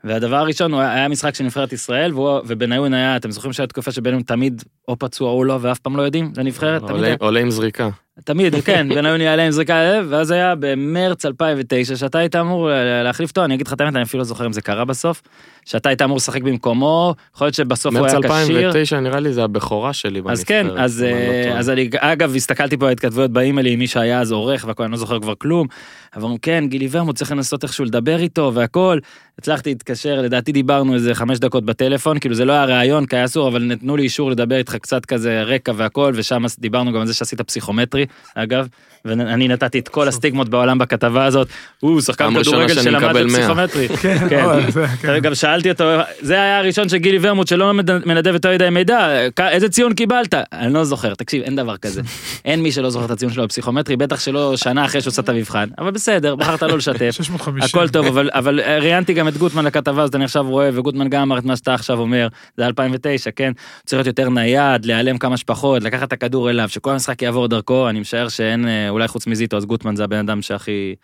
והדבר 0.05 0.37
הראשון, 0.37 0.73
הוא 0.73 0.81
היה, 0.81 1.09
משחק 1.09 1.35
של 1.35 1.45
נבחרת 1.45 1.73
ישראל, 1.73 2.13
והוא- 2.15 2.41
ובניון 2.47 2.95
היה, 2.95 3.17
אתם 3.17 3.31
זוכרים 3.31 3.53
שהייתה 3.53 3.73
תקופה 3.73 3.93
שבניון 3.93 4.23
תמיד 4.23 4.63
או 4.89 4.99
פצוע 4.99 5.31
או 5.31 5.45
לא, 5.45 5.59
ואף 5.61 5.79
פעם 5.79 5.97
לא 5.97 6.03
יודעים, 6.03 6.33
לנבחרת, 6.37 6.81
תמיד 6.81 6.91
עולה- 6.97 7.15
עולה 7.21 7.41
עם 7.41 7.51
זריקה. 7.51 7.89
תמיד, 8.25 8.55
כן, 8.65 8.89
בניון 8.89 9.21
יעלה 9.21 9.45
עם 9.45 9.51
זריקה 9.51 9.75
ואז 10.09 10.31
היה 10.31 10.55
במרץ 10.59 11.27
2009, 11.27 11.97
שאתה 11.97 12.19
היית 12.19 12.37
אמור 12.37 12.71
להחליף 13.05 13.31
אותו, 13.31 13.45
אני 13.45 13.55
אגיד 13.55 13.67
לך 13.67 13.73
את 13.73 13.81
האמת, 13.81 13.97
אני 13.97 14.03
אפילו 14.03 14.19
לא 14.19 14.25
זוכר 14.25 14.47
אם 14.47 14.53
זה 14.53 14.61
קרה 14.61 14.85
בסוף, 14.85 15.23
שאתה 15.65 15.89
היית 15.89 16.03
אמור 16.03 16.17
לשחק 16.17 16.43
במקומו, 16.43 17.15
יכול 17.35 17.45
להיות 17.45 17.55
שבסוף 17.55 17.95
הוא 17.95 18.03
מרץ 18.03 18.13
היה 18.13 18.21
כשיר. 18.45 18.69
2009 18.69 19.01
נראה 19.01 19.21
לי 19.21 19.33
זה 19.33 19.45
הבכורה 19.45 19.93
שלי 19.93 20.21
בנבחרת. 20.21 20.33
אז 20.33 20.45
כן, 20.45 20.67
אז, 20.77 21.03
לא 21.03 21.07
אה. 21.07 21.59
אז 21.59 21.71
אני, 21.71 21.89
אגב, 21.99 22.37
הסתכלתי 22.37 22.77
פה 22.77 22.87
על 22.87 22.93
התכתבויות 22.93 23.31
באימיילים, 23.31 23.79
מי 23.79 23.87
שהיה 23.87 24.21
אז 24.21 24.33
עורך 24.33 24.65
והכל, 24.69 24.83
אני 24.83 24.93
לא 24.93 24.99
זוכר 24.99 25.21
כבר 25.21 25.35
כלום. 25.35 25.67
אבל 26.17 26.25
אמרו, 26.25 26.39
כן, 26.43 26.65
גילי 26.69 26.89
ורמוט 26.91 27.17
צריך 27.17 27.33
לנסות 27.33 27.63
איכשהו 27.63 27.85
לדבר 27.85 28.21
איתו 28.21 28.51
והכל. 28.55 28.99
הצלחתי 29.39 29.71
להתקשר, 29.71 30.21
לדעתי 30.21 30.53
דיברנו 30.53 30.95
איזה 30.95 31.15
חמש 31.15 31.39
דקות 31.39 31.65
בטלפון, 31.65 32.19
כאילו 32.19 32.35
זה 32.35 32.45
לא 32.45 32.53
היה 32.53 32.65
ראיון, 32.65 33.07
כי 33.07 33.17
היה 33.17 33.25
אסור, 33.25 33.49
אבל 33.49 33.63
נתנו 33.63 33.97
לי 33.97 34.03
אישור 34.03 34.31
לדבר 34.31 34.57
איתך 34.57 34.77
קצת 34.77 35.07
כזה 35.07 35.43
רקע 35.43 35.73
והכל, 35.77 36.13
ושם 36.15 36.45
דיברנו 36.59 36.93
גם 36.93 37.01
על 37.01 37.07
זה 37.07 37.15
שעשית 37.15 37.41
פסיכומטרי, 37.41 38.04
אגב, 38.35 38.67
ואני 39.05 39.49
נתתי 39.49 39.79
את 39.79 39.89
כל 39.89 40.09
הסטיגמות 40.09 40.49
בעולם 40.49 40.79
בכתבה 40.79 41.25
הזאת, 41.25 41.49
הוא 41.81 42.01
שחקן 42.01 42.43
כדורגל 42.43 42.75
שלמד 42.83 43.05
מקבל 43.05 43.25
100. 43.27 43.33
בפסיכומטרי. 43.39 43.89
כן. 44.31 44.71
זה- 44.71 44.87
כן. 45.03 45.19
גם 45.19 45.35
שאלתי 45.35 45.71
אותו, 45.71 45.85
זה 46.21 46.35
היה 46.35 46.59
הראשון 46.59 46.89
של 46.89 46.97
גילי 46.97 47.19
ורמוט 47.21 47.47
שלא 47.49 47.73
מנדב 48.07 48.35
יותר 48.35 48.53
מדי 48.55 48.71
מידע, 48.71 49.09
איזה 49.49 49.69
ציון 49.69 49.95
קיבלת? 49.95 50.35
אני 50.53 50.75
לא 50.75 50.85
זוכר, 50.85 51.15
תקשיב, 51.15 51.43
אין 51.43 51.57
דבר 51.57 51.77
כזה. 51.77 52.03
אין 52.45 52.63
מי 52.63 52.73
שלא 52.73 52.91
זוכר 52.91 53.05
את 53.05 53.11
הציון 53.11 53.33
שלו 53.33 53.45
בפסיכומטרי, 53.45 53.97
בטח 53.97 54.21
שלא 54.21 54.57
שנה 54.57 54.85
אחרי 54.85 55.01
שהוא 55.01 55.11
עשה 55.11 55.23
את 55.23 55.29
המבחן, 55.29 55.69
אבל 55.79 55.91
בסדר, 55.91 56.35
בחרת 56.37 56.63
לא 56.63 56.77
לשתף. 56.77 57.11
650. 57.17 57.63
הכל 57.63 57.89
טוב, 57.89 58.07
אבל, 58.07 58.31
אבל 58.33 58.61
ראיינתי 58.61 59.13
גם 59.15 59.29
את 59.29 59.37
גוטמן 59.37 59.65
לכתבה 59.65 60.03
הזאת, 60.03 60.15
אני 60.15 60.25
עכשיו 60.25 60.45
רואה, 60.49 60.71
וגוטמן 60.73 61.09
גם 61.09 61.23
אמר 61.23 61.39
את 61.39 61.45
מה 61.45 61.57
שאתה 61.57 61.75
עכשיו 61.75 61.99
אומר, 61.99 62.29
זה 62.57 62.67
2009, 62.67 63.31
כן? 63.37 63.53
צריך 63.87 63.99
להיות 63.99 64.07
יותר 64.07 64.29
נייד, 64.29 64.85
להיעלם 64.85 65.19
כמה 65.19 65.37
שפחות, 65.37 65.83
לקחת 65.83 66.09
את 66.09 66.13
הכדור 66.13 66.51
אליו, 66.51 66.69
שכל 66.69 66.91
המשחק 66.91 67.23
יעבור 67.23 67.49
דרכו, 67.49 67.89
אני 67.95 68.01
משער 68.01 68.29
שאין, 68.29 68.69
אה, 68.69 68.89
אולי 68.89 69.09
חוץ 69.09 69.27
מזיטו, 69.27 69.57
אז 69.57 69.65
גוטמן 69.67 69.97
זה 69.97 70.05
הבן 70.05 70.17
אדם 70.17 70.43
שהכי 70.43 70.95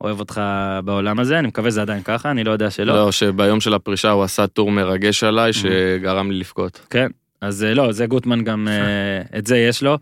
אוהב 0.00 0.20
אותך 0.20 0.40
בעולם 0.84 1.18
הזה, 1.18 1.38
אני 1.38 1.48
מקווה 1.48 1.70
שזה 1.70 1.82
עדיין 1.82 2.02
ככה, 2.02 2.30
אני 2.30 2.44
לא 2.44 2.50
יודע 2.50 2.70
שלא. 2.70 2.94
לא, 2.94 3.12
שביום 3.12 3.60
של 3.60 3.74
הפרישה 3.74 4.10
הוא 4.10 4.22
עשה 4.24 4.46
טור 4.46 4.70
מרגש 4.70 5.24
עליי 5.24 5.52
שגרם 5.52 6.30
לי 6.30 6.38
לבכות. 6.38 6.80
כן, 6.90 7.06
אז 7.40 7.64
אה, 7.64 7.74
לא, 7.74 7.92
זה 7.92 8.06
גוטמן 8.06 8.44
גם, 8.44 8.68
אה, 8.70 9.38
את 9.38 9.46
זה 9.46 9.58
יש 9.58 9.82
לו. 9.82 9.98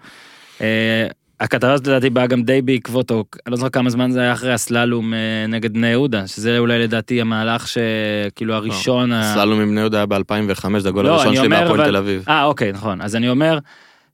הכתבה 1.40 1.72
הזאת 1.72 1.86
לדעתי 1.86 2.10
באה 2.10 2.26
גם 2.26 2.42
די 2.42 2.62
בעקבות, 2.62 3.10
או 3.10 3.24
אני 3.46 3.50
לא 3.50 3.56
זוכר 3.56 3.68
כמה 3.70 3.90
זמן 3.90 4.10
זה 4.10 4.20
היה 4.20 4.32
אחרי 4.32 4.52
הסללום 4.52 5.12
נגד 5.48 5.72
בני 5.72 5.86
יהודה, 5.88 6.26
שזה 6.26 6.58
אולי 6.58 6.78
לדעתי 6.78 7.20
המהלך 7.20 7.66
שכאילו 7.68 8.54
הראשון. 8.54 9.12
ה- 9.12 9.32
סללום 9.34 9.60
עם 9.60 9.70
בני 9.70 9.80
יהודה 9.80 9.98
היה 9.98 10.06
ב-2005, 10.06 10.78
זה 10.78 10.88
הגול 10.88 11.04
לא, 11.06 11.14
הראשון 11.14 11.36
שלי 11.36 11.62
אבל- 11.62 11.84
תל 11.84 11.96
אביב. 11.96 12.24
אה, 12.28 12.44
אוקיי, 12.44 12.72
נכון. 12.72 13.00
אז 13.00 13.16
אני 13.16 13.28
אומר, 13.28 13.58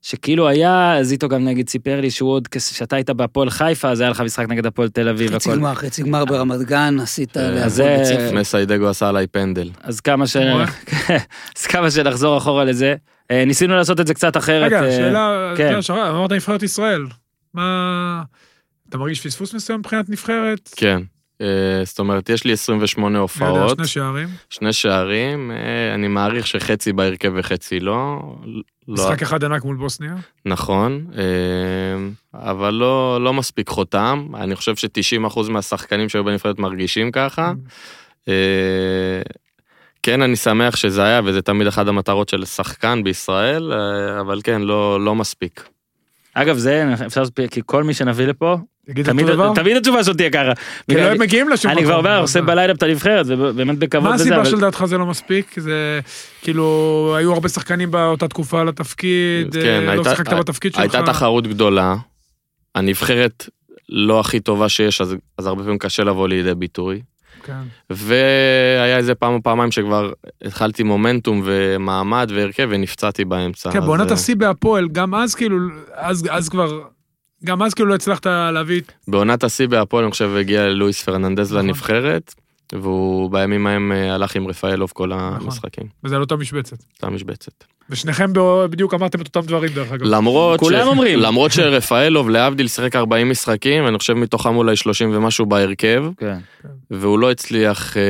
שכאילו 0.01 0.47
היה, 0.47 0.97
זיטו 1.01 1.27
גם 1.29 1.45
נגיד 1.45 1.69
סיפר 1.69 2.01
לי 2.01 2.11
שהוא 2.11 2.31
עוד, 2.31 2.47
כשאתה 2.47 2.95
היית 2.95 3.09
בהפועל 3.09 3.49
חיפה, 3.49 3.89
אז 3.89 3.99
היה 4.01 4.09
לך 4.09 4.21
משחק 4.21 4.45
נגד 4.49 4.65
הפועל 4.65 4.89
תל 4.89 5.09
אביב 5.09 5.35
חצי. 5.35 5.49
גמר, 5.51 5.73
חצי 5.75 6.03
גמר 6.03 6.25
ברמת 6.25 6.61
גן, 6.61 6.95
עשית 7.01 7.37
אה, 7.37 7.49
להפועל 7.51 7.69
זה- 7.69 7.95
בית 7.97 8.05
ספר. 8.05 8.39
מסיידגו 8.39 8.89
עשה 8.89 9.09
עליי 9.09 9.27
פנדל. 9.27 9.69
אז 9.81 9.99
כמה 9.99 10.27
ש... 10.27 10.37
אז 11.57 11.65
כמה 11.67 11.91
שנחזור 11.91 12.37
אחורה 12.37 12.63
לזה. 12.63 12.95
אה, 13.31 13.45
ניסינו 13.45 13.75
לעשות 13.75 13.99
את 13.99 14.07
זה 14.07 14.13
קצת 14.13 14.37
אחרת. 14.37 14.65
רגע, 14.65 14.83
אה, 14.83 14.91
שאלה, 14.91 15.53
כן. 15.57 15.79
אמרת 15.91 16.31
נבחרת 16.31 16.63
ישראל. 16.63 17.05
מה... 17.53 18.23
אתה 18.89 18.97
מרגיש 18.97 19.27
פספוס 19.27 19.53
מסוים 19.53 19.79
מבחינת 19.79 20.09
נבחרת? 20.09 20.69
כן. 20.75 21.01
זאת 21.85 21.99
אומרת, 21.99 22.29
יש 22.29 22.43
לי 22.43 22.53
28 22.53 23.07
אני 23.07 23.13
יודע, 23.13 23.21
הופעות, 23.61 23.77
שני 23.77 23.87
שערים. 23.87 24.27
שני 24.49 24.73
שערים, 24.73 25.51
אני 25.95 26.07
מעריך 26.07 26.47
שחצי 26.47 26.93
בהרכב 26.93 27.31
וחצי 27.35 27.79
לא. 27.79 28.19
לא, 28.91 29.03
משחק 29.03 29.21
אחד 29.21 29.43
ענק 29.43 29.63
מול 29.63 29.75
בוסניה. 29.75 30.15
נכון, 30.45 31.05
אה, 31.17 31.23
אבל 32.33 32.73
לא, 32.73 33.23
לא 33.23 33.33
מספיק 33.33 33.69
חותם. 33.69 34.27
אני 34.35 34.55
חושב 34.55 34.75
ש-90% 34.75 35.49
מהשחקנים 35.49 36.09
שהיו 36.09 36.23
בנבחרת 36.23 36.59
מרגישים 36.59 37.11
ככה. 37.11 37.53
אה, 38.27 39.21
כן, 40.03 40.21
אני 40.21 40.35
שמח 40.35 40.75
שזה 40.75 41.03
היה, 41.03 41.21
וזה 41.25 41.41
תמיד 41.41 41.67
אחת 41.67 41.87
המטרות 41.87 42.29
של 42.29 42.45
שחקן 42.45 43.03
בישראל, 43.03 43.73
אה, 43.73 44.19
אבל 44.19 44.41
כן, 44.43 44.61
לא, 44.61 45.05
לא 45.05 45.15
מספיק. 45.15 45.69
אגב, 46.33 46.57
זה, 46.57 46.83
אפשר 47.05 47.21
לעשות, 47.21 47.39
כי 47.51 47.61
כל 47.65 47.83
מי 47.83 47.93
שנביא 47.93 48.25
לפה, 48.25 48.57
תמיד. 49.03 49.25
תמיד 49.55 49.77
התשובה 49.77 50.03
שלו 50.03 50.13
תהיה 50.13 50.29
ככה. 50.29 50.51
כי 50.89 50.95
לא 50.95 51.01
הם 51.01 51.19
מגיעים 51.21 51.49
לשום 51.49 51.71
אני 51.71 51.83
כבר 51.83 51.93
מקום. 51.99 52.05
אומר, 52.05 52.21
עושה 52.21 52.41
בלילה 52.41 52.73
את 52.73 52.83
הנבחרת, 52.83 53.25
ובאמת 53.29 53.77
בכבוד 53.79 54.09
מה 54.09 54.15
הסיבה 54.15 54.35
אבל- 54.35 54.45
שלדעתך 54.45 54.85
זה 54.85 54.97
לא 54.97 55.05
מספיק? 55.05 55.59
זה 55.59 55.99
כאילו, 56.41 56.65
היו 57.17 57.33
הרבה 57.33 57.49
שחקנים 57.49 57.91
באותה 57.91 58.27
תקופה 58.27 58.61
על 58.61 58.69
התפקיד, 58.69 59.53
כן, 59.53 59.59
אה, 59.67 59.85
לא 59.85 59.91
הייתה- 59.91 60.09
שיחקת 60.09 60.33
בתפקיד 60.33 60.71
שלך. 60.73 60.81
הייתה 60.81 61.01
תחרות 61.05 61.47
גדולה, 61.47 61.95
הנבחרת 62.75 63.49
לא 63.89 64.19
הכי 64.19 64.39
טובה 64.39 64.69
שיש, 64.69 65.01
אז, 65.01 65.15
אז 65.37 65.47
הרבה 65.47 65.63
פעמים 65.63 65.77
קשה 65.79 66.03
לבוא 66.03 66.27
לידי 66.27 66.55
ביטוי. 66.55 67.01
כן. 67.43 67.61
והיה 67.89 68.97
איזה 68.97 69.15
פעם 69.15 69.33
או 69.33 69.43
פעמיים 69.43 69.71
שכבר 69.71 70.11
התחלתי 70.41 70.83
מומנטום 70.83 71.41
ומעמד 71.45 72.31
והרכב 72.35 72.67
ונפצעתי 72.71 73.25
באמצע. 73.25 73.71
כן, 73.71 73.79
אז, 73.79 73.85
בעונת 73.85 74.07
אה, 74.07 74.13
השיא 74.13 74.35
בהפועל, 74.35 74.87
גם 74.87 75.15
אז 75.15 75.35
כאילו, 75.35 75.57
אז 75.93 76.27
אז 76.29 76.49
כבר, 76.49 76.81
גם 77.43 77.63
אז 77.63 77.73
כאילו 77.73 77.89
לא 77.89 77.95
הצלחת 77.95 78.25
להביא, 78.25 78.81
בעונת 79.07 79.43
השיא 79.43 79.67
בהפועל, 79.67 80.03
אני 80.03 80.11
חושב, 80.11 80.35
הגיע 80.39 80.69
לואיס 80.69 81.03
פרננדז 81.03 81.51
נכון. 81.53 81.65
לנבחרת, 81.65 82.35
והוא 82.73 83.31
בימים 83.31 83.67
ההם 83.67 83.91
אה, 83.91 84.13
הלך 84.13 84.35
עם 84.35 84.47
רפאלוב 84.47 84.91
כל 84.93 85.07
נכון. 85.07 85.37
המשחקים. 85.41 85.87
וזה 86.03 86.15
על 86.15 86.21
אותה 86.21 86.35
משבצת. 86.35 86.77
אותה 86.95 87.09
משבצת. 87.09 87.63
ושניכם 87.89 88.31
בדיוק 88.69 88.93
אמרתם 88.93 89.21
את 89.21 89.25
אותם 89.27 89.47
דברים 89.47 89.71
דרך 89.73 89.91
אגב. 89.91 90.05
למרות, 90.05 90.59
כולם 90.59 90.87
אומרים. 90.87 91.19
למרות 91.19 91.51
שרפאלוב, 91.51 92.29
להבדיל, 92.29 92.67
שיחק 92.67 92.95
40 92.95 93.29
משחקים, 93.29 93.87
אני 93.87 93.97
חושב 93.97 94.13
מתוכם 94.13 94.55
אולי 94.55 94.75
30 94.75 95.15
ומשהו 95.15 95.45
בהרכב, 95.45 96.05
כן. 96.17 96.37
והוא 96.91 97.19
לא 97.19 97.31
הצליח 97.31 97.97
אה, 97.97 98.01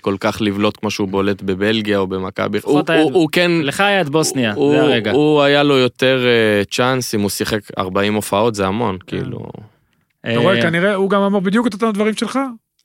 כל 0.00 0.16
כך 0.20 0.38
לבלוט 0.40 0.76
כמו 0.76 0.90
שהוא 0.90 1.08
בולט 1.08 1.42
בבלגיה 1.42 1.98
או 1.98 2.06
במכבי. 2.06 2.58
הוא, 2.62 3.28
כן... 3.32 3.50
לך 3.62 3.80
היה 3.80 4.00
את 4.00 4.08
בוסניה, 4.08 4.54
זה 4.70 4.82
הרגע. 4.82 5.10
הוא 5.10 5.42
היה 5.42 5.62
לו 5.62 5.78
יותר 5.78 6.24
אה, 6.26 6.64
צ'אנס 6.70 7.14
אם 7.14 7.20
הוא 7.20 7.30
שיחק 7.30 7.60
40 7.78 8.14
הופעות 8.14 8.54
זה 8.54 8.66
המון 8.66 8.98
כאילו 9.06 9.46
אה, 10.24 10.32
אתה 10.32 10.40
רואה, 10.40 10.62
כנראה 10.62 10.94
הוא 10.94 11.10
גם 11.10 11.22
אמר 11.22 11.40
בדיוק 11.40 11.66
את 11.66 11.72
אותם 11.72 11.90
דברים 11.90 12.14
שלך. 12.14 12.38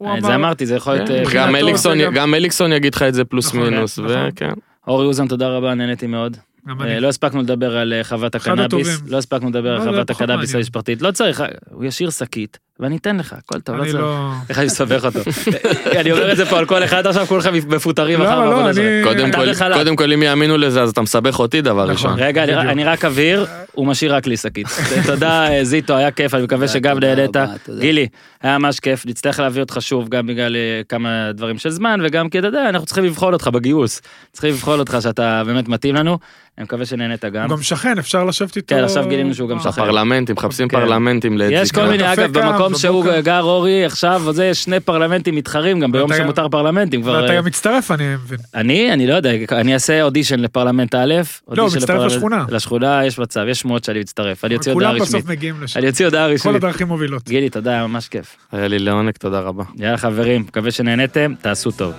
אה, 0.03 0.15
זה 0.21 0.35
אמרתי, 0.35 0.65
זה 0.65 0.75
יכול 0.75 0.93
להיות... 0.93 1.07
כן, 1.07 1.13
אה, 1.13 1.19
גם 1.19 1.25
מבחינתו 1.49 1.57
אליקסון 1.67 1.97
זה 1.97 2.05
גם- 2.13 2.33
אליקסון 2.33 2.73
יגיד 2.73 2.95
לך 2.95 3.01
את 3.03 3.13
זה 3.13 3.25
פלוס 3.25 3.47
נכון, 3.47 3.69
מינוס 3.73 3.99
נכון. 3.99 4.11
וכן 4.27 4.51
אורי 4.87 5.05
אוזן, 5.05 5.27
תודה 5.27 5.47
רבה, 5.49 5.73
נהניתי 5.73 6.07
מאוד. 6.07 6.37
אה. 6.81 6.99
לא 6.99 7.07
הספקנו 7.07 7.41
לדבר 7.41 7.77
על 7.77 7.93
חוות 8.03 8.35
הקנאביס. 8.35 9.01
לא 9.07 9.17
הספקנו 9.17 9.49
לדבר 9.49 9.71
על 9.71 9.77
לא, 9.77 9.83
זה 9.83 9.89
חוות 9.89 10.09
הקנאביס. 10.09 10.55
המשפחתית, 10.55 11.01
לא 11.01 11.11
צריך, 11.11 11.43
הוא 11.71 11.85
ישאיר 11.85 12.09
שקית, 12.09 12.59
ואני 12.79 12.97
אתן 12.97 13.17
לך, 13.17 13.33
הכל 13.33 13.59
טוב, 13.59 13.75
לא 13.75 13.81
אני 13.83 13.91
צריך. 13.91 14.03
לא... 14.03 14.31
איך 14.49 14.57
אני 14.57 14.65
מסבך 14.65 15.05
אותו. 15.05 15.19
אני 15.99 16.11
אומר 16.11 16.31
את 16.31 16.37
זה 16.37 16.45
פה 16.45 16.57
על 16.59 16.65
כל 16.65 16.83
אחד 16.83 17.07
עכשיו, 17.07 17.25
כולכם 17.27 17.53
מפוטרים 17.67 18.19
לא, 18.19 18.25
מחר 18.25 18.39
לא, 18.39 18.45
בעבודה 18.49 18.65
אני- 18.65 18.73
שלכם. 18.73 19.01
קודם 19.03 19.31
כל 19.31 19.51
בחל"ת. 19.51 19.73
קודם 19.77 19.95
כל 19.95 20.13
אם 20.13 20.23
יאמינו 20.23 20.57
לזה 20.57 20.81
אז 20.81 20.89
אתה 20.89 21.01
מסבך 21.01 21.39
אותי 21.39 21.61
דבר 21.61 21.81
נכון. 21.83 21.91
ראשון 21.91 22.13
רגע, 22.19 22.43
אני- 22.43 22.83
רק 22.83 23.05
אבהיר, 23.05 23.45
הוא 23.71 23.87
משאיר 23.87 24.15
רק 24.15 24.27
לי 24.27 24.37
שקית. 24.37 24.67
תודה 25.07 25.47
אה, 25.51 25.63
זיטו, 25.63 25.95
היה 25.95 26.11
כיף, 26.11 26.33
אני 26.33 26.43
מקווה 26.43 26.67
שגם 26.67 26.99
נהנית. 26.99 27.37
גילי, 27.79 28.07
היה 28.43 28.57
ממש 28.57 28.79
כיף, 28.79 29.05
נצטרך 29.05 29.39
להביא 29.39 29.61
אותך 29.61 29.77
שוב, 29.79 30.09
גם 30.09 30.27
בגלל 30.27 30.55
אה, 30.55 30.81
כמה 30.89 31.31
דברים 31.33 31.57
של 31.57 31.69
זמן, 31.69 31.99
וגם 32.03 32.29
כי 32.29 32.39
אתה 32.39 32.47
יודע, 32.47 32.69
אנחנו 32.69 32.85
צריכים 32.85 33.05
לבחון 33.05 33.33
אותך 33.33 33.47
בגיוס. 33.47 34.01
צריכים 34.31 34.49
לבחון 34.51 34.79
אותך 34.79 34.97
שאתה 35.01 35.43
באמת 35.45 35.67
מתאים 35.67 35.95
לנו, 35.95 36.17
אני 36.57 36.63
מקווה 36.63 36.85
שנהנית 36.85 37.25
גם. 37.25 37.47
גם 37.47 37.61
שכן, 37.61 37.97
אפשר 37.99 38.23
לשבת 38.23 38.55
איתו. 38.55 38.75
כן, 38.75 38.83
עכשיו 38.83 39.05
גילינו 39.09 39.33
שהוא 39.33 39.49
גם 39.49 39.57
אה, 39.57 39.63
שכן. 39.63 39.71
פרלמנטים 39.71 40.35
מחפשים 40.35 40.67
כן. 40.67 40.79
פרלמנטים 40.79 41.37
לעת 41.37 41.51
יש 41.53 41.71
כל. 41.71 41.87
מיני, 41.87 42.13
אגב, 42.13 42.39
במקום 42.39 42.75
שהוא. 42.75 43.05
גר 43.23 43.41
אורי 43.41 43.85
עכשיו, 43.85 44.21
זה 44.31 44.45
יש 44.45 44.63
שני 44.63 44.79
פרלמנטים 44.79 45.35
מתחרים, 45.35 45.79
גם 45.79 45.91
ביום 45.91 46.13
שמותר 46.13 46.49
פרלמנטים 46.49 47.01
כבר. 47.01 47.11
ואתה 47.11 47.33
אה, 47.33 47.37
גם 47.37 47.45
מצטרף, 47.45 47.91
אני 47.91 48.13
מבין. 48.13 48.37
אני, 48.55 48.93
אני 48.93 49.07
לא 49.07 49.13
יודע, 49.13 49.31
אני 49.51 49.73
אעשה 49.73 50.03
אודישן 50.03 50.39
לפרלמנט 50.39 50.95
א', 50.95 51.13
אודישן 51.47 51.77
מצטרף 51.77 52.11
לשכונה. 52.11 52.45
לשכונה 52.49 53.05
יש 53.05 53.19
מצב, 53.19 53.45
יש 53.49 53.59
שמועות 53.59 53.83
שאני 53.83 53.99
מצטרף, 53.99 54.45
אני 54.45 54.55
אוציא 54.55 54.73
הודעה 54.73 54.91
כולם 54.91 55.01
רשמית. 55.01 55.21
בסוף 55.21 55.31
מגיעים 55.31 55.55
לשם. 55.61 55.79
אני 55.79 55.87
אוציא 55.87 56.05
הודעה 56.05 56.27
כל 56.27 56.33
רשמית. 56.33 56.55
הדרכים 56.55 56.87
מובילות. 56.87 57.29
גילי, 57.29 57.49
תודה, 57.49 57.87
ממש 57.87 58.07
כיף. 58.07 58.35
היה 58.51 58.67
לי 58.67 58.79
לעונג 58.79 59.13
תודה 59.13 59.39
רבה 59.39 59.63
יאללה 59.77 59.97
חברים, 59.97 60.41
מקווה 60.41 60.71
שנהנתם, 60.71 61.33
תעשו 61.41 61.71
טוב. 61.71 61.93